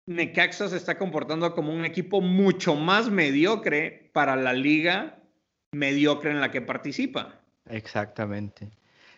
Necaxa 0.08 0.70
se 0.70 0.78
está 0.78 0.98
comportando 0.98 1.54
como 1.54 1.72
un 1.72 1.86
equipo 1.86 2.20
mucho 2.20 2.76
más 2.76 3.12
mediocre 3.12 4.10
para 4.12 4.36
la 4.36 4.54
liga 4.54 5.20
mediocre 5.72 6.32
en 6.32 6.42
la 6.42 6.50
que 6.50 6.62
participa. 6.62 7.40
Exactamente. 7.70 8.72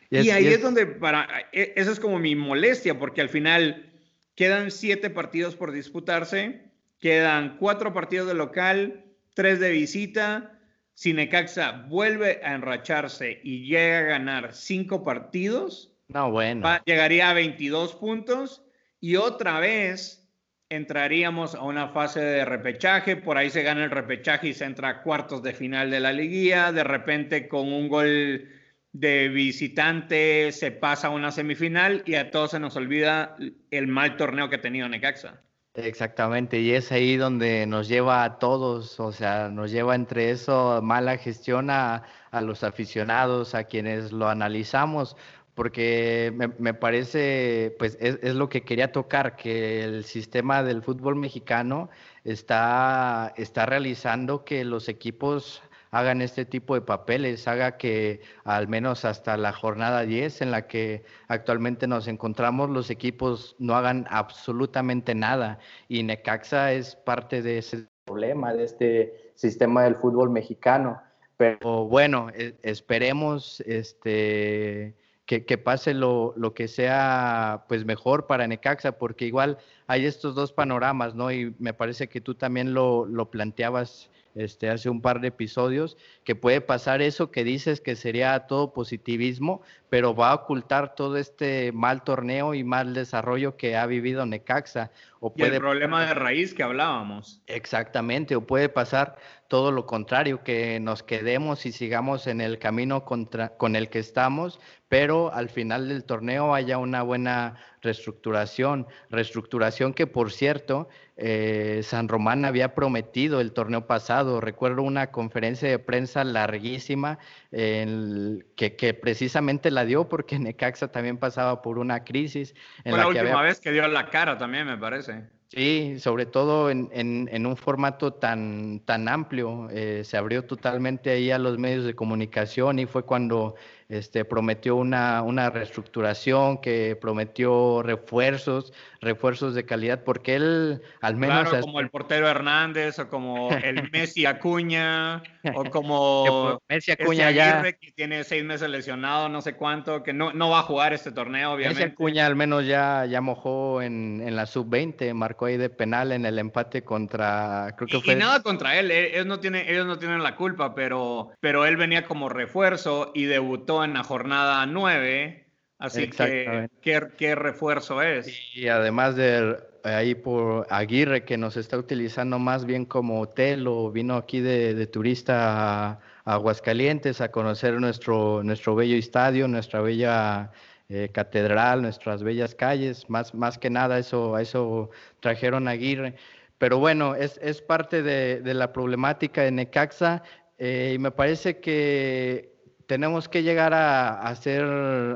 Y, 0.09 0.29
ahí 0.31 0.47
es, 0.47 0.61
donde 0.61 0.85
para 0.85 1.47
e, 1.53 1.73
eso 1.77 1.93
es 1.93 1.99
como 2.01 2.19
mi 2.19 2.35
molestia, 2.35 2.99
porque 2.99 3.21
al 3.21 3.29
final 3.29 3.89
quedan 4.35 4.69
siete 4.69 5.09
partidos 5.09 5.55
por 5.55 5.71
disputarse 5.71 6.70
Quedan 7.01 7.57
cuatro 7.57 7.93
partidos 7.93 8.27
de 8.27 8.35
local, 8.35 9.05
tres 9.33 9.59
de 9.59 9.71
visita. 9.71 10.59
Si 10.93 11.13
Necaxa 11.13 11.85
vuelve 11.89 12.41
a 12.43 12.53
enracharse 12.53 13.41
y 13.43 13.65
llega 13.65 13.97
a 13.97 14.03
ganar 14.03 14.53
cinco 14.53 15.03
partidos, 15.03 15.91
no, 16.09 16.29
bueno. 16.29 16.67
llegaría 16.85 17.31
a 17.31 17.33
22 17.33 17.95
puntos 17.95 18.61
y 18.99 19.15
otra 19.15 19.59
vez 19.59 20.29
entraríamos 20.69 21.55
a 21.55 21.63
una 21.63 21.89
fase 21.89 22.19
de 22.19 22.45
repechaje. 22.45 23.15
Por 23.17 23.35
ahí 23.35 23.49
se 23.49 23.63
gana 23.63 23.83
el 23.83 23.89
repechaje 23.89 24.49
y 24.49 24.53
se 24.53 24.65
entra 24.65 24.89
a 24.89 25.01
cuartos 25.01 25.41
de 25.41 25.53
final 25.53 25.89
de 25.89 26.01
la 26.01 26.13
liguilla. 26.13 26.71
De 26.71 26.83
repente, 26.83 27.47
con 27.47 27.73
un 27.73 27.89
gol 27.89 28.47
de 28.93 29.27
visitante, 29.29 30.51
se 30.51 30.69
pasa 30.69 31.07
a 31.07 31.09
una 31.09 31.31
semifinal 31.31 32.03
y 32.05 32.13
a 32.13 32.29
todos 32.29 32.51
se 32.51 32.59
nos 32.59 32.75
olvida 32.75 33.35
el 33.71 33.87
mal 33.87 34.17
torneo 34.17 34.49
que 34.49 34.57
ha 34.57 34.61
tenido 34.61 34.87
Necaxa. 34.87 35.41
Exactamente, 35.75 36.59
y 36.59 36.71
es 36.73 36.91
ahí 36.91 37.15
donde 37.15 37.65
nos 37.65 37.87
lleva 37.87 38.25
a 38.25 38.39
todos, 38.39 38.99
o 38.99 39.13
sea, 39.13 39.47
nos 39.47 39.71
lleva 39.71 39.95
entre 39.95 40.29
eso 40.31 40.81
mala 40.83 41.17
gestión 41.17 41.69
a, 41.69 42.03
los 42.41 42.63
aficionados, 42.65 43.55
a 43.55 43.63
quienes 43.63 44.11
lo 44.11 44.27
analizamos, 44.27 45.15
porque 45.55 46.33
me, 46.35 46.73
parece, 46.73 47.73
pues 47.79 47.97
es, 48.01 48.19
es, 48.21 48.35
lo 48.35 48.49
que 48.49 48.63
quería 48.63 48.91
tocar, 48.91 49.37
que 49.37 49.81
el 49.83 50.03
sistema 50.03 50.61
del 50.61 50.83
fútbol 50.83 51.15
mexicano 51.15 51.89
está, 52.25 53.33
está 53.37 53.65
realizando 53.65 54.43
que 54.43 54.65
los 54.65 54.89
equipos 54.89 55.61
hagan 55.91 56.21
este 56.21 56.45
tipo 56.45 56.73
de 56.73 56.81
papeles, 56.81 57.47
haga 57.47 57.77
que 57.77 58.21
al 58.45 58.67
menos 58.69 59.03
hasta 59.05 59.35
la 59.37 59.51
jornada 59.51 60.03
10 60.03 60.41
en 60.41 60.51
la 60.51 60.67
que 60.67 61.03
actualmente 61.27 61.85
nos 61.85 62.07
encontramos, 62.07 62.69
los 62.69 62.89
equipos 62.89 63.55
no 63.59 63.75
hagan 63.75 64.07
absolutamente 64.09 65.13
nada. 65.13 65.59
Y 65.89 66.03
Necaxa 66.03 66.71
es 66.71 66.95
parte 66.95 67.41
de 67.41 67.57
ese 67.57 67.87
problema, 68.05 68.53
de 68.53 68.63
este 68.63 69.31
sistema 69.35 69.83
del 69.83 69.95
fútbol 69.95 70.29
mexicano. 70.29 71.01
Pero 71.35 71.85
bueno, 71.87 72.29
e, 72.33 72.55
esperemos 72.63 73.59
este, 73.61 74.95
que, 75.25 75.57
pase 75.57 75.93
lo, 75.93 76.33
lo, 76.37 76.53
que 76.53 76.69
sea 76.69 77.65
pues 77.67 77.83
mejor 77.83 78.27
para 78.27 78.47
Necaxa, 78.47 78.93
porque 78.93 79.25
igual 79.25 79.57
hay 79.87 80.05
estos 80.05 80.35
dos 80.35 80.53
panoramas, 80.53 81.15
¿no? 81.15 81.31
Y 81.31 81.53
me 81.59 81.73
parece 81.73 82.07
que 82.07 82.21
tú 82.21 82.35
también 82.35 82.73
lo, 82.73 83.05
lo 83.05 83.29
planteabas 83.29 84.09
este, 84.35 84.69
hace 84.69 84.89
un 84.89 85.01
par 85.01 85.21
de 85.21 85.29
episodios, 85.29 85.97
que 86.23 86.35
puede 86.35 86.61
pasar 86.61 87.01
eso 87.01 87.31
que 87.31 87.43
dices 87.43 87.81
que 87.81 87.95
sería 87.95 88.39
todo 88.47 88.73
positivismo, 88.73 89.61
pero 89.89 90.15
va 90.15 90.31
a 90.31 90.35
ocultar 90.35 90.95
todo 90.95 91.17
este 91.17 91.71
mal 91.71 92.03
torneo 92.03 92.53
y 92.53 92.63
mal 92.63 92.93
desarrollo 92.93 93.57
que 93.57 93.75
ha 93.75 93.85
vivido 93.85 94.25
Necaxa. 94.25 94.91
O 95.19 95.33
puede... 95.33 95.55
el 95.55 95.61
problema 95.61 96.05
de 96.05 96.13
raíz 96.13 96.53
que 96.53 96.63
hablábamos. 96.63 97.41
Exactamente, 97.47 98.35
o 98.35 98.41
puede 98.41 98.69
pasar 98.69 99.17
todo 99.51 99.73
lo 99.73 99.85
contrario, 99.85 100.45
que 100.45 100.79
nos 100.79 101.03
quedemos 101.03 101.65
y 101.65 101.73
sigamos 101.73 102.25
en 102.25 102.39
el 102.39 102.57
camino 102.57 103.03
contra, 103.03 103.49
con 103.57 103.75
el 103.75 103.89
que 103.89 103.99
estamos, 103.99 104.61
pero 104.87 105.33
al 105.33 105.49
final 105.49 105.89
del 105.89 106.05
torneo 106.05 106.55
haya 106.55 106.77
una 106.77 107.01
buena 107.01 107.55
reestructuración, 107.81 108.87
reestructuración 109.09 109.93
que 109.93 110.07
por 110.07 110.31
cierto, 110.31 110.87
eh, 111.17 111.81
San 111.83 112.07
Román 112.07 112.45
había 112.45 112.73
prometido 112.73 113.41
el 113.41 113.51
torneo 113.51 113.87
pasado. 113.87 114.39
Recuerdo 114.39 114.83
una 114.83 115.11
conferencia 115.11 115.67
de 115.67 115.79
prensa 115.79 116.23
larguísima 116.23 117.19
que, 117.51 118.45
que, 118.55 118.93
precisamente 118.93 119.69
la 119.69 119.83
dio 119.83 120.07
porque 120.07 120.39
Necaxa 120.39 120.93
también 120.93 121.17
pasaba 121.17 121.61
por 121.61 121.77
una 121.77 122.05
crisis. 122.05 122.55
En 122.85 122.91
Fue 122.91 122.99
la, 122.99 123.07
última 123.09 123.41
vez 123.41 123.59
que 123.59 123.73
dio 123.73 123.85
la 123.89 124.09
cara 124.09 124.37
también, 124.37 124.65
me 124.65 124.77
parece. 124.77 125.40
Sí, 125.53 125.99
sobre 125.99 126.25
todo 126.25 126.69
en, 126.69 126.87
en, 126.93 127.45
un 127.45 127.57
formato 127.57 128.13
tan, 128.13 128.79
tan 128.85 129.09
amplio. 129.09 129.67
Eh, 129.69 130.03
se 130.05 130.15
abrió 130.15 130.45
totalmente 130.45 131.09
ahí 131.09 131.29
a 131.29 131.37
los 131.39 131.57
medios 131.57 131.83
de 131.83 131.93
comunicación 131.93 132.79
y 132.79 132.85
fue 132.85 133.03
cuando 133.03 133.55
este, 133.91 134.23
prometió 134.23 134.77
una, 134.77 135.21
una 135.21 135.49
reestructuración, 135.49 136.59
que 136.61 136.97
prometió 136.99 137.83
refuerzos, 137.83 138.71
refuerzos 139.01 139.53
de 139.53 139.65
calidad, 139.65 140.05
porque 140.05 140.35
él 140.35 140.81
al 141.01 141.17
menos... 141.17 141.49
Claro, 141.49 141.65
como 141.65 141.81
el 141.81 141.89
portero 141.89 142.29
Hernández 142.29 142.99
o 142.99 143.09
como 143.09 143.49
el 143.63 143.91
Messi 143.91 144.25
Acuña 144.25 145.21
o 145.53 145.65
como 145.65 146.61
Messi 146.69 146.93
Acuña 146.93 147.31
ya... 147.31 147.61
que 147.63 147.91
tiene 147.91 148.23
seis 148.23 148.45
meses 148.45 148.69
lesionado, 148.69 149.27
no 149.27 149.41
sé 149.41 149.55
cuánto, 149.55 150.03
que 150.03 150.13
no, 150.13 150.31
no 150.31 150.49
va 150.49 150.59
a 150.59 150.63
jugar 150.63 150.93
este 150.93 151.11
torneo, 151.11 151.51
obviamente. 151.51 151.83
Messi 151.83 151.93
Acuña 151.93 152.25
al 152.27 152.37
menos 152.37 152.65
ya, 152.65 153.05
ya 153.05 153.19
mojó 153.19 153.81
en, 153.81 154.23
en 154.25 154.37
la 154.37 154.45
sub-20, 154.45 155.13
marcó 155.13 155.47
ahí 155.47 155.57
de 155.57 155.69
penal 155.69 156.13
en 156.13 156.25
el 156.25 156.39
empate 156.39 156.85
contra... 156.85 157.75
Creo 157.75 157.87
que 157.89 157.97
y, 157.97 158.01
fue... 158.01 158.13
y 158.13 158.15
nada 158.15 158.41
contra 158.41 158.79
él, 158.79 158.89
eh, 158.89 159.15
ellos 159.15 159.25
no, 159.25 159.41
tienen, 159.41 159.67
ellos 159.67 159.85
no 159.85 159.99
tienen 159.99 160.23
la 160.23 160.37
culpa, 160.37 160.73
pero, 160.73 161.31
pero 161.41 161.65
él 161.65 161.75
venía 161.75 162.05
como 162.05 162.29
refuerzo 162.29 163.11
y 163.13 163.25
debutó 163.25 163.80
en 163.83 163.93
la 163.93 164.03
jornada 164.03 164.65
9, 164.65 165.45
así 165.79 166.09
que 166.09 166.69
¿qué, 166.81 167.35
refuerzo 167.35 168.01
es. 168.01 168.27
Y 168.55 168.67
además 168.67 169.15
de 169.15 169.57
ahí 169.83 170.15
por 170.15 170.67
Aguirre, 170.69 171.25
que 171.25 171.37
nos 171.37 171.57
está 171.57 171.77
utilizando 171.77 172.39
más 172.39 172.65
bien 172.65 172.85
como 172.85 173.21
hotel 173.21 173.67
o 173.67 173.91
vino 173.91 174.15
aquí 174.15 174.39
de, 174.39 174.87
turista 174.87 175.89
a, 175.89 175.99
Aguascalientes 176.23 177.19
a 177.19 177.31
conocer 177.31 177.79
nuestro, 177.79 178.43
nuestro 178.43 178.75
bello 178.75 178.95
estadio, 178.95 179.47
nuestra 179.47 179.81
bella 179.81 180.51
eh, 180.87 181.09
catedral, 181.11 181.81
nuestras 181.81 182.21
bellas 182.21 182.53
calles, 182.53 183.09
más, 183.09 183.33
más 183.33 183.57
que 183.57 183.69
nada 183.69 183.97
eso, 183.97 184.35
a 184.35 184.41
eso 184.41 184.91
trajeron 185.19 185.67
a 185.67 185.71
Aguirre. 185.71 186.15
Pero 186.59 186.77
bueno, 186.77 187.15
es, 187.15 187.39
es 187.41 187.59
parte 187.61 188.03
de, 188.03 188.41
de, 188.41 188.53
la 188.53 188.71
problemática 188.71 189.41
de 189.41 189.51
Necaxa 189.51 190.21
eh, 190.59 190.91
y 190.93 190.99
me 190.99 191.09
parece 191.09 191.59
que 191.59 192.50
tenemos 192.91 193.29
que 193.29 193.41
llegar 193.41 193.73
a, 193.73 194.35
ser 194.35 194.65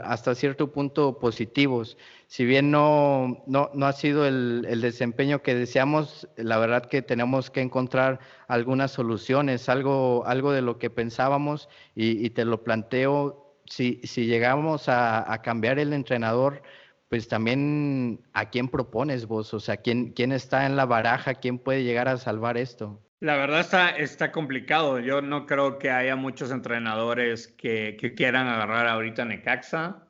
hasta 0.05 0.34
cierto 0.34 0.71
punto 0.71 1.19
positivos. 1.19 1.97
Si 2.28 2.45
bien 2.45 2.71
no, 2.71 3.43
no, 3.47 3.69
no 3.73 3.86
ha 3.86 3.91
sido 3.91 4.26
el, 4.26 4.65
el, 4.69 4.80
desempeño 4.80 5.41
que 5.41 5.55
deseamos, 5.55 6.26
la 6.38 6.57
verdad 6.57 6.86
que 6.86 7.01
tenemos 7.01 7.51
que 7.51 7.59
encontrar 7.59 8.21
algunas 8.47 8.91
soluciones, 8.91 9.67
algo, 9.67 10.26
algo 10.26 10.53
de 10.53 10.61
lo 10.61 10.80
que 10.80 10.89
pensábamos 10.89 11.67
y, 11.95 12.30
te 12.30 12.45
lo 12.45 12.63
planteo, 12.63 13.57
si, 13.65 13.99
si 14.05 14.26
llegamos 14.26 14.88
a, 14.88 15.30
a 15.30 15.41
cambiar 15.41 15.78
el 15.78 15.91
entrenador, 15.91 16.61
pues 17.09 17.28
también 17.28 18.21
a 18.32 18.51
quién 18.51 18.69
propones 18.69 19.26
vos, 19.26 19.53
o 19.53 19.59
sea, 19.59 19.76
quién, 19.76 20.13
quién 20.13 20.32
está 20.32 20.65
en 20.65 20.78
la 20.78 20.86
baraja, 20.86 21.34
quién 21.34 21.59
puede 21.59 21.84
llegar 21.84 22.07
a 22.07 22.15
salvar 22.15 22.57
esto. 22.57 23.05
La 23.20 23.38
verdad 23.38 23.61
está, 23.61 23.89
está 23.91 24.32
complicado. 24.32 24.99
Yo 24.99 25.22
no 25.22 25.45
creo 25.45 25.80
que 25.80 25.89
haya 25.89 26.16
muchos 26.16 26.51
entrenadores 26.51 27.47
que, 27.47 27.97
quieran 28.16 28.47
agarrar 28.47 28.88
ahorita 28.88 29.26
Necaxa. 29.26 30.07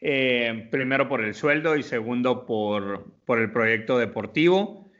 Eh, 0.00 0.68
primero 0.70 1.08
por 1.08 1.24
el 1.24 1.34
sueldo 1.34 1.76
y 1.76 1.82
segundo 1.82 2.46
por, 2.46 3.14
por 3.24 3.38
el 3.38 3.50
proyecto 3.50 3.98
deportivo. 3.98 4.90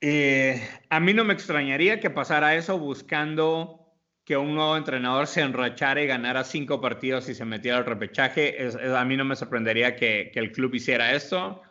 Eh, 0.00 0.60
a 0.90 1.00
mí 1.00 1.14
no 1.14 1.24
me 1.24 1.34
extrañaría 1.34 2.00
que 2.00 2.10
pasara 2.10 2.54
eso 2.54 2.78
buscando 2.78 3.86
que 4.24 4.36
un 4.36 4.54
nuevo 4.54 4.76
entrenador 4.76 5.26
se 5.26 5.40
enrachara 5.40 6.02
y 6.02 6.06
ganara 6.06 6.44
cinco 6.44 6.80
partidos 6.80 7.28
y 7.28 7.34
se 7.34 7.44
metiera 7.44 7.78
al 7.78 7.86
repechaje. 7.86 8.56
a 8.96 9.04
mí 9.04 9.16
no 9.16 9.24
me 9.24 9.36
sorprendería 9.36 9.96
que, 9.96 10.30
que, 10.32 10.40
el 10.40 10.52
club 10.52 10.74
hiciera 10.74 11.14
esto, 11.14 11.62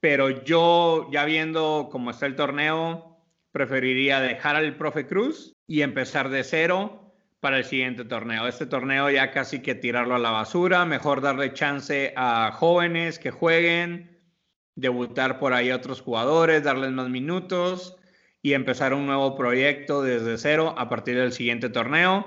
pero 0.00 0.30
yo 0.44 1.08
ya 1.12 1.24
viendo 1.26 1.88
cómo 1.92 2.10
está 2.10 2.26
el 2.26 2.34
torneo, 2.34 3.15
preferiría 3.56 4.20
dejar 4.20 4.54
al 4.54 4.76
profe 4.76 5.06
Cruz 5.06 5.56
y 5.66 5.80
empezar 5.80 6.28
de 6.28 6.44
cero 6.44 7.14
para 7.40 7.56
el 7.56 7.64
siguiente 7.64 8.04
torneo. 8.04 8.46
Este 8.46 8.66
torneo 8.66 9.08
ya 9.08 9.30
casi 9.30 9.62
que 9.62 9.74
tirarlo 9.74 10.14
a 10.14 10.18
la 10.18 10.30
basura, 10.30 10.84
mejor 10.84 11.22
darle 11.22 11.54
chance 11.54 12.12
a 12.16 12.52
jóvenes 12.52 13.18
que 13.18 13.30
jueguen, 13.30 14.20
debutar 14.74 15.38
por 15.38 15.54
ahí 15.54 15.70
a 15.70 15.76
otros 15.76 16.02
jugadores, 16.02 16.64
darles 16.64 16.92
más 16.92 17.08
minutos 17.08 17.96
y 18.42 18.52
empezar 18.52 18.92
un 18.92 19.06
nuevo 19.06 19.34
proyecto 19.36 20.02
desde 20.02 20.36
cero 20.36 20.74
a 20.76 20.90
partir 20.90 21.16
del 21.16 21.32
siguiente 21.32 21.70
torneo, 21.70 22.26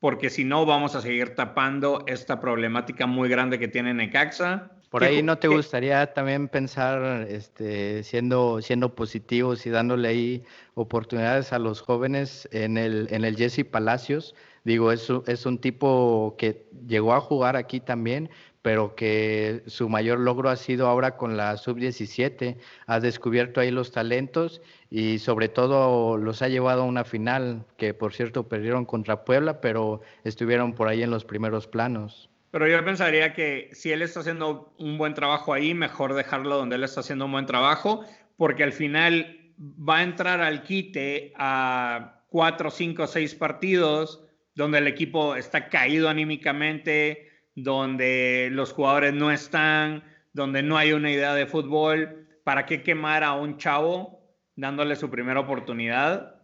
porque 0.00 0.28
si 0.28 0.42
no 0.42 0.66
vamos 0.66 0.96
a 0.96 1.02
seguir 1.02 1.36
tapando 1.36 2.02
esta 2.08 2.40
problemática 2.40 3.06
muy 3.06 3.28
grande 3.28 3.60
que 3.60 3.68
tiene 3.68 3.94
Necaxa. 3.94 4.72
Por 4.90 5.02
ahí 5.02 5.22
no 5.22 5.38
te 5.38 5.48
gustaría 5.48 6.12
también 6.14 6.48
pensar 6.48 7.26
este, 7.28 8.02
siendo, 8.04 8.62
siendo 8.62 8.94
positivos 8.94 9.66
y 9.66 9.70
dándole 9.70 10.08
ahí 10.08 10.44
oportunidades 10.74 11.52
a 11.52 11.58
los 11.58 11.80
jóvenes 11.80 12.48
en 12.52 12.78
el, 12.78 13.08
en 13.10 13.24
el 13.24 13.36
Jesse 13.36 13.64
Palacios. 13.64 14.34
Digo, 14.64 14.92
es, 14.92 15.08
es 15.26 15.46
un 15.46 15.58
tipo 15.58 16.36
que 16.38 16.66
llegó 16.86 17.12
a 17.14 17.20
jugar 17.20 17.56
aquí 17.56 17.80
también, 17.80 18.30
pero 18.62 18.94
que 18.94 19.62
su 19.66 19.90
mayor 19.90 20.20
logro 20.20 20.48
ha 20.48 20.56
sido 20.56 20.86
ahora 20.86 21.18
con 21.18 21.36
la 21.36 21.58
sub-17. 21.58 22.56
Ha 22.86 23.00
descubierto 23.00 23.60
ahí 23.60 23.70
los 23.70 23.92
talentos 23.92 24.62
y 24.90 25.18
sobre 25.18 25.50
todo 25.50 26.16
los 26.16 26.40
ha 26.40 26.48
llevado 26.48 26.82
a 26.82 26.86
una 26.86 27.04
final, 27.04 27.66
que 27.76 27.92
por 27.92 28.14
cierto 28.14 28.48
perdieron 28.48 28.86
contra 28.86 29.24
Puebla, 29.24 29.60
pero 29.60 30.00
estuvieron 30.24 30.72
por 30.72 30.88
ahí 30.88 31.02
en 31.02 31.10
los 31.10 31.26
primeros 31.26 31.66
planos. 31.66 32.30
Pero 32.54 32.68
yo 32.68 32.84
pensaría 32.84 33.34
que 33.34 33.68
si 33.72 33.90
él 33.90 34.00
está 34.00 34.20
haciendo 34.20 34.72
un 34.78 34.96
buen 34.96 35.12
trabajo 35.12 35.52
ahí, 35.52 35.74
mejor 35.74 36.14
dejarlo 36.14 36.56
donde 36.56 36.76
él 36.76 36.84
está 36.84 37.00
haciendo 37.00 37.24
un 37.24 37.32
buen 37.32 37.46
trabajo, 37.46 38.04
porque 38.36 38.62
al 38.62 38.70
final 38.70 39.52
va 39.58 39.96
a 39.96 40.02
entrar 40.04 40.40
al 40.40 40.62
quite 40.62 41.32
a 41.34 42.22
cuatro, 42.28 42.70
cinco, 42.70 43.08
seis 43.08 43.34
partidos 43.34 44.22
donde 44.54 44.78
el 44.78 44.86
equipo 44.86 45.34
está 45.34 45.68
caído 45.68 46.08
anímicamente, 46.08 47.28
donde 47.56 48.50
los 48.52 48.72
jugadores 48.72 49.14
no 49.14 49.32
están, 49.32 50.04
donde 50.32 50.62
no 50.62 50.78
hay 50.78 50.92
una 50.92 51.10
idea 51.10 51.34
de 51.34 51.46
fútbol, 51.46 52.28
¿para 52.44 52.66
qué 52.66 52.84
quemar 52.84 53.24
a 53.24 53.32
un 53.32 53.58
chavo 53.58 54.32
dándole 54.54 54.94
su 54.94 55.10
primera 55.10 55.40
oportunidad 55.40 56.40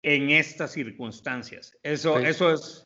en 0.00 0.30
estas 0.30 0.72
circunstancias? 0.72 1.76
Eso, 1.82 2.18
eso 2.18 2.50
es, 2.50 2.83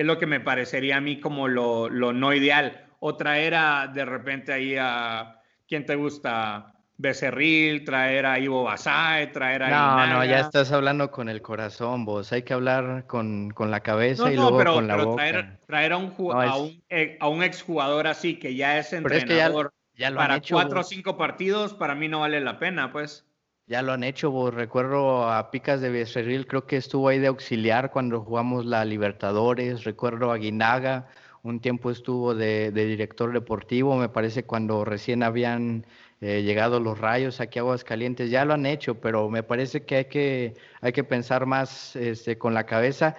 es 0.00 0.06
lo 0.06 0.18
que 0.18 0.26
me 0.26 0.40
parecería 0.40 0.96
a 0.96 1.00
mí 1.00 1.20
como 1.20 1.46
lo, 1.46 1.90
lo 1.90 2.14
no 2.14 2.32
ideal. 2.32 2.86
O 3.00 3.16
traer 3.16 3.54
a, 3.54 3.86
de 3.86 4.06
repente 4.06 4.50
ahí 4.50 4.74
a, 4.78 5.42
¿quién 5.68 5.84
te 5.84 5.94
gusta? 5.94 6.74
Becerril, 6.96 7.84
traer 7.84 8.24
a 8.24 8.38
Ivo 8.38 8.64
Basay, 8.64 9.30
traer 9.32 9.62
a 9.62 9.68
No, 9.68 10.06
no, 10.06 10.24
ya 10.24 10.40
estás 10.40 10.72
hablando 10.72 11.10
con 11.10 11.28
el 11.28 11.42
corazón, 11.42 12.06
vos. 12.06 12.32
Hay 12.32 12.42
que 12.44 12.54
hablar 12.54 13.06
con, 13.06 13.50
con 13.50 13.70
la 13.70 13.80
cabeza 13.80 14.32
y 14.32 14.36
luego 14.36 14.64
con 14.64 14.86
la 14.86 14.96
boca. 14.96 15.16
Traer, 15.16 15.58
traer 15.66 15.92
a, 15.92 15.96
un, 15.98 16.14
a, 16.32 16.56
un, 16.56 16.82
eh, 16.88 17.18
a 17.20 17.28
un 17.28 17.42
exjugador 17.42 18.06
así 18.06 18.38
que 18.38 18.54
ya 18.54 18.78
es 18.78 18.94
entrenador 18.94 19.72
ya, 19.94 20.14
para 20.14 20.40
cuatro 20.40 20.80
o 20.80 20.82
cinco 20.82 21.18
partidos, 21.18 21.74
para 21.74 21.94
mí 21.94 22.08
no 22.08 22.20
vale 22.20 22.40
la 22.40 22.58
pena, 22.58 22.90
pues. 22.90 23.26
Ya 23.70 23.82
lo 23.82 23.92
han 23.92 24.02
hecho, 24.02 24.32
vos. 24.32 24.52
Recuerdo 24.52 25.30
a 25.30 25.52
Picas 25.52 25.80
de 25.80 25.90
Becerril, 25.90 26.48
creo 26.48 26.66
que 26.66 26.76
estuvo 26.76 27.06
ahí 27.06 27.20
de 27.20 27.28
auxiliar 27.28 27.92
cuando 27.92 28.20
jugamos 28.20 28.66
la 28.66 28.84
Libertadores. 28.84 29.84
Recuerdo 29.84 30.32
a 30.32 30.38
Guinaga, 30.38 31.06
un 31.44 31.60
tiempo 31.60 31.92
estuvo 31.92 32.34
de, 32.34 32.72
de 32.72 32.84
director 32.86 33.32
deportivo, 33.32 33.94
me 33.94 34.08
parece 34.08 34.42
cuando 34.42 34.84
recién 34.84 35.22
habían 35.22 35.86
eh, 36.20 36.42
llegado 36.42 36.80
los 36.80 36.98
rayos 36.98 37.40
aquí 37.40 37.60
a 37.60 37.62
Aguascalientes, 37.62 38.28
ya 38.28 38.44
lo 38.44 38.54
han 38.54 38.66
hecho, 38.66 38.96
pero 38.96 39.30
me 39.30 39.44
parece 39.44 39.84
que 39.84 39.96
hay 39.98 40.04
que, 40.06 40.54
hay 40.80 40.92
que 40.92 41.04
pensar 41.04 41.46
más 41.46 41.94
este, 41.94 42.38
con 42.38 42.54
la 42.54 42.66
cabeza, 42.66 43.14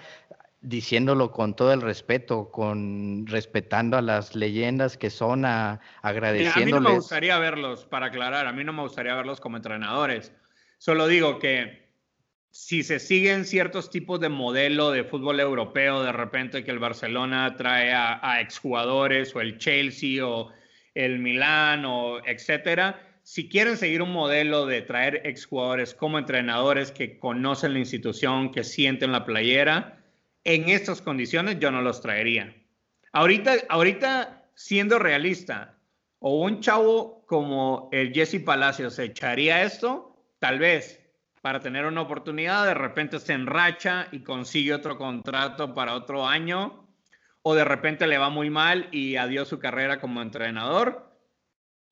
diciéndolo 0.60 1.32
con 1.32 1.56
todo 1.56 1.72
el 1.72 1.80
respeto, 1.80 2.52
con 2.52 3.26
respetando 3.26 3.96
a 3.98 4.02
las 4.02 4.36
leyendas 4.36 4.98
que 4.98 5.10
son, 5.12 5.46
a, 5.46 5.80
agradeciéndoles. 6.02 6.62
A 6.62 6.66
mí 6.66 6.72
no 6.74 6.90
me 6.90 6.96
gustaría 6.96 7.40
verlos, 7.40 7.86
para 7.86 8.08
aclarar, 8.08 8.48
a 8.48 8.52
mí 8.52 8.66
no 8.66 8.74
me 8.74 8.82
gustaría 8.82 9.16
verlos 9.16 9.40
como 9.40 9.56
entrenadores. 9.56 10.34
Solo 10.82 11.08
digo 11.08 11.38
que 11.38 11.92
si 12.50 12.82
se 12.82 12.98
siguen 12.98 13.46
ciertos 13.46 13.92
tipos 13.92 14.20
de 14.20 14.30
modelo 14.30 14.90
de 14.90 15.04
fútbol 15.04 15.40
europeo, 15.40 16.02
de 16.02 16.12
repente 16.12 16.64
que 16.64 16.72
el 16.72 16.80
Barcelona 16.80 17.56
trae 17.56 17.94
a, 17.94 18.42
exjugadores 18.42 19.36
o 19.36 19.42
el 19.42 19.60
Chelsea 19.60 20.26
o 20.26 20.52
el 20.96 21.20
Milán 21.20 21.86
o 21.86 22.26
etcétera. 22.26 23.00
Si 23.22 23.48
quieren 23.48 23.78
seguir 23.78 24.02
un 24.02 24.12
modelo 24.12 24.66
de 24.66 24.82
traer 24.82 25.22
exjugadores 25.24 25.94
como 25.94 26.18
entrenadores 26.18 26.92
que 26.92 27.20
conocen 27.20 27.74
la 27.74 27.80
institución, 27.80 28.52
que 28.52 28.64
sienten 28.64 29.12
la 29.12 29.24
playera, 29.24 30.04
en 30.44 30.68
estas 30.68 31.04
condiciones 31.04 31.60
yo 31.60 31.70
no 31.70 31.84
los 31.84 32.02
traería. 32.02 32.56
Ahorita, 33.12 33.54
ahorita 33.70 34.50
siendo 34.56 34.98
realista, 34.98 35.78
o 36.18 36.42
un 36.42 36.60
chavo 36.60 37.24
como 37.28 37.88
el 37.92 38.12
Jesse 38.14 38.42
Palacios 38.44 38.98
echaría 38.98 39.62
esto, 39.62 40.11
tal 40.42 40.58
vez 40.58 41.00
para 41.42 41.60
tener 41.60 41.86
una 41.86 42.02
oportunidad, 42.02 42.66
de 42.66 42.74
repente 42.74 43.20
se 43.20 43.34
enracha 43.34 44.08
y 44.12 44.24
consigue 44.24 44.74
otro 44.74 44.98
contrato 44.98 45.74
para 45.74 45.94
otro 45.94 46.28
año 46.28 46.88
o 47.44 47.54
de 47.54 47.64
repente 47.64 48.08
le 48.08 48.18
va 48.18 48.30
muy 48.30 48.50
mal 48.50 48.88
y 48.92 49.16
adiós 49.16 49.48
su 49.48 49.60
carrera 49.60 50.00
como 50.00 50.22
entrenador, 50.22 51.10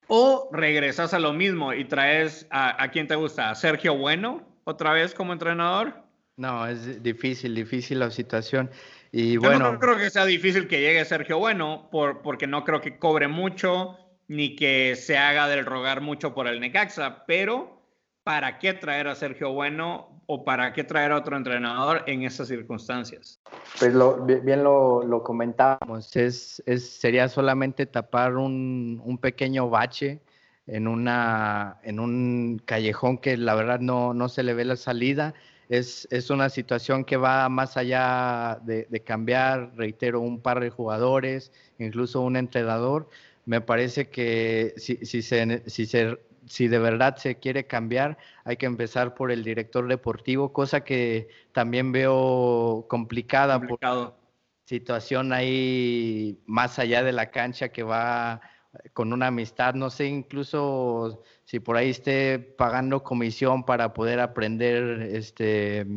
o 0.07 0.49
regresas 0.51 1.13
a 1.13 1.19
lo 1.19 1.33
mismo 1.33 1.73
y 1.73 1.85
traes 1.85 2.47
a, 2.49 2.81
a 2.83 2.89
quién 2.89 3.07
te 3.07 3.15
gusta, 3.15 3.51
a 3.51 3.55
Sergio 3.55 3.95
Bueno 3.95 4.47
otra 4.63 4.93
vez 4.93 5.13
como 5.13 5.33
entrenador. 5.33 5.93
No, 6.35 6.65
es 6.65 7.03
difícil, 7.03 7.53
difícil 7.53 7.99
la 7.99 8.09
situación. 8.09 8.71
Y 9.11 9.33
Yo 9.33 9.41
bueno, 9.41 9.73
no 9.73 9.79
creo 9.79 9.97
que 9.97 10.09
sea 10.09 10.25
difícil 10.25 10.67
que 10.67 10.81
llegue 10.81 11.05
Sergio 11.05 11.37
Bueno, 11.37 11.89
por, 11.91 12.21
porque 12.21 12.47
no 12.47 12.63
creo 12.63 12.81
que 12.81 12.97
cobre 12.97 13.27
mucho 13.27 13.97
ni 14.27 14.55
que 14.55 14.95
se 14.95 15.17
haga 15.17 15.47
del 15.47 15.65
rogar 15.65 16.01
mucho 16.01 16.33
por 16.33 16.47
el 16.47 16.59
Necaxa, 16.59 17.25
pero 17.25 17.78
¿para 18.23 18.59
qué 18.59 18.73
traer 18.73 19.07
a 19.07 19.15
Sergio 19.15 19.51
Bueno 19.51 20.21
o 20.25 20.43
para 20.43 20.73
qué 20.73 20.83
traer 20.83 21.11
a 21.11 21.17
otro 21.17 21.35
entrenador 21.35 22.03
en 22.07 22.23
esas 22.23 22.47
circunstancias? 22.47 23.39
Pues 23.79 23.93
lo, 23.93 24.23
bien 24.25 24.63
lo, 24.63 25.03
lo 25.03 25.23
comentábamos, 25.23 26.15
es, 26.15 26.61
es, 26.65 26.87
sería 26.89 27.27
solamente 27.29 27.85
tapar 27.85 28.35
un, 28.35 29.01
un, 29.03 29.17
pequeño 29.17 29.69
bache 29.69 30.21
en, 30.67 30.87
una, 30.87 31.79
en 31.83 31.99
un 31.99 32.61
callejón 32.65 33.17
que 33.17 33.37
la 33.37 33.55
verdad 33.55 33.79
no, 33.79 34.13
no 34.13 34.29
se 34.29 34.43
le 34.43 34.53
ve 34.53 34.65
la 34.65 34.75
salida. 34.75 35.33
Es, 35.69 36.07
es, 36.11 36.29
una 36.29 36.49
situación 36.49 37.05
que 37.05 37.17
va 37.17 37.47
más 37.49 37.77
allá 37.77 38.59
de, 38.63 38.87
de, 38.89 38.99
cambiar, 39.01 39.71
reitero, 39.75 40.19
un 40.19 40.41
par 40.41 40.59
de 40.59 40.71
jugadores, 40.71 41.51
incluso 41.77 42.21
un 42.21 42.35
entrenador. 42.37 43.07
Me 43.45 43.61
parece 43.61 44.09
que 44.09 44.73
si, 44.77 44.97
si, 45.05 45.21
se, 45.21 45.63
si 45.69 45.85
se 45.85 46.17
si 46.45 46.67
de 46.67 46.79
verdad 46.79 47.17
se 47.17 47.39
quiere 47.39 47.67
cambiar, 47.67 48.17
hay 48.43 48.57
que 48.57 48.65
empezar 48.65 49.13
por 49.15 49.31
el 49.31 49.43
director 49.43 49.87
deportivo, 49.87 50.53
cosa 50.53 50.83
que 50.83 51.27
también 51.51 51.91
veo 51.91 52.85
complicada 52.89 53.57
Complicado. 53.59 54.11
por 54.11 54.19
situación 54.65 55.33
ahí 55.33 56.39
más 56.45 56.77
allá 56.79 57.03
de 57.03 57.11
la 57.11 57.31
cancha 57.31 57.69
que 57.69 57.83
va 57.83 58.41
con 58.93 59.13
una 59.13 59.27
amistad, 59.27 59.73
no 59.73 59.89
sé, 59.89 60.05
incluso 60.05 61.23
si 61.43 61.59
por 61.59 61.75
ahí 61.75 61.89
esté 61.89 62.39
pagando 62.39 63.03
comisión 63.03 63.63
para 63.63 63.93
poder 63.93 64.19
aprender 64.19 65.01
este 65.11 65.87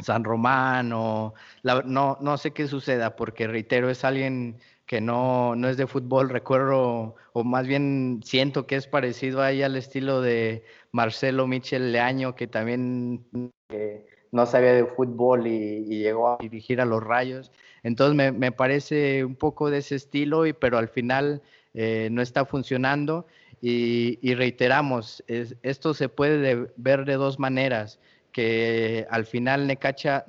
San 0.00 0.24
Román 0.24 0.92
o 0.92 1.34
no, 1.62 2.18
no 2.20 2.36
sé 2.36 2.52
qué 2.52 2.66
suceda, 2.66 3.16
porque 3.16 3.46
reitero, 3.46 3.88
es 3.88 4.04
alguien 4.04 4.58
que 4.86 5.00
no, 5.00 5.56
no 5.56 5.68
es 5.68 5.76
de 5.76 5.86
fútbol, 5.86 6.28
recuerdo, 6.28 7.14
o 7.32 7.44
más 7.44 7.66
bien 7.66 8.20
siento 8.24 8.66
que 8.66 8.76
es 8.76 8.86
parecido 8.86 9.42
ahí 9.42 9.62
al 9.62 9.76
estilo 9.76 10.20
de 10.20 10.64
Marcelo 10.92 11.46
Michel 11.46 11.92
Leaño, 11.92 12.34
que 12.34 12.46
también 12.46 13.24
eh, 13.70 14.06
no 14.30 14.46
sabía 14.46 14.74
de 14.74 14.84
fútbol 14.84 15.46
y, 15.46 15.84
llegó 15.86 16.28
a 16.28 16.38
dirigir 16.38 16.80
a 16.80 16.84
los 16.84 17.02
Rayos. 17.02 17.50
Entonces 17.82 18.34
me, 18.34 18.52
parece 18.52 19.24
un 19.24 19.36
poco 19.36 19.70
de 19.70 19.78
ese 19.78 19.94
estilo, 19.94 20.46
y, 20.46 20.52
pero 20.52 20.76
al 20.76 20.88
final 20.88 21.42
eh, 21.72 22.08
no 22.10 22.20
está 22.20 22.44
funcionando. 22.44 23.26
Y, 23.60 24.34
reiteramos, 24.34 25.24
esto 25.26 25.94
se 25.94 26.10
puede 26.10 26.68
ver 26.76 27.06
de 27.06 27.14
dos 27.14 27.38
maneras, 27.38 27.98
que 28.30 29.06
al 29.08 29.24
final 29.24 29.66
Necaxa 29.66 30.26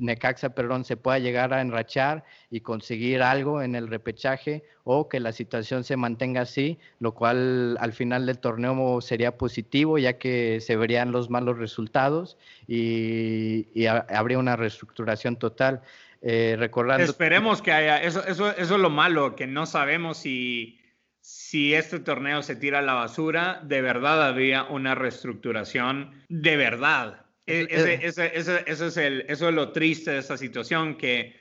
Necaxa, 0.00 0.50
perdón, 0.50 0.84
se 0.84 0.96
pueda 0.96 1.18
llegar 1.18 1.52
a 1.52 1.60
enrachar 1.60 2.24
y 2.50 2.60
conseguir 2.60 3.22
algo 3.22 3.62
en 3.62 3.74
el 3.74 3.88
repechaje 3.88 4.64
o 4.84 5.08
que 5.08 5.20
la 5.20 5.32
situación 5.32 5.84
se 5.84 5.96
mantenga 5.96 6.42
así, 6.42 6.78
lo 6.98 7.12
cual 7.12 7.76
al 7.80 7.92
final 7.92 8.26
del 8.26 8.38
torneo 8.38 9.00
sería 9.00 9.36
positivo 9.36 9.98
ya 9.98 10.18
que 10.18 10.60
se 10.60 10.76
verían 10.76 11.12
los 11.12 11.30
malos 11.30 11.58
resultados 11.58 12.38
y, 12.66 13.86
habría 13.86 14.38
una 14.38 14.56
reestructuración 14.56 15.36
total. 15.36 15.82
Eh, 16.20 16.56
recordando... 16.58 17.04
Esperemos 17.04 17.62
que 17.62 17.72
haya, 17.72 18.02
eso, 18.02 18.26
eso, 18.26 18.50
eso 18.50 18.74
es 18.74 18.80
lo 18.80 18.90
malo, 18.90 19.36
que 19.36 19.46
no 19.46 19.66
sabemos 19.66 20.18
si, 20.18 20.80
si 21.20 21.74
este 21.74 22.00
torneo 22.00 22.42
se 22.42 22.56
tira 22.56 22.80
a 22.80 22.82
la 22.82 22.94
basura, 22.94 23.60
de 23.62 23.82
verdad 23.82 24.26
habría 24.26 24.64
una 24.64 24.96
reestructuración 24.96 26.10
de 26.28 26.56
verdad 26.56 27.27
e, 27.48 27.66
ese, 27.70 28.06
ese, 28.06 28.64
es 28.66 28.96
el, 28.96 29.24
eso 29.28 29.48
es 29.48 29.54
lo 29.54 29.72
triste 29.72 30.10
de 30.10 30.18
esta 30.18 30.36
situación, 30.36 30.96
que, 30.96 31.34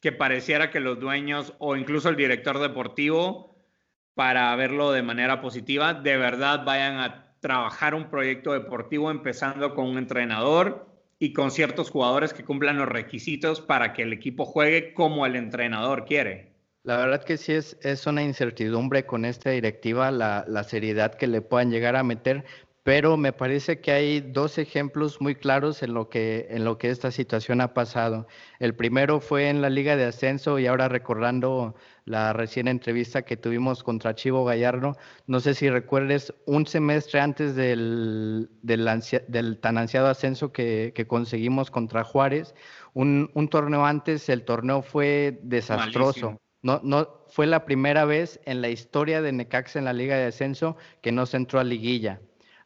que 0.00 0.12
pareciera 0.12 0.70
que 0.70 0.80
los 0.80 1.00
dueños 1.00 1.54
o 1.58 1.76
incluso 1.76 2.08
el 2.08 2.16
director 2.16 2.58
deportivo, 2.58 3.56
para 4.14 4.54
verlo 4.56 4.92
de 4.92 5.02
manera 5.02 5.40
positiva, 5.40 5.94
de 5.94 6.16
verdad 6.16 6.64
vayan 6.64 6.98
a 6.98 7.34
trabajar 7.40 7.94
un 7.94 8.10
proyecto 8.10 8.52
deportivo 8.52 9.10
empezando 9.10 9.74
con 9.74 9.86
un 9.86 9.98
entrenador 9.98 10.86
y 11.18 11.32
con 11.32 11.50
ciertos 11.50 11.90
jugadores 11.90 12.32
que 12.32 12.44
cumplan 12.44 12.78
los 12.78 12.88
requisitos 12.88 13.60
para 13.60 13.92
que 13.92 14.02
el 14.02 14.12
equipo 14.12 14.44
juegue 14.44 14.94
como 14.94 15.26
el 15.26 15.36
entrenador 15.36 16.04
quiere. 16.04 16.52
La 16.84 16.98
verdad 16.98 17.24
que 17.24 17.38
sí 17.38 17.52
es, 17.52 17.78
es 17.80 18.06
una 18.06 18.22
incertidumbre 18.22 19.06
con 19.06 19.24
esta 19.24 19.50
directiva, 19.50 20.10
la, 20.10 20.44
la 20.46 20.64
seriedad 20.64 21.14
que 21.14 21.26
le 21.26 21.40
puedan 21.40 21.70
llegar 21.70 21.96
a 21.96 22.02
meter, 22.02 22.44
pero 22.84 23.16
me 23.16 23.32
parece 23.32 23.80
que 23.80 23.90
hay 23.92 24.20
dos 24.20 24.58
ejemplos 24.58 25.18
muy 25.22 25.34
claros 25.34 25.82
en 25.82 25.94
lo 25.94 26.10
que 26.10 26.46
en 26.50 26.64
lo 26.64 26.76
que 26.76 26.90
esta 26.90 27.10
situación 27.10 27.62
ha 27.62 27.72
pasado. 27.72 28.28
El 28.60 28.74
primero 28.74 29.20
fue 29.20 29.48
en 29.48 29.62
la 29.62 29.70
Liga 29.70 29.96
de 29.96 30.04
Ascenso 30.04 30.58
y 30.58 30.66
ahora 30.66 30.88
recordando 30.88 31.74
la 32.04 32.34
recién 32.34 32.68
entrevista 32.68 33.22
que 33.22 33.38
tuvimos 33.38 33.82
contra 33.82 34.14
Chivo 34.14 34.44
Gallardo, 34.44 34.98
no 35.26 35.40
sé 35.40 35.54
si 35.54 35.70
recuerdes 35.70 36.34
un 36.44 36.66
semestre 36.66 37.20
antes 37.20 37.56
del, 37.56 38.50
del, 38.60 39.58
tan 39.60 39.78
ansiado 39.78 40.08
ascenso 40.08 40.52
que, 40.52 40.92
conseguimos 41.08 41.70
contra 41.70 42.04
Juárez, 42.04 42.54
un, 42.92 43.30
un, 43.32 43.48
torneo 43.48 43.86
antes, 43.86 44.28
el 44.28 44.44
torneo 44.44 44.82
fue 44.82 45.40
desastroso. 45.42 46.38
No, 46.60 46.80
no, 46.82 47.08
fue 47.28 47.46
la 47.46 47.64
primera 47.64 48.04
vez 48.04 48.40
en 48.44 48.60
la 48.60 48.68
historia 48.68 49.22
de 49.22 49.32
Necaxa 49.32 49.78
en 49.78 49.86
la 49.86 49.94
Liga 49.94 50.16
de 50.16 50.26
Ascenso 50.26 50.76
que 51.00 51.12
no 51.12 51.24
se 51.24 51.38
entró 51.38 51.60
a 51.60 51.64
liguilla. 51.64 52.20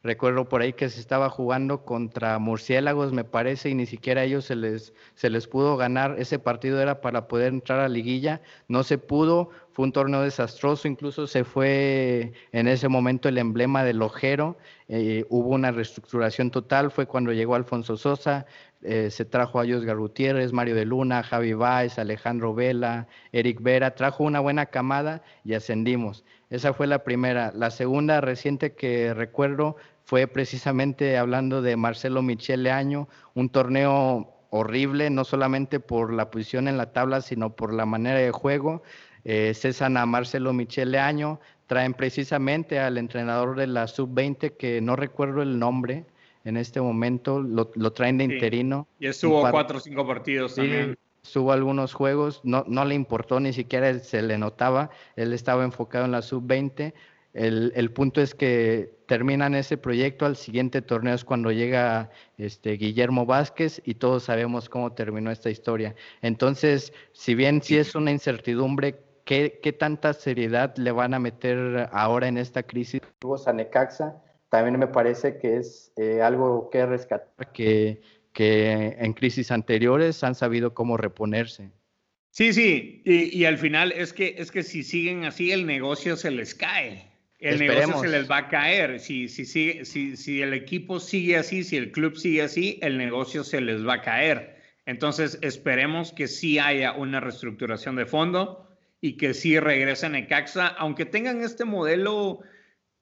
Recuerdo 0.05 0.49
por 0.49 0.63
ahí 0.63 0.75
que 0.75 0.89
se 0.89 1.01
estaba 1.01 1.29
jugando 1.29 1.85
contra 1.85 2.39
Murciélagos, 2.39 3.13
me 3.13 3.25
parece, 3.25 3.69
y 3.69 3.75
ni 3.75 3.85
siquiera 3.85 4.21
a 4.21 4.25
ellos 4.25 4.45
se 4.45 4.55
les, 4.55 4.95
se 5.17 5.29
les 5.29 5.49
pudo 5.49 5.77
ganar. 5.77 6.15
Ese 6.19 6.39
partido 6.39 6.81
era 6.81 7.01
para 7.01 7.27
poder 7.27 7.53
entrar 7.53 7.81
a 7.81 7.89
liguilla, 7.89 8.41
no 8.69 8.85
se 8.85 8.99
pudo, 8.99 9.51
fue 9.73 9.85
un 9.87 9.93
torneo 9.93 10.23
desastroso, 10.23 10.87
incluso 10.87 11.27
se 11.27 11.43
fue 11.43 12.33
en 12.53 12.69
ese 12.69 12.89
momento 12.89 13.29
el 13.29 13.39
emblema 13.39 13.83
del 13.83 14.01
ojero, 14.03 14.57
eh, 14.87 15.25
hubo 15.31 15.49
una 15.51 15.73
reestructuración 15.73 16.53
total, 16.53 16.93
fue 16.93 17.07
cuando 17.07 17.33
llegó 17.33 17.57
Alfonso 17.57 17.97
Sosa, 17.97 18.47
eh, 18.83 19.11
se 19.11 19.25
trajo 19.25 19.61
a 19.61 19.67
Josgar 19.67 19.97
Gutiérrez, 19.97 20.53
Mario 20.53 20.77
de 20.77 20.85
Luna, 20.85 21.25
Javi 21.25 21.55
Baez, 21.55 21.99
Alejandro 21.99 22.55
Vela, 22.55 23.09
Eric 23.33 23.61
Vera, 23.61 23.97
trajo 23.97 24.23
una 24.23 24.39
buena 24.39 24.67
camada 24.67 25.23
y 25.45 25.55
ascendimos. 25.55 26.25
Esa 26.51 26.73
fue 26.73 26.87
la 26.87 27.05
primera. 27.05 27.53
La 27.55 27.71
segunda 27.71 28.21
reciente 28.21 28.73
que 28.73 29.13
recuerdo 29.13 29.77
fue 30.05 30.27
precisamente 30.27 31.19
hablando 31.19 31.61
de 31.61 31.77
Marcelo 31.77 32.23
Michele 32.23 32.71
Año, 32.71 33.09
un 33.35 33.51
torneo 33.51 34.33
horrible, 34.51 35.11
no 35.11 35.25
solamente 35.25 35.79
por 35.79 36.13
la 36.13 36.31
posición 36.31 36.69
en 36.69 36.79
la 36.79 36.93
tabla, 36.93 37.21
sino 37.21 37.55
por 37.55 37.75
la 37.75 37.85
manera 37.85 38.19
de 38.19 38.31
juego. 38.31 38.83
Eh, 39.25 39.53
cesan 39.55 39.99
a 39.99 40.07
Marcelo 40.07 40.55
Michele 40.55 40.99
Año, 40.99 41.39
traen 41.67 41.93
precisamente 41.93 42.79
al 42.81 42.97
entrenador 42.97 43.57
de 43.57 43.67
la 43.67 43.87
sub-20, 43.87 44.57
que 44.57 44.81
no 44.81 44.97
recuerdo 44.97 45.43
el 45.43 45.59
nombre 45.59 46.07
en 46.45 46.57
este 46.57 46.81
momento, 46.81 47.41
lo, 47.41 47.67
traen 47.93 48.17
de 48.17 48.25
interino. 48.25 48.89
Y 48.99 49.09
estuvo 49.09 49.43
cuatro 49.51 49.77
o 49.77 49.81
cinco 49.81 50.07
partidos 50.07 50.55
también 50.55 50.97
subo 51.29 51.53
algunos 51.53 51.95
juegos, 51.95 52.41
no, 52.45 52.65
no 52.67 52.85
le 52.85 52.95
importó, 52.95 53.41
ni 53.41 53.53
siquiera 53.53 53.99
se 53.99 54.23
le 54.23 54.39
notaba, 54.39 54.91
él 55.17 55.33
estaba 55.33 55.65
enfocado 55.65 56.05
en 56.05 56.13
la 56.13 56.23
sub-20. 56.23 56.95
El, 57.35 57.73
el, 57.77 57.93
punto 57.93 58.21
es 58.21 58.35
que 58.35 58.99
terminan 59.07 59.55
ese 59.55 59.77
proyecto, 59.77 60.27
al 60.27 60.37
siguiente 60.37 60.83
torneo 60.83 61.15
es 61.15 61.25
cuando 61.25 61.53
llega 61.53 62.11
este, 62.39 62.73
Guillermo 62.73 63.27
Vázquez 63.27 63.81
y 63.85 63.95
todos 63.95 64.25
sabemos 64.25 64.69
cómo 64.69 64.93
terminó 64.93 65.31
esta 65.31 65.51
historia. 65.51 65.95
Entonces, 66.23 66.93
si 67.13 67.35
bien 67.35 67.63
sí 67.63 67.77
es 67.77 67.95
una 67.95 68.11
incertidumbre, 68.11 68.97
¿qué, 69.25 69.61
qué 69.63 69.73
tanta 69.73 70.15
seriedad 70.15 70.75
le 70.79 70.91
van 70.91 71.15
a 71.15 71.19
meter 71.19 71.89
ahora 71.93 72.29
en 72.29 72.39
esta 72.39 72.63
crisis 72.63 73.03
a 73.47 73.53
Necaxa? 73.53 74.17
También 74.49 74.79
me 74.79 74.87
parece 74.87 75.37
que 75.37 75.59
es 75.59 75.93
eh, 75.97 76.23
algo 76.23 76.71
que 76.71 76.87
rescatar, 76.87 77.53
que 77.53 78.01
que 78.39 78.95
en 79.01 79.15
crisis 79.15 79.51
anteriores 79.51 80.23
han 80.23 80.37
sabido 80.37 80.73
cómo 80.73 80.97
reponerse. 80.97 81.73
Sí, 82.31 82.53
sí, 82.53 83.03
y, 83.05 83.45
al 83.47 83.59
final 83.59 83.91
es 83.91 84.13
que, 84.13 84.37
es 84.39 84.53
que 84.53 84.63
si 84.63 84.85
siguen 84.85 85.25
así, 85.25 85.51
el 85.51 85.67
negocio 85.67 86.15
se 86.15 86.31
les 86.31 86.55
cae. 86.55 87.11
El 87.41 87.59
negocio 87.59 87.99
se 87.99 88.07
les 88.07 88.31
va 88.31 88.37
a 88.37 88.49
caer. 88.49 89.01
Si, 89.01 89.27
si, 89.27 89.45
si, 89.45 89.85
si, 89.85 90.17
si 90.17 90.41
el 90.41 90.55
equipo 90.55 91.01
sigue 91.01 91.37
así, 91.37 91.65
si 91.65 91.77
el 91.79 91.91
club 91.91 92.15
sigue 92.15 92.43
así, 92.43 92.79
el 92.81 92.97
negocio 92.97 93.43
se 93.43 93.61
les 93.61 93.85
va 93.85 93.95
a 93.95 94.03
caer. 94.03 94.63
Entonces, 94.87 95.41
esperemos 95.43 96.13
que 96.13 96.29
sí 96.29 96.61
haya 96.61 96.93
una 96.93 97.19
reestructuración 97.19 97.97
de 97.97 98.07
fondo 98.07 98.69
y 99.01 99.17
que 99.17 99.35
sí 99.35 99.59
regresen 99.59 100.15
a 100.15 100.29
Caxa, 100.29 100.69
aunque 100.69 101.07
tengan 101.07 101.43
este 101.43 101.65
modelo 101.65 102.39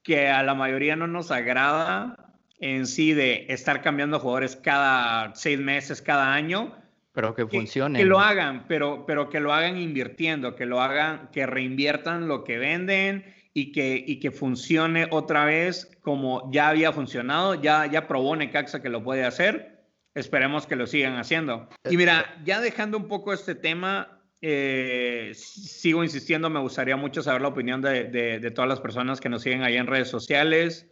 que 0.01 0.29
a 0.29 0.41
la 0.41 0.55
mayoría 0.55 0.95
no 0.95 1.05
nos 1.05 1.29
agrada, 1.29 2.26
en 2.59 2.87
sí 2.87 3.13
de 3.13 3.45
estar 3.49 3.81
cambiando 3.81 4.19
jugadores 4.19 4.55
cada 4.55 5.33
seis 5.35 5.59
meses, 5.59 6.01
cada 6.01 6.33
año. 6.33 6.75
Pero 7.13 7.33
que, 7.33 7.47
funcione. 7.47 7.99
Que 7.99 8.05
lo 8.05 8.19
hagan, 8.19 8.65
pero, 8.67 9.05
pero 9.05 9.29
que 9.29 9.39
lo 9.39 9.53
hagan 9.53 9.77
invirtiendo, 9.77 10.55
que 10.55 10.65
lo 10.65 10.81
hagan, 10.81 11.29
que 11.31 11.45
reinviertan 11.45 12.27
lo 12.27 12.43
que 12.43 12.57
venden 12.59 13.25
y 13.53 13.71
que, 13.71 14.03
y 14.05 14.19
que 14.19 14.29
funcione 14.29 15.07
otra 15.09 15.45
vez 15.45 15.97
como 16.01 16.51
ya 16.51 16.69
había 16.69 16.93
funcionado, 16.93 17.55
ya, 17.55 17.87
ya 17.87 18.07
probó 18.07 18.35
Necaxa 18.35 18.81
que 18.81 18.89
lo 18.89 19.03
puede 19.03 19.25
hacer. 19.25 19.77
Esperemos 20.13 20.67
que 20.67 20.75
lo 20.75 20.87
sigan 20.87 21.17
haciendo. 21.17 21.67
Y 21.89 21.97
mira, 21.97 22.39
ya 22.43 22.61
dejando 22.61 22.97
un 22.97 23.07
poco 23.07 23.33
este 23.33 23.55
tema, 23.55 24.17
eh, 24.41 25.31
sigo 25.33 26.03
insistiendo, 26.03 26.49
me 26.49 26.59
gustaría 26.59 26.95
mucho 26.95 27.23
saber 27.23 27.41
la 27.41 27.47
opinión 27.47 27.81
de, 27.81 28.05
de, 28.05 28.51
todas 28.51 28.69
las 28.69 28.79
personas 28.79 29.19
que 29.19 29.29
nos 29.29 29.41
siguen 29.41 29.63
ahí 29.63 29.77
en 29.77 29.87
redes 29.87 30.09
sociales, 30.09 30.87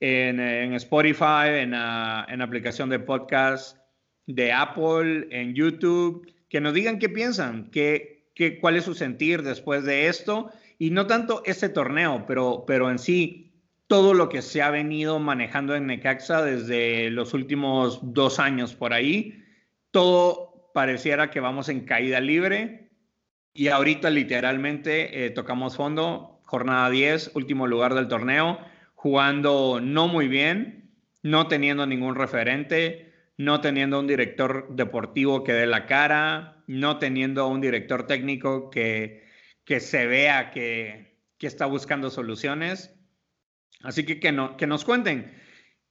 en, 0.00 0.74
Spotify, 0.74 1.60
en, 1.60 1.72
la 1.72 2.26
aplicación 2.40 2.88
de 2.88 2.98
podcast 2.98 3.76
de 4.26 4.52
Apple, 4.52 5.28
en 5.30 5.54
YouTube, 5.54 6.32
que 6.48 6.60
nos 6.60 6.74
digan 6.74 6.98
qué 6.98 7.08
piensan, 7.08 7.70
qué, 7.70 8.30
qué, 8.34 8.60
cuál 8.60 8.76
es 8.76 8.84
su 8.84 8.94
sentir 8.94 9.42
después 9.42 9.84
de 9.84 10.08
esto. 10.08 10.50
Y 10.78 10.90
no 10.90 11.06
tanto 11.06 11.42
este 11.44 11.68
torneo, 11.68 12.24
pero, 12.26 12.64
pero 12.66 12.90
en 12.90 12.98
sí 12.98 13.52
todo 13.88 14.14
lo 14.14 14.28
que 14.28 14.42
se 14.42 14.62
ha 14.62 14.70
venido 14.70 15.18
manejando 15.18 15.74
en 15.74 15.86
Necaxa 15.86 16.42
desde 16.42 17.10
los 17.10 17.32
últimos 17.34 18.00
dos 18.02 18.38
años 18.38 18.74
por 18.74 18.92
ahí, 18.92 19.42
todo 19.90 20.70
pareciera 20.74 21.30
que 21.30 21.40
vamos 21.40 21.68
en 21.68 21.80
caída 21.80 22.20
libre. 22.20 22.90
Y 23.54 23.68
ahorita 23.68 24.10
literalmente 24.10 25.24
eh, 25.24 25.30
tocamos 25.30 25.74
fondo, 25.74 26.40
jornada 26.44 26.90
10, 26.90 27.32
último 27.34 27.66
lugar 27.66 27.94
del 27.94 28.06
torneo 28.06 28.58
jugando 28.98 29.78
no 29.80 30.08
muy 30.08 30.26
bien, 30.26 30.90
no 31.22 31.46
teniendo 31.46 31.86
ningún 31.86 32.16
referente, 32.16 33.14
no 33.36 33.60
teniendo 33.60 34.00
un 34.00 34.08
director 34.08 34.74
deportivo 34.74 35.44
que 35.44 35.52
dé 35.52 35.68
la 35.68 35.86
cara, 35.86 36.64
no 36.66 36.98
teniendo 36.98 37.46
un 37.46 37.60
director 37.60 38.08
técnico 38.08 38.70
que, 38.70 39.24
que 39.64 39.78
se 39.78 40.08
vea 40.08 40.50
que, 40.50 41.16
que 41.38 41.46
está 41.46 41.66
buscando 41.66 42.10
soluciones. 42.10 42.92
Así 43.84 44.04
que 44.04 44.18
que, 44.18 44.32
no, 44.32 44.56
que 44.56 44.66
nos 44.66 44.84
cuenten. 44.84 45.32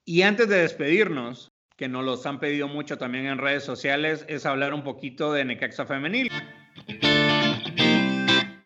Y 0.03 0.23
antes 0.23 0.49
de 0.49 0.57
despedirnos, 0.57 1.53
que 1.77 1.87
nos 1.87 2.03
los 2.03 2.25
han 2.25 2.41
pedido 2.41 2.67
mucho 2.67 2.97
también 2.97 3.25
en 3.27 3.37
redes 3.37 3.63
sociales, 3.63 4.25
es 4.27 4.45
hablar 4.45 4.73
un 4.73 4.83
poquito 4.83 5.31
de 5.31 5.45
Necaxa 5.45 5.85
Femenil. 5.85 6.29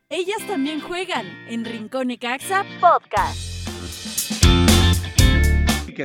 Ellas 0.10 0.48
también 0.48 0.80
juegan 0.80 1.28
en 1.48 1.64
Rincón 1.64 2.08
Necaxa 2.08 2.66
Podcast. 2.80 3.51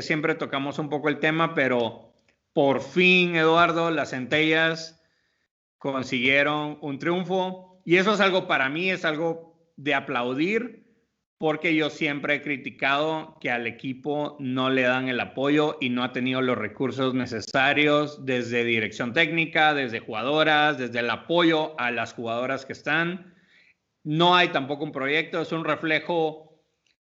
Siempre 0.03 0.35
tocamos 0.35 0.79
un 0.79 0.89
poco 0.89 1.09
el 1.09 1.19
tema, 1.19 1.55
pero 1.55 2.13
por 2.53 2.81
fin, 2.81 3.37
Eduardo, 3.37 3.91
las 3.91 4.11
centellas 4.11 5.03
consiguieron 5.79 6.79
un 6.81 6.99
triunfo. 6.99 7.81
Y 7.85 7.97
eso 7.97 8.15
es 8.15 8.21
algo 8.21 8.47
para 8.47 8.69
mí, 8.69 8.91
es 8.91 9.05
algo 9.05 9.55
de 9.77 9.95
aplaudir 9.95 10.87
porque 11.39 11.75
yo 11.75 11.91
siempre 11.91 12.37
he 12.37 12.43
criticado 12.43 13.37
que 13.41 13.51
al 13.51 13.67
equipo 13.67 14.37
no 14.41 14.71
le 14.71 14.83
dan 14.83 15.09
el 15.09 15.21
apoyo 15.21 15.77
y 15.81 15.91
no 15.91 16.03
ha 16.03 16.13
tenido 16.13 16.41
los 16.41 16.57
recursos 16.57 17.13
necesarios 17.15 18.25
desde 18.25 18.65
dirección 18.65 19.13
técnica, 19.13 19.75
desde 19.75 20.01
jugadoras, 20.01 20.79
desde 20.79 21.01
el 21.01 21.11
apoyo 21.11 21.79
a 21.79 21.91
las 21.91 22.15
jugadoras 22.15 22.65
que 22.65 22.73
están. 22.73 23.35
No 24.03 24.35
hay 24.35 24.49
tampoco 24.49 24.85
un 24.85 24.93
proyecto, 24.93 25.43
es 25.43 25.53
un 25.53 25.65
reflejo, 25.65 26.46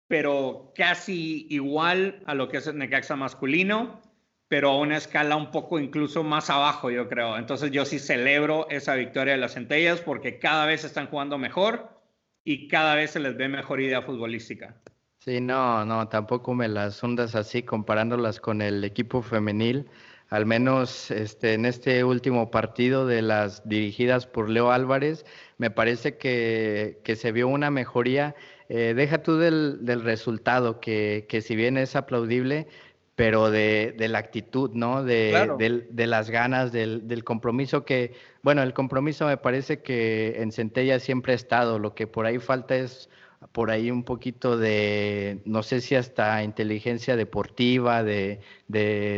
pero 0.09 0.73
casi 0.75 1.45
igual 1.51 2.23
a 2.25 2.33
lo 2.33 2.49
que 2.49 2.57
es 2.57 2.65
el 2.65 2.79
Necaxa 2.79 3.15
masculino, 3.15 4.01
pero 4.47 4.71
a 4.71 4.77
una 4.77 4.97
escala 4.97 5.35
un 5.35 5.51
poco 5.51 5.79
incluso 5.79 6.23
más 6.23 6.49
abajo, 6.49 6.89
yo 6.89 7.07
creo. 7.07 7.37
Entonces 7.37 7.69
yo 7.69 7.85
sí 7.85 7.99
celebro 7.99 8.67
esa 8.71 8.95
victoria 8.95 9.33
de 9.33 9.39
las 9.39 9.53
centellas 9.53 10.01
porque 10.01 10.39
cada 10.39 10.65
vez 10.65 10.83
están 10.83 11.05
jugando 11.07 11.37
mejor 11.37 12.01
y 12.43 12.67
cada 12.67 12.95
vez 12.95 13.11
se 13.11 13.19
les 13.19 13.37
ve 13.37 13.49
mejor 13.49 13.81
idea 13.81 14.01
futbolística. 14.01 14.81
Sí, 15.19 15.39
no, 15.41 15.85
no, 15.85 16.07
tampoco 16.07 16.55
me 16.55 16.67
las 16.67 17.03
hundas 17.03 17.35
así 17.35 17.61
comparándolas 17.61 18.39
con 18.39 18.63
el 18.63 18.83
equipo 18.83 19.21
femenil. 19.21 19.91
Al 20.29 20.47
menos 20.47 21.11
este, 21.11 21.53
en 21.53 21.65
este 21.67 22.03
último 22.03 22.49
partido 22.49 23.05
de 23.05 23.21
las 23.21 23.67
dirigidas 23.69 24.25
por 24.25 24.49
Leo 24.49 24.71
Álvarez, 24.71 25.23
me 25.59 25.69
parece 25.69 26.17
que, 26.17 26.99
que 27.03 27.15
se 27.15 27.31
vio 27.31 27.47
una 27.47 27.69
mejoría. 27.69 28.35
Eh, 28.69 28.93
deja 28.95 29.23
tú 29.23 29.37
del, 29.37 29.83
del 29.83 30.03
resultado, 30.03 30.79
que, 30.79 31.25
que 31.27 31.41
si 31.41 31.55
bien 31.55 31.77
es 31.77 31.95
aplaudible, 31.95 32.67
pero 33.15 33.51
de, 33.51 33.93
de, 33.97 34.07
la 34.07 34.19
actitud, 34.19 34.71
¿no? 34.73 35.03
De, 35.03 35.51
de, 35.57 35.87
de 35.89 36.07
las 36.07 36.29
ganas, 36.29 36.71
del, 36.71 37.07
del, 37.07 37.23
compromiso 37.25 37.83
que, 37.83 38.13
bueno, 38.43 38.61
el 38.63 38.73
compromiso 38.73 39.25
me 39.25 39.35
parece 39.35 39.81
que 39.81 40.41
en 40.41 40.53
Centella 40.53 40.99
siempre 40.99 41.33
ha 41.33 41.35
estado, 41.35 41.79
lo 41.79 41.95
que 41.95 42.07
por 42.07 42.25
ahí 42.25 42.39
falta 42.39 42.75
es 42.75 43.09
por 43.51 43.71
ahí 43.71 43.89
un 43.89 44.03
poquito 44.03 44.57
de, 44.57 45.41
no 45.45 45.63
sé 45.63 45.81
si 45.81 45.95
hasta 45.95 46.43
inteligencia 46.43 47.15
deportiva, 47.15 48.03
de, 48.03 48.39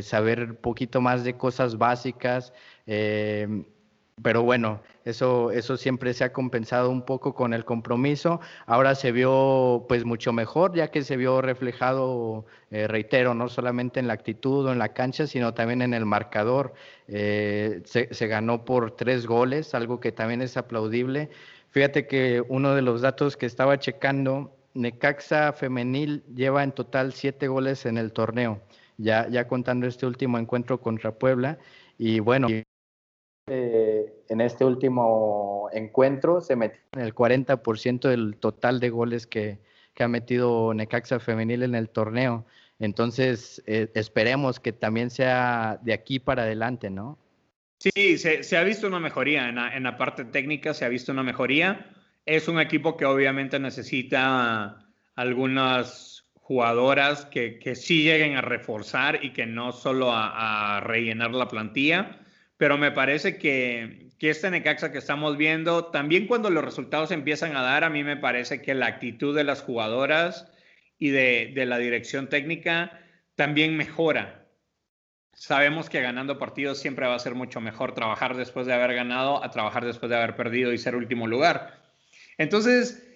saber 0.03 0.51
un 0.51 0.55
poquito 0.55 1.01
más 1.01 1.23
de 1.23 1.37
cosas 1.37 1.77
básicas. 1.77 2.53
Eh, 2.87 3.65
pero 4.23 4.43
bueno, 4.43 4.81
eso, 5.05 5.51
eso 5.51 5.77
siempre 5.77 6.13
se 6.13 6.23
ha 6.23 6.33
compensado 6.33 6.89
un 6.89 7.03
poco 7.03 7.33
con 7.33 7.53
el 7.53 7.65
compromiso. 7.65 8.39
Ahora 8.65 8.95
se 8.95 9.11
vio 9.11 9.85
pues 9.87 10.05
mucho 10.05 10.33
mejor, 10.33 10.75
ya 10.75 10.89
que 10.91 11.03
se 11.03 11.17
vio 11.17 11.41
reflejado, 11.41 12.45
eh, 12.69 12.87
reitero, 12.87 13.33
no 13.33 13.47
solamente 13.49 13.99
en 13.99 14.07
la 14.07 14.13
actitud 14.13 14.67
o 14.67 14.71
en 14.71 14.79
la 14.79 14.89
cancha, 14.89 15.27
sino 15.27 15.53
también 15.53 15.81
en 15.81 15.93
el 15.93 16.05
marcador. 16.05 16.73
Eh, 17.07 17.81
se, 17.85 18.13
se, 18.13 18.27
ganó 18.27 18.65
por 18.65 18.91
tres 18.95 19.25
goles, 19.25 19.73
algo 19.73 19.99
que 19.99 20.11
también 20.11 20.41
es 20.41 20.57
aplaudible. 20.57 21.29
Fíjate 21.69 22.05
que 22.05 22.43
uno 22.47 22.75
de 22.75 22.81
los 22.81 23.01
datos 23.01 23.37
que 23.37 23.45
estaba 23.45 23.79
checando, 23.79 24.55
Necaxa 24.73 25.53
Femenil 25.53 26.23
lleva 26.35 26.63
en 26.63 26.71
total 26.73 27.13
siete 27.13 27.47
goles 27.47 27.85
en 27.85 27.97
el 27.97 28.13
torneo, 28.13 28.61
ya, 28.97 29.27
ya 29.29 29.47
contando 29.47 29.87
este 29.87 30.05
último 30.05 30.37
encuentro 30.37 30.79
contra 30.79 31.13
Puebla. 31.13 31.57
Y 31.97 32.19
bueno, 32.19 32.47
eh, 33.47 34.13
en 34.29 34.41
este 34.41 34.63
último 34.63 35.69
encuentro 35.73 36.41
se 36.41 36.55
metió 36.55 36.79
en 36.93 37.01
el 37.01 37.15
40% 37.15 38.07
del 38.07 38.37
total 38.37 38.79
de 38.79 38.89
goles 38.89 39.25
que, 39.25 39.59
que, 39.93 40.03
ha 40.03 40.07
metido 40.07 40.73
Necaxa 40.73 41.19
Femenil 41.19 41.63
en 41.63 41.75
el 41.75 41.89
torneo. 41.89 42.45
Entonces, 42.79 43.61
eh, 43.65 43.91
esperemos 43.95 44.59
que 44.59 44.71
también 44.71 45.09
sea 45.09 45.79
de 45.81 45.93
aquí 45.93 46.19
para 46.19 46.43
adelante, 46.43 46.89
¿no? 46.89 47.17
Sí, 47.79 48.17
se, 48.17 48.43
se 48.43 48.57
ha 48.57 48.63
visto 48.63 48.87
una 48.87 48.99
mejoría 48.99 49.49
en 49.49 49.55
la, 49.55 49.75
en 49.75 49.83
la, 49.83 49.97
parte 49.97 50.23
técnica, 50.25 50.73
se 50.73 50.85
ha 50.85 50.89
visto 50.89 51.11
una 51.11 51.23
mejoría. 51.23 51.89
Es 52.25 52.47
un 52.47 52.59
equipo 52.59 52.95
que 52.95 53.05
obviamente 53.05 53.59
necesita 53.59 54.87
algunas 55.15 56.25
jugadoras 56.35 57.25
que, 57.25 57.57
que 57.57 57.75
sí 57.75 58.03
lleguen 58.03 58.37
a 58.37 58.41
reforzar 58.41 59.25
y 59.25 59.33
que 59.33 59.47
no 59.47 59.71
solo 59.71 60.11
a, 60.11 60.77
a 60.77 60.79
rellenar 60.81 61.31
la 61.31 61.47
plantilla 61.47 62.20
pero 62.61 62.77
me 62.77 62.91
parece 62.91 63.39
que, 63.39 64.11
que 64.19 64.29
este 64.29 64.51
Necaxa 64.51 64.91
que 64.91 64.99
estamos 64.99 65.35
viendo, 65.35 65.85
también 65.85 66.27
cuando 66.27 66.51
los 66.51 66.63
resultados 66.63 67.09
empiezan 67.09 67.55
a 67.55 67.63
dar, 67.63 67.83
a 67.83 67.89
mí 67.89 68.03
me 68.03 68.17
parece 68.17 68.61
que 68.61 68.75
la 68.75 68.85
actitud 68.85 69.35
de 69.35 69.43
las 69.43 69.63
jugadoras 69.63 70.47
y 70.99 71.09
de, 71.09 71.53
de 71.55 71.65
la 71.65 71.79
dirección 71.79 72.29
técnica 72.29 73.01
también 73.33 73.75
mejora. 73.75 74.45
Sabemos 75.33 75.89
que 75.89 76.01
ganando 76.01 76.37
partidos 76.37 76.77
siempre 76.77 77.07
va 77.07 77.15
a 77.15 77.19
ser 77.19 77.33
mucho 77.33 77.61
mejor 77.61 77.95
trabajar 77.95 78.37
después 78.37 78.67
de 78.67 78.73
haber 78.73 78.93
ganado 78.93 79.43
a 79.43 79.49
trabajar 79.49 79.83
después 79.83 80.11
de 80.11 80.17
haber 80.17 80.35
perdido 80.35 80.71
y 80.71 80.77
ser 80.77 80.95
último 80.95 81.25
lugar. 81.25 81.81
Entonces, 82.37 83.11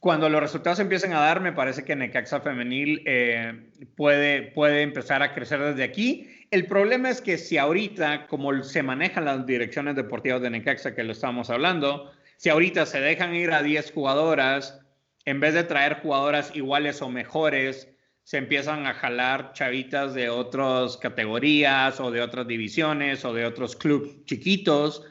cuando 0.00 0.28
los 0.28 0.42
resultados 0.42 0.80
empiecen 0.80 1.14
a 1.14 1.20
dar, 1.20 1.40
me 1.40 1.54
parece 1.54 1.82
que 1.82 1.96
Necaxa 1.96 2.42
Femenil 2.42 3.02
eh, 3.06 3.70
puede, 3.96 4.42
puede 4.42 4.82
empezar 4.82 5.22
a 5.22 5.32
crecer 5.32 5.60
desde 5.60 5.82
aquí. 5.82 6.41
El 6.52 6.66
problema 6.66 7.08
es 7.08 7.22
que 7.22 7.38
si 7.38 7.56
ahorita, 7.56 8.26
como 8.26 8.62
se 8.62 8.82
manejan 8.82 9.24
las 9.24 9.46
direcciones 9.46 9.96
deportivas 9.96 10.42
de 10.42 10.50
Necaxa, 10.50 10.94
que 10.94 11.02
lo 11.02 11.12
estamos 11.12 11.48
hablando, 11.48 12.12
si 12.36 12.50
ahorita 12.50 12.84
se 12.84 13.00
dejan 13.00 13.34
ir 13.34 13.52
a 13.52 13.62
10 13.62 13.90
jugadoras, 13.90 14.78
en 15.24 15.40
vez 15.40 15.54
de 15.54 15.64
traer 15.64 16.00
jugadoras 16.02 16.54
iguales 16.54 17.00
o 17.00 17.08
mejores, 17.08 17.88
se 18.22 18.36
empiezan 18.36 18.86
a 18.86 18.92
jalar 18.92 19.54
chavitas 19.54 20.12
de 20.12 20.28
otras 20.28 20.98
categorías 20.98 21.98
o 21.98 22.10
de 22.10 22.20
otras 22.20 22.46
divisiones 22.46 23.24
o 23.24 23.32
de 23.32 23.46
otros 23.46 23.74
clubes 23.74 24.24
chiquitos, 24.26 25.06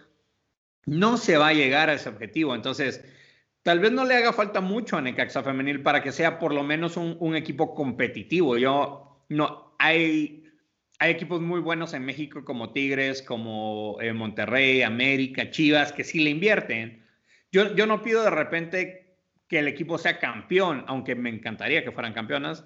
no 0.85 1.17
se 1.17 1.37
va 1.37 1.47
a 1.47 1.53
llegar 1.53 1.89
a 1.89 1.93
ese 1.93 2.09
objetivo. 2.09 2.53
Entonces, 2.53 3.03
Tal 3.63 3.79
vez 3.79 3.91
no 3.91 4.05
le 4.05 4.15
haga 4.15 4.33
falta 4.33 4.59
mucho 4.59 4.97
a 4.97 5.01
Necaxa 5.01 5.43
Femenil 5.43 5.83
para 5.83 6.01
que 6.01 6.11
sea 6.11 6.39
por 6.39 6.51
lo 6.51 6.63
menos 6.63 6.97
un, 6.97 7.15
un 7.19 7.35
equipo 7.35 7.75
competitivo. 7.75 8.57
Yo 8.57 9.23
no 9.29 9.75
hay, 9.77 10.40
hay 11.01 11.11
equipos 11.11 11.41
muy 11.41 11.59
buenos 11.59 11.93
en 11.93 12.05
México 12.05 12.45
como 12.45 12.71
Tigres, 12.71 13.21
como 13.21 13.97
eh, 14.01 14.13
Monterrey, 14.13 14.83
América, 14.83 15.49
Chivas, 15.49 15.91
que 15.91 16.03
sí 16.03 16.19
le 16.19 16.29
invierten. 16.29 17.03
Yo, 17.51 17.75
yo 17.75 17.85
no 17.87 18.01
pido 18.01 18.23
de 18.23 18.29
repente 18.29 19.17
que 19.47 19.59
el 19.59 19.67
equipo 19.67 19.97
sea 19.97 20.19
campeón, 20.19 20.85
aunque 20.87 21.15
me 21.15 21.29
encantaría 21.29 21.83
que 21.83 21.91
fueran 21.91 22.13
campeonas. 22.13 22.65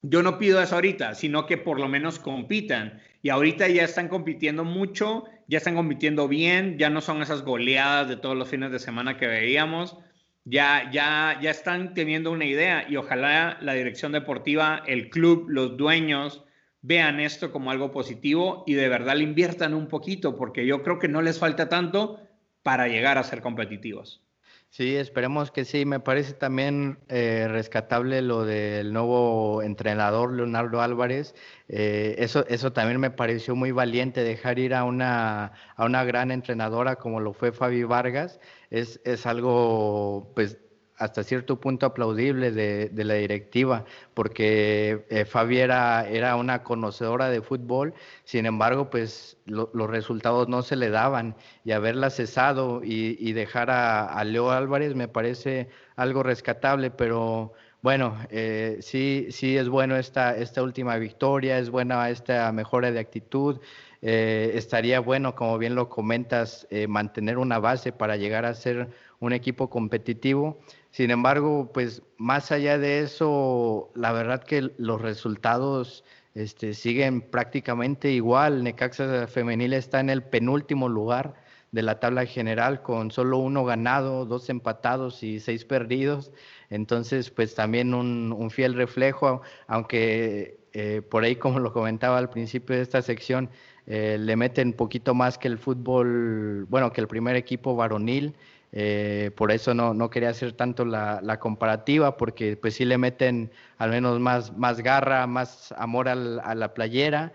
Yo 0.00 0.22
no 0.22 0.38
pido 0.38 0.62
eso 0.62 0.76
ahorita, 0.76 1.14
sino 1.14 1.44
que 1.44 1.58
por 1.58 1.78
lo 1.78 1.88
menos 1.88 2.18
compitan. 2.18 3.02
Y 3.20 3.30
ahorita 3.30 3.68
ya 3.68 3.82
están 3.82 4.08
compitiendo 4.08 4.64
mucho 4.64 5.26
ya 5.50 5.58
están 5.58 5.74
compitiendo 5.74 6.28
bien, 6.28 6.78
ya 6.78 6.90
no 6.90 7.00
son 7.00 7.22
esas 7.22 7.42
goleadas 7.42 8.08
de 8.08 8.16
todos 8.16 8.36
los 8.36 8.48
fines 8.48 8.70
de 8.70 8.78
semana 8.78 9.16
que 9.16 9.26
veíamos, 9.26 9.96
ya, 10.44 10.88
ya, 10.92 11.40
ya 11.42 11.50
están 11.50 11.92
teniendo 11.92 12.30
una 12.30 12.44
idea 12.44 12.86
y 12.88 12.94
ojalá 12.94 13.58
la 13.60 13.72
dirección 13.72 14.12
deportiva, 14.12 14.80
el 14.86 15.10
club, 15.10 15.46
los 15.48 15.76
dueños 15.76 16.44
vean 16.82 17.20
esto 17.20 17.52
como 17.52 17.70
algo 17.70 17.90
positivo 17.90 18.64
y 18.66 18.74
de 18.74 18.88
verdad 18.88 19.16
le 19.16 19.24
inviertan 19.24 19.74
un 19.74 19.88
poquito, 19.88 20.36
porque 20.36 20.66
yo 20.66 20.82
creo 20.82 20.98
que 20.98 21.08
no 21.08 21.22
les 21.22 21.38
falta 21.38 21.68
tanto 21.68 22.20
para 22.62 22.88
llegar 22.88 23.18
a 23.18 23.24
ser 23.24 23.40
competitivos. 23.42 24.22
Sí, 24.70 24.94
esperemos 24.94 25.50
que 25.50 25.64
sí. 25.64 25.84
Me 25.84 25.98
parece 25.98 26.32
también 26.32 27.00
eh, 27.08 27.48
rescatable 27.48 28.22
lo 28.22 28.44
del 28.44 28.92
nuevo 28.92 29.62
entrenador 29.62 30.32
Leonardo 30.32 30.80
Álvarez. 30.80 31.34
Eh, 31.68 32.14
eso, 32.18 32.46
eso 32.46 32.72
también 32.72 33.00
me 33.00 33.10
pareció 33.10 33.56
muy 33.56 33.72
valiente, 33.72 34.22
dejar 34.22 34.60
ir 34.60 34.74
a 34.74 34.84
una, 34.84 35.52
a 35.74 35.84
una 35.84 36.04
gran 36.04 36.30
entrenadora 36.30 36.96
como 36.96 37.18
lo 37.18 37.32
fue 37.32 37.50
Fabi 37.50 37.82
Vargas. 37.82 38.38
Es, 38.70 39.00
es 39.04 39.26
algo, 39.26 40.30
pues, 40.36 40.58
hasta 41.00 41.24
cierto 41.24 41.58
punto 41.58 41.86
aplaudible 41.86 42.52
de, 42.52 43.04
la 43.04 43.14
directiva, 43.14 43.86
porque 44.12 45.06
eh, 45.08 45.24
Fabi 45.24 45.56
era, 45.58 46.06
era, 46.06 46.36
una 46.36 46.62
conocedora 46.62 47.30
de 47.30 47.40
fútbol, 47.40 47.94
sin 48.24 48.44
embargo, 48.44 48.90
pues 48.90 49.38
lo, 49.46 49.70
los 49.72 49.88
resultados 49.88 50.48
no 50.48 50.60
se 50.60 50.76
le 50.76 50.90
daban 50.90 51.36
y 51.64 51.72
haberla 51.72 52.10
cesado 52.10 52.82
y, 52.84 53.32
dejar 53.32 53.70
a, 53.70 54.22
Leo 54.24 54.50
Álvarez 54.50 54.94
me 54.94 55.08
parece 55.08 55.70
algo 55.96 56.22
rescatable, 56.22 56.90
pero 56.90 57.54
bueno, 57.80 58.18
eh, 58.28 58.76
sí, 58.82 59.28
sí 59.30 59.56
es 59.56 59.70
bueno 59.70 59.96
esta, 59.96 60.36
esta 60.36 60.62
última 60.62 60.96
victoria, 60.98 61.58
es 61.58 61.70
buena 61.70 62.10
esta 62.10 62.52
mejora 62.52 62.92
de 62.92 63.00
actitud. 63.00 63.58
Eh, 64.02 64.52
estaría 64.54 65.00
bueno, 65.00 65.34
como 65.34 65.56
bien 65.56 65.74
lo 65.74 65.88
comentas, 65.88 66.68
mantener 66.88 67.38
una 67.38 67.58
base 67.58 67.90
para 67.92 68.16
llegar 68.16 68.44
a 68.44 68.52
ser 68.52 68.90
un 69.20 69.32
equipo 69.32 69.70
competitivo. 69.70 70.58
Sin 70.90 71.10
embargo, 71.10 71.70
pues 71.72 72.02
más 72.18 72.50
allá 72.50 72.78
de 72.78 73.00
eso, 73.00 73.90
la 73.94 74.12
verdad 74.12 74.42
que 74.42 74.72
los 74.76 75.00
resultados 75.00 76.04
este, 76.34 76.74
siguen 76.74 77.20
prácticamente 77.20 78.10
igual. 78.10 78.64
Necaxa 78.64 79.26
femenil 79.26 79.72
está 79.72 80.00
en 80.00 80.10
el 80.10 80.22
penúltimo 80.22 80.88
lugar 80.88 81.34
de 81.72 81.82
la 81.82 82.00
tabla 82.00 82.26
general 82.26 82.82
con 82.82 83.10
solo 83.10 83.38
uno 83.38 83.64
ganado, 83.64 84.24
dos 84.26 84.50
empatados 84.50 85.22
y 85.22 85.40
seis 85.40 85.64
perdidos. 85.64 86.32
Entonces, 86.68 87.30
pues 87.30 87.54
también 87.54 87.94
un, 87.94 88.50
fiel 88.50 88.74
reflejo, 88.74 89.42
aunque 89.66 90.58
eh, 90.72 91.02
por 91.08 91.24
ahí, 91.24 91.36
como 91.36 91.58
lo 91.60 91.72
comentaba 91.72 92.18
al 92.18 92.30
principio 92.30 92.76
de 92.76 92.82
esta 92.82 93.02
sección, 93.02 93.50
eh, 93.86 94.18
le 94.18 94.36
meten 94.36 94.68
un 94.68 94.74
poquito 94.74 95.14
más 95.14 95.38
que 95.38 95.48
el 95.48 95.58
fútbol, 95.58 96.66
bueno, 96.68 96.92
que 96.92 97.00
el 97.00 97.08
primer 97.08 97.36
equipo 97.36 97.76
varonil. 97.76 98.34
Eh, 98.72 99.30
por 99.36 99.50
eso 99.50 99.74
no, 99.74 99.94
no, 99.94 100.10
quería 100.10 100.30
hacer 100.30 100.52
tanto 100.52 100.84
la, 100.84 101.20
la, 101.22 101.40
comparativa, 101.40 102.16
porque 102.16 102.56
pues 102.56 102.74
sí 102.74 102.84
le 102.84 102.98
meten 102.98 103.50
al 103.78 103.90
menos 103.90 104.20
más, 104.20 104.56
más 104.56 104.80
garra, 104.80 105.26
más 105.26 105.72
amor 105.76 106.08
al, 106.08 106.40
a 106.40 106.54
la 106.54 106.72
playera. 106.74 107.32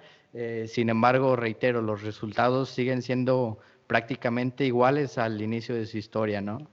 sin 0.67 0.89
embargo, 0.89 1.35
reitero, 1.35 1.81
los 1.81 2.01
resultados 2.03 2.69
siguen 2.69 3.01
siendo 3.01 3.59
prácticamente 3.87 4.65
iguales 4.65 5.17
al 5.17 5.41
inicio 5.41 5.75
de 5.75 5.85
su 5.85 5.97
historia, 5.97 6.41
¿no? 6.41 6.69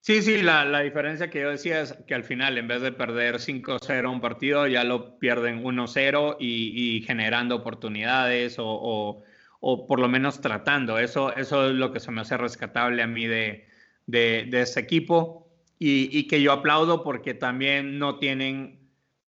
Sí, 0.00 0.20
sí, 0.20 0.42
la, 0.42 0.66
la 0.66 0.80
diferencia 0.80 1.30
que 1.30 1.40
yo 1.40 1.48
decía 1.48 1.80
es 1.80 1.94
que 2.06 2.14
al 2.14 2.24
final, 2.24 2.58
en 2.58 2.68
vez 2.68 2.82
de 2.82 2.92
perder 2.92 3.36
5-0 3.36 4.12
un 4.12 4.20
partido, 4.20 4.66
ya 4.66 4.84
lo 4.84 5.18
pierden 5.18 5.64
1-0 5.64 6.36
y, 6.38 6.96
y, 6.98 7.02
generando 7.02 7.56
oportunidades 7.56 8.58
o, 8.58 8.66
o, 8.66 9.22
o, 9.60 9.86
por 9.86 10.00
lo 10.00 10.08
menos 10.08 10.42
tratando. 10.42 10.98
Eso, 10.98 11.34
eso 11.34 11.68
es 11.70 11.72
lo 11.72 11.90
que 11.90 12.00
se 12.00 12.10
me 12.10 12.20
hace 12.20 12.36
rescatable 12.36 13.02
a 13.02 13.06
mí 13.06 13.26
de, 13.26 13.66
de, 14.06 14.46
de 14.50 14.62
ese 14.62 14.80
equipo 14.80 15.48
y, 15.78 16.26
que 16.28 16.40
yo 16.40 16.52
aplaudo 16.52 17.02
porque 17.02 17.34
también 17.34 17.98
no 17.98 18.18
tienen 18.18 18.78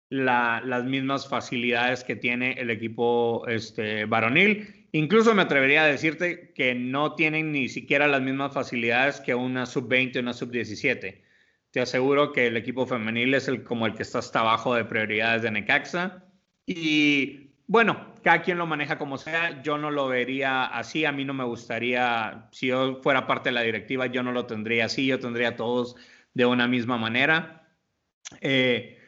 la, 0.09 0.63
las 0.65 0.85
mismas 0.85 1.29
facilidades 1.29 2.05
que 2.05 2.17
tiene 2.17 2.53
el 2.53 2.71
equipo 2.71 3.47
este, 3.49 4.07
varonil 4.07 4.79
Incluso 4.93 5.35
me 5.35 5.43
atrevería 5.43 5.85
a 5.85 5.87
decirte 5.87 6.53
que 6.55 6.75
no 6.75 7.15
tienen 7.15 7.53
ni 7.53 7.69
siquiera 7.69 8.09
las 8.09 8.23
mismas 8.23 8.55
facilidades 8.55 9.21
que 9.21 9.35
una 9.35 9.67
sub-20 9.67 10.17
o 10.17 10.21
una 10.21 10.33
sub-17. 10.33 11.23
Te 11.71 11.81
aseguro 11.81 12.33
que 12.33 12.47
el 12.47 12.57
equipo 12.57 12.87
femenil 12.87 13.35
es 13.35 13.49
el, 13.49 13.65
como 13.65 13.87
el 13.87 13.95
que 13.95 14.03
está 14.03 14.21
hasta 14.21 14.41
abajo 14.41 14.75
de 14.75 14.87
prioridades 14.87 15.43
de 15.43 15.51
Necaxa. 15.51 16.25
Y 16.65 17.48
bueno, 17.69 18.15
cada 18.23 18.41
quien 18.43 18.59
lo 18.59 18.67
maneja 18.67 18.99
como 18.99 19.19
sea. 19.19 19.63
Yo 19.63 19.77
no 19.77 19.91
lo 19.91 20.09
vería 20.09 20.65
así. 20.65 21.05
A 21.05 21.13
mí 21.13 21.25
no 21.25 21.35
me 21.35 21.45
gustaría, 21.45 22.49
si 22.51 22.69
yo 22.69 23.01
fuera 23.03 23.27
parte 23.27 23.51
de 23.51 23.55
la 23.55 23.63
directiva, 23.63 24.07
yo 24.07 24.23
no 24.23 24.33
lo 24.33 24.47
tendría 24.47 24.87
así. 24.87 25.07
Yo 25.07 25.21
tendría 25.21 25.51
a 25.51 25.57
todos 25.57 25.95
de 26.33 26.47
una 26.47 26.67
misma 26.67 26.97
manera. 26.97 27.69
Eh, 28.41 28.99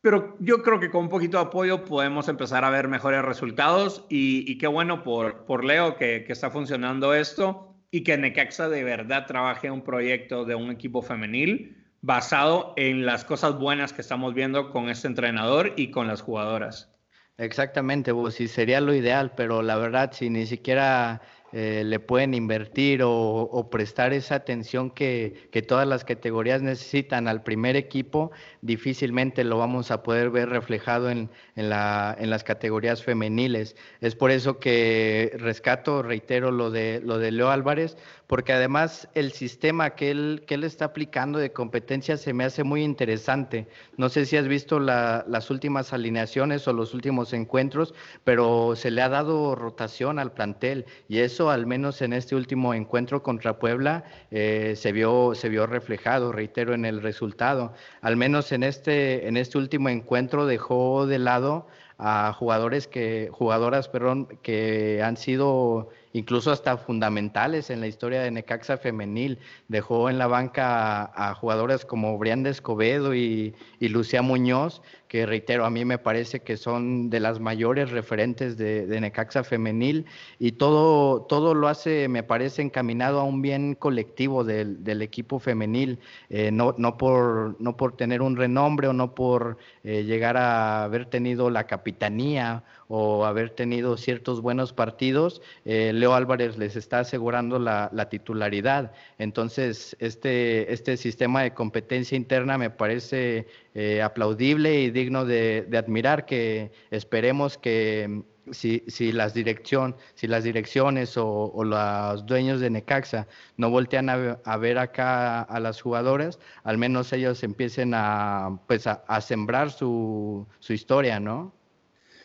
pero 0.00 0.36
yo 0.38 0.62
creo 0.62 0.78
que 0.78 0.88
con 0.88 1.04
un 1.04 1.08
poquito 1.08 1.38
de 1.38 1.44
apoyo 1.44 1.84
podemos 1.84 2.28
empezar 2.28 2.64
a 2.64 2.70
ver 2.70 2.86
mejores 2.86 3.22
resultados 3.22 4.06
y, 4.08 4.56
qué 4.58 4.68
bueno 4.68 5.02
por, 5.02 5.44
por 5.44 5.64
Leo 5.64 5.96
que, 5.96 6.22
que, 6.24 6.32
está 6.32 6.50
funcionando 6.50 7.12
esto 7.12 7.74
y 7.90 8.04
que 8.04 8.16
Necaxa 8.16 8.68
de 8.68 8.84
verdad 8.84 9.26
trabaje 9.26 9.68
un 9.68 9.82
proyecto 9.82 10.44
de 10.44 10.54
un 10.54 10.70
equipo 10.70 11.02
femenil 11.02 11.84
basado 12.02 12.72
en 12.76 13.04
las 13.04 13.24
cosas 13.24 13.58
buenas 13.58 13.92
que 13.92 14.02
estamos 14.02 14.32
viendo 14.32 14.70
con 14.70 14.90
este 14.90 15.08
entrenador 15.08 15.72
y 15.76 15.90
con 15.90 16.06
las 16.06 16.22
jugadoras. 16.22 16.95
Exactamente, 17.38 18.12
sí 18.30 18.48
sería 18.48 18.80
lo 18.80 18.94
ideal, 18.94 19.32
pero 19.36 19.60
la 19.60 19.76
verdad 19.76 20.10
si 20.12 20.30
ni 20.30 20.46
siquiera 20.46 21.20
eh, 21.52 21.82
le 21.84 22.00
pueden 22.00 22.32
invertir 22.32 23.02
o, 23.04 23.68
prestar 23.70 24.14
esa 24.14 24.36
atención 24.36 24.90
que, 24.90 25.50
todas 25.68 25.86
las 25.86 26.04
categorías 26.04 26.62
necesitan 26.62 27.28
al 27.28 27.42
primer 27.42 27.76
equipo, 27.76 28.30
difícilmente 28.62 29.44
lo 29.44 29.58
vamos 29.58 29.90
a 29.90 30.02
poder 30.02 30.30
ver 30.30 30.48
reflejado 30.48 31.10
en, 31.10 31.30
en 31.56 31.68
las 31.70 32.44
categorías 32.44 33.02
femeniles. 33.02 33.76
Es 34.00 34.14
por 34.16 34.30
eso 34.30 34.58
que 34.58 35.32
rescato, 35.38 36.02
reitero 36.02 36.50
lo 36.50 36.70
de, 36.70 37.02
lo 37.04 37.18
de 37.18 37.32
Leo 37.32 37.50
Álvarez, 37.50 37.98
porque 38.26 38.52
además 38.52 39.08
el 39.14 39.32
sistema 39.32 39.90
que 39.90 40.10
él, 40.10 40.44
que 40.46 40.54
él 40.54 40.64
está 40.64 40.86
aplicando 40.86 41.38
de 41.38 41.52
competencia 41.52 42.16
se 42.16 42.32
me 42.32 42.44
hace 42.44 42.64
muy 42.64 42.82
interesante. 42.82 43.68
No 43.96 44.08
sé 44.08 44.26
si 44.26 44.36
has 44.36 44.48
visto 44.48 44.80
la, 44.80 45.24
las 45.28 45.50
últimas 45.50 45.92
alineaciones 45.92 46.66
o 46.66 46.72
los 46.72 46.94
últimos 46.94 47.32
encuentros, 47.32 47.94
pero 48.24 48.74
se 48.74 48.90
le 48.90 49.02
ha 49.02 49.08
dado 49.08 49.54
rotación 49.54 50.18
al 50.18 50.32
plantel 50.32 50.86
y 51.08 51.18
eso 51.18 51.50
al 51.50 51.66
menos 51.66 52.02
en 52.02 52.12
este 52.12 52.34
último 52.34 52.74
encuentro 52.74 53.22
contra 53.22 53.58
Puebla 53.58 54.04
eh, 54.30 54.74
se, 54.76 54.92
vio, 54.92 55.34
se 55.34 55.48
vio 55.48 55.66
reflejado, 55.66 56.32
reitero, 56.32 56.74
en 56.74 56.84
el 56.84 57.02
resultado. 57.02 57.74
Al 58.00 58.16
menos 58.16 58.50
en 58.52 58.64
este, 58.64 59.28
en 59.28 59.36
este 59.36 59.58
último 59.58 59.88
encuentro 59.88 60.46
dejó 60.46 61.06
de 61.06 61.18
lado 61.18 61.68
a 61.98 62.32
jugadores 62.32 62.88
que, 62.88 63.30
jugadoras, 63.32 63.88
perdón, 63.88 64.26
que 64.42 65.02
han 65.02 65.16
sido 65.16 65.88
incluso 66.16 66.50
hasta 66.50 66.78
fundamentales 66.78 67.68
en 67.68 67.80
la 67.80 67.88
historia 67.88 68.22
de 68.22 68.30
Necaxa 68.30 68.78
femenil. 68.78 69.38
Dejó 69.68 70.08
en 70.08 70.16
la 70.16 70.26
banca 70.26 71.12
a, 71.14 71.34
jugadoras 71.34 71.84
como 71.84 72.16
Brianda 72.16 72.48
Escobedo 72.48 73.14
y, 73.14 73.54
y, 73.80 73.88
Lucía 73.88 74.22
Muñoz, 74.22 74.80
que 75.08 75.26
reitero, 75.26 75.64
a 75.64 75.70
mí 75.70 75.84
me 75.84 75.98
parece 75.98 76.40
que 76.40 76.56
son 76.56 77.10
de 77.10 77.20
las 77.20 77.40
mayores 77.40 77.90
referentes 77.90 78.56
de, 78.56 78.86
Necaxa 79.00 79.44
femenil 79.44 80.06
y 80.38 80.52
todo, 80.52 81.22
todo 81.22 81.54
lo 81.54 81.68
hace, 81.68 82.08
me 82.08 82.22
parece, 82.22 82.62
encaminado 82.62 83.20
a 83.20 83.24
un 83.24 83.42
bien 83.42 83.74
colectivo 83.74 84.42
del, 84.42 84.82
del 84.82 85.02
equipo 85.02 85.38
femenil, 85.38 85.98
eh, 86.30 86.50
no, 86.50 86.74
no, 86.78 86.96
por, 86.96 87.56
no 87.60 87.76
por 87.76 87.96
tener 87.96 88.22
un 88.22 88.36
renombre 88.36 88.88
o 88.88 88.92
no 88.92 89.14
por 89.14 89.58
eh, 89.84 90.04
llegar 90.04 90.36
a 90.36 90.84
haber 90.84 91.06
tenido 91.06 91.50
la 91.50 91.64
capitanía 91.64 92.64
o 92.88 93.24
haber 93.24 93.50
tenido 93.50 93.96
ciertos 93.96 94.40
buenos 94.40 94.72
partidos, 94.72 95.42
eh, 95.64 95.92
Leo 95.92 96.14
Álvarez 96.14 96.56
les 96.56 96.76
está 96.76 97.00
asegurando 97.00 97.58
la, 97.58 97.90
titularidad. 98.08 98.92
Entonces, 99.18 99.96
este, 99.98 100.72
este 100.72 100.96
sistema 100.96 101.42
de 101.42 101.52
competencia 101.52 102.16
interna 102.16 102.58
me 102.58 102.70
parece 102.70 103.46
eh, 103.78 104.00
aplaudible 104.00 104.80
y 104.80 104.90
digno 104.90 105.26
de, 105.26 105.68
admirar, 105.76 106.24
que 106.24 106.72
esperemos 106.90 107.58
que 107.58 108.06
mm, 108.08 108.22
si, 108.50 108.82
si, 108.88 109.12
las, 109.12 109.34
dirección, 109.34 109.94
si 110.14 110.26
las 110.26 110.44
direcciones 110.44 111.18
o, 111.18 111.52
los 111.62 112.24
dueños 112.24 112.60
de 112.60 112.70
Necaxa 112.70 113.28
no 113.58 113.68
voltean 113.68 114.08
a, 114.08 114.56
ver 114.56 114.78
acá 114.78 115.42
a 115.42 115.60
las 115.60 115.82
jugadoras, 115.82 116.38
al 116.64 116.78
menos 116.78 117.12
ellos 117.12 117.42
empiecen 117.42 117.92
a, 117.94 118.58
pues 118.66 118.86
a, 118.86 119.20
sembrar 119.20 119.70
su, 119.70 120.48
su 120.58 120.72
historia, 120.72 121.20
¿no? 121.20 121.54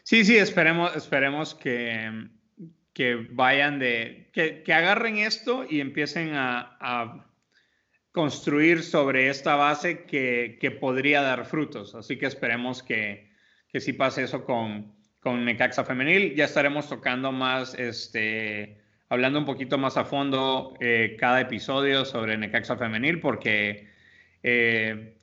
Sí, 0.04 0.24
sí, 0.24 0.38
esperemos, 0.38 0.96
esperemos 0.96 1.54
que, 1.54 2.30
que 2.94 3.28
vayan 3.30 3.78
de, 3.78 4.30
que, 4.32 4.64
que, 4.64 4.74
agarren 4.74 5.18
esto 5.18 5.66
y 5.70 5.82
empiecen 5.82 6.32
a 6.34 7.26
construir 8.12 8.84
sobre 8.84 9.30
esta 9.30 9.56
base 9.56 10.04
que, 10.06 10.58
que, 10.60 10.72
podría 10.72 11.22
dar 11.22 11.46
frutos. 11.46 11.96
Así 11.96 12.18
que 12.18 12.26
esperemos 12.26 12.84
que, 12.84 13.32
que 13.72 13.80
sí 13.80 13.94
pase 13.94 14.24
eso 14.24 14.44
con, 14.44 14.94
con 15.20 15.46
Necaxa 15.46 15.84
Femenil. 15.84 16.36
Ya 16.36 16.46
estaremos 16.46 16.90
tocando 16.90 17.32
más, 17.32 17.74
este, 17.76 18.78
hablando 19.10 19.40
un 19.40 19.46
poquito 19.46 19.78
más 19.78 19.98
a 19.98 20.06
fondo 20.06 20.74
eh, 20.80 21.16
cada 21.20 21.42
episodio 21.42 22.06
sobre 22.06 22.38
Necaxa 22.38 22.78
Femenil 22.78 23.20
porque... 23.20 23.90
Eh, 24.44 25.16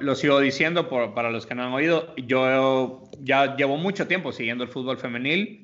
lo 0.00 0.14
sigo 0.16 0.40
diciendo 0.40 0.88
por, 0.88 1.14
para 1.14 1.30
los 1.30 1.46
que 1.46 1.54
no 1.54 1.64
han 1.64 1.72
oído, 1.72 2.14
yo 2.16 3.04
ya 3.20 3.56
llevo 3.56 3.76
mucho 3.76 4.08
tiempo 4.08 4.32
siguiendo 4.32 4.64
el 4.64 4.70
fútbol 4.70 4.98
femenil. 4.98 5.63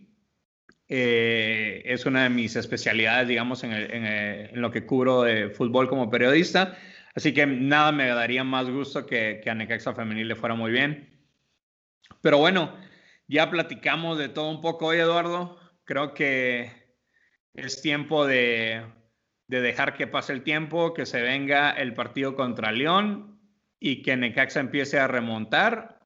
Eh, 0.93 1.83
es 1.85 2.05
una 2.05 2.25
de 2.25 2.31
mis 2.31 2.57
especialidades, 2.57 3.29
digamos, 3.29 3.63
en, 3.63 4.61
lo 4.61 4.73
que 4.73 4.85
cubro 4.85 5.23
de 5.23 5.51
fútbol 5.51 5.89
como 5.89 6.11
periodista. 6.11 6.77
Así 7.15 7.33
que 7.33 7.47
nada 7.47 7.93
me 7.93 8.09
daría 8.09 8.43
más 8.43 8.69
gusto 8.69 9.07
que, 9.07 9.41
que 9.43 9.51
a 9.51 9.55
Necaxa 9.55 9.95
Femenil 9.95 10.27
le 10.27 10.35
fuera 10.35 10.57
muy 10.57 10.73
bien. 10.73 11.09
Pero 12.21 12.39
bueno, 12.39 12.77
ya 13.29 13.51
platicamos 13.51 14.19
de 14.19 14.29
todo 14.29 14.51
un 14.51 14.61
poco 14.61 14.87
hoy, 14.87 14.99
Eduardo. 14.99 15.61
Creo 15.85 16.13
que 16.13 16.73
es 17.55 17.81
tiempo 17.83 18.27
de, 18.27 18.85
de 19.47 19.61
dejar 19.61 19.95
que 19.95 20.09
pase 20.09 20.33
el 20.33 20.43
tiempo, 20.43 20.93
que 20.93 21.07
se 21.07 21.23
venga 21.23 21.71
el 21.71 21.95
partido 21.95 22.35
contra 22.35 22.73
León 22.73 23.41
y 23.79 24.03
que 24.03 24.17
Necaxa 24.17 24.59
empiece 24.59 24.99
a 24.99 25.07
remontar 25.07 26.01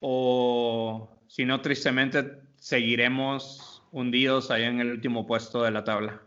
o 0.00 1.22
si 1.28 1.44
no, 1.44 1.60
tristemente 1.60 2.24
seguiremos 2.56 3.75
hundidos 3.96 4.50
ahí 4.50 4.64
en 4.64 4.80
el 4.80 4.90
último 4.90 5.26
puesto 5.26 5.62
de 5.62 5.70
la 5.70 5.82
tabla. 5.82 6.20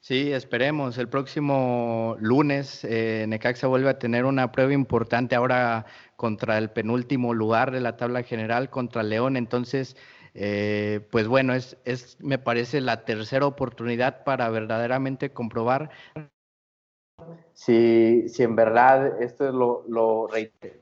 Sí, 0.00 0.32
esperemos. 0.32 0.98
El 0.98 1.08
próximo 1.08 2.16
lunes 2.20 2.84
eh, 2.84 3.24
Necaxa 3.26 3.66
vuelve 3.66 3.88
a 3.88 3.98
tener 3.98 4.26
una 4.26 4.52
prueba 4.52 4.74
importante 4.74 5.34
ahora 5.34 5.86
contra 6.16 6.58
el 6.58 6.70
penúltimo 6.70 7.32
lugar 7.32 7.70
de 7.70 7.80
la 7.80 7.96
tabla 7.96 8.22
general, 8.22 8.68
contra 8.68 9.02
León. 9.02 9.38
Entonces, 9.38 9.96
eh, 10.34 11.00
pues 11.10 11.26
bueno, 11.26 11.54
es, 11.54 11.78
es, 11.86 12.18
me 12.20 12.38
parece, 12.38 12.82
la 12.82 13.06
tercera 13.06 13.46
oportunidad 13.46 14.24
para 14.24 14.50
verdaderamente 14.50 15.32
comprobar 15.32 15.90
si, 17.52 18.28
si 18.28 18.42
en 18.42 18.56
verdad 18.56 19.22
esto 19.22 19.48
es 19.48 19.54
lo, 19.54 19.84
lo, 19.88 20.28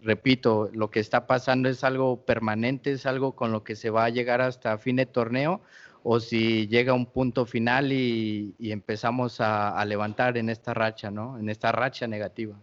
repito, 0.01 0.71
lo 0.73 0.91
que 0.91 1.01
está 1.01 1.27
pasando 1.27 1.69
es 1.69 1.85
algo 1.85 2.25
permanente, 2.25 2.93
es 2.93 3.07
algo 3.07 3.37
con 3.37 3.53
lo 3.53 3.63
que 3.63 3.77
se 3.77 3.91
va 3.91 4.05
a 4.05 4.11
llegar 4.11 4.41
hasta 4.41 4.79
fin 4.79 4.97
de 4.97 5.07
torneo, 5.07 5.61
o 6.05 6.21
si 6.21 6.67
llega 6.69 6.93
un 6.93 7.07
punto 7.07 7.47
final 7.47 7.93
y, 7.93 8.55
empezamos 8.59 9.41
a, 9.41 9.85
levantar 9.85 10.37
en 10.39 10.49
esta 10.49 10.75
racha, 10.75 11.11
¿no? 11.11 11.39
En 11.39 11.49
esta 11.49 11.73
racha 11.73 12.07
negativa. 12.07 12.57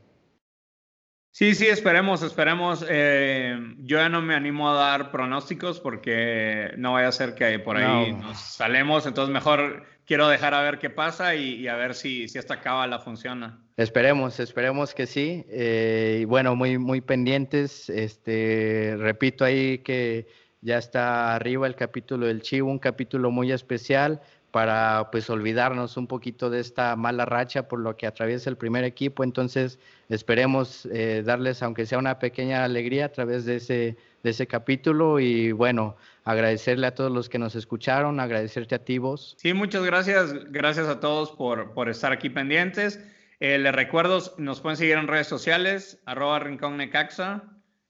Sí, 1.32 1.54
sí, 1.56 1.68
esperemos, 1.68 2.24
esperemos. 2.24 2.86
Eh, 2.90 3.58
yo 3.80 3.98
ya 3.98 4.10
no 4.10 4.22
me 4.22 4.36
animo 4.36 4.70
a 4.70 4.74
dar 4.74 5.12
pronósticos 5.12 5.80
porque 5.80 6.74
no 6.78 6.94
vaya 6.94 7.08
a 7.08 7.12
ser 7.12 7.36
que 7.36 7.60
por 7.60 7.78
ahí 7.78 8.14
nos 8.14 8.40
salemos, 8.40 9.06
entonces 9.06 9.32
mejor 9.32 9.86
quiero 10.10 10.28
dejar 10.28 10.56
a 10.56 10.64
ver 10.64 10.80
qué 10.80 10.90
pasa 10.90 11.36
y, 11.36 11.68
a 11.68 11.76
ver 11.76 11.94
si, 11.94 12.28
si 12.28 12.40
esta 12.40 12.62
cábala 12.62 12.98
funciona. 12.98 13.64
Esperemos, 13.78 14.40
esperemos 14.40 14.96
que 14.96 15.06
sí. 15.06 15.46
Eh, 15.50 16.20
y 16.22 16.26
bueno, 16.26 16.56
muy, 16.56 16.80
muy 16.80 17.00
pendientes. 17.00 17.90
Este, 17.90 18.96
repito 18.98 19.46
ahí 19.46 19.78
que 19.78 20.28
ya 20.62 20.78
está 20.78 21.36
arriba 21.36 21.68
el 21.68 21.76
capítulo 21.76 22.28
del 22.28 22.42
Chivo, 22.42 22.70
un 22.70 22.80
capítulo 22.80 23.32
muy 23.32 23.52
especial 23.52 24.22
para 24.52 25.10
pues 25.12 25.30
olvidarnos 25.30 25.96
un 25.96 26.08
poquito 26.08 26.50
de 26.50 26.60
esta 26.60 26.96
mala 26.96 27.26
racha 27.26 27.68
por 27.68 27.80
lo 27.80 27.96
que 27.96 28.08
atraviesa 28.08 28.50
el 28.50 28.58
primer 28.58 28.84
equipo. 28.84 29.24
Entonces 29.24 29.80
esperemos 30.10 30.88
eh, 30.92 31.22
darles, 31.24 31.62
aunque 31.62 31.86
sea 31.86 32.00
una 32.00 32.18
pequeña 32.20 32.64
alegría 32.64 33.06
a 33.06 33.10
través 33.10 33.46
de 33.46 33.58
ese, 33.58 33.98
de 34.24 34.30
ese 34.30 34.48
capítulo 34.48 35.20
y 35.20 35.52
bueno, 35.52 35.96
agradecerle 36.24 36.88
a 36.88 36.96
todos 36.96 37.12
los 37.12 37.30
que 37.30 37.38
nos 37.38 37.56
escucharon, 37.56 38.20
agradecerte 38.20 38.76
a 38.76 38.80
ti 38.80 38.98
vos. 38.98 39.36
Sí, 39.38 39.54
muchas 39.54 39.84
gracias, 39.84 40.34
gracias 40.52 40.88
a 40.88 41.00
todos 41.00 41.32
por, 41.32 41.74
por 41.74 41.90
estar 41.90 42.12
aquí 42.12 42.30
pendientes. 42.30 43.00
Eh, 43.40 43.58
les 43.58 43.74
recuerdo, 43.74 44.20
nos 44.38 44.62
pueden 44.62 44.78
seguir 44.78 44.98
en 44.98 45.08
redes 45.08 45.28
sociales, 45.28 46.02
arroba 46.06 46.40
Rincón 46.40 46.76
Necaxa, 46.76 47.44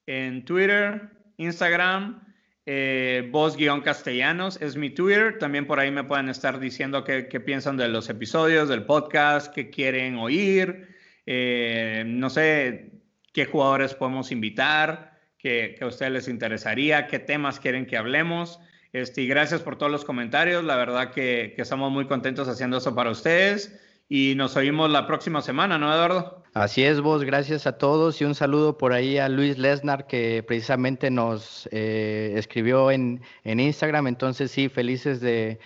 en 0.05 0.43
Twitter, 0.45 1.09
Instagram, 1.37 2.28
eh, 2.71 3.27
voz-castellanos 3.31 4.61
es 4.61 4.75
mi 4.75 4.91
Twitter. 4.91 5.39
También 5.39 5.65
por 5.65 5.79
ahí 5.79 5.89
me 5.89 6.03
pueden 6.03 6.29
estar 6.29 6.59
diciendo 6.59 7.03
qué, 7.03 7.23
piensan 7.43 7.77
de 7.77 7.87
los 7.87 8.11
episodios, 8.11 8.69
del 8.69 8.83
podcast, 8.83 9.51
qué 9.51 9.71
quieren 9.71 10.17
oír. 10.17 10.87
Eh, 11.25 12.03
no 12.05 12.29
sé 12.29 12.91
qué 13.33 13.45
jugadores 13.45 13.95
podemos 13.95 14.31
invitar, 14.31 15.17
que, 15.39 15.79
a 15.81 15.87
ustedes 15.87 16.11
les 16.11 16.27
interesaría, 16.27 17.07
qué 17.07 17.17
temas 17.17 17.59
quieren 17.59 17.87
que 17.87 17.97
hablemos. 17.97 18.59
Este, 18.93 19.23
y 19.23 19.27
gracias 19.27 19.61
por 19.63 19.75
todos 19.75 19.91
los 19.91 20.05
comentarios. 20.05 20.63
La 20.63 20.75
verdad 20.75 21.11
que, 21.11 21.53
que 21.55 21.63
estamos 21.63 21.91
muy 21.91 22.05
contentos 22.05 22.47
haciendo 22.47 22.77
eso 22.77 22.93
para 22.93 23.09
ustedes 23.09 23.81
y 24.07 24.35
nos 24.35 24.55
oímos 24.55 24.91
la 24.91 25.07
próxima 25.07 25.41
semana, 25.41 25.79
¿no, 25.79 25.91
Eduardo? 25.91 26.38
Así 26.53 26.83
es, 26.83 26.99
vos, 26.99 27.23
gracias 27.23 27.67
a 27.67 27.77
todos 27.77 28.19
y 28.21 28.25
un 28.25 28.33
saludo 28.33 28.77
por 28.77 28.91
ahí 28.91 29.19
a 29.19 29.29
Luis 29.29 29.57
Lesnar 29.57 30.07
que 30.07 30.43
precisamente 30.43 31.11
nos 31.11 31.69
eh, 31.71 32.33
escribió 32.35 32.89
en, 32.89 33.21
en, 33.43 33.59
Instagram, 33.59 34.07
entonces 34.07 34.49
sí, 34.49 34.67
felices 34.67 35.21
de, 35.21 35.59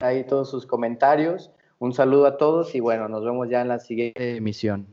ahí 0.00 0.24
todos 0.24 0.50
sus 0.50 0.66
comentarios. 0.66 1.50
Un 1.78 1.92
saludo 1.92 2.26
a 2.26 2.38
todos 2.38 2.74
y 2.74 2.80
bueno, 2.80 3.08
nos 3.08 3.22
vemos 3.22 3.50
ya 3.50 3.60
en 3.60 3.68
la 3.68 3.78
siguiente 3.78 4.36
emisión. 4.36 4.86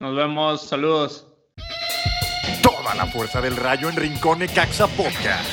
Nos 0.00 0.16
vemos, 0.16 0.62
saludos. 0.62 1.28
Toda 2.62 2.96
la 2.96 3.06
fuerza 3.06 3.40
del 3.40 3.56
rayo 3.56 3.88
en 3.88 3.96
Rincón 3.96 4.40
Caxa 4.52 4.88
Podcast. 4.88 5.48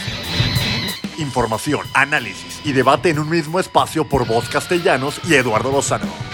Información, 1.19 1.81
análisis 1.93 2.65
y 2.65 2.73
debate 2.73 3.11
en 3.11 3.19
un 3.19 3.29
mismo 3.29 3.59
espacio 3.59 4.09
por 4.09 4.27
voz 4.27 4.49
castellanos 4.49 5.21
y 5.29 5.35
Eduardo 5.35 5.71
Lozano. 5.71 6.24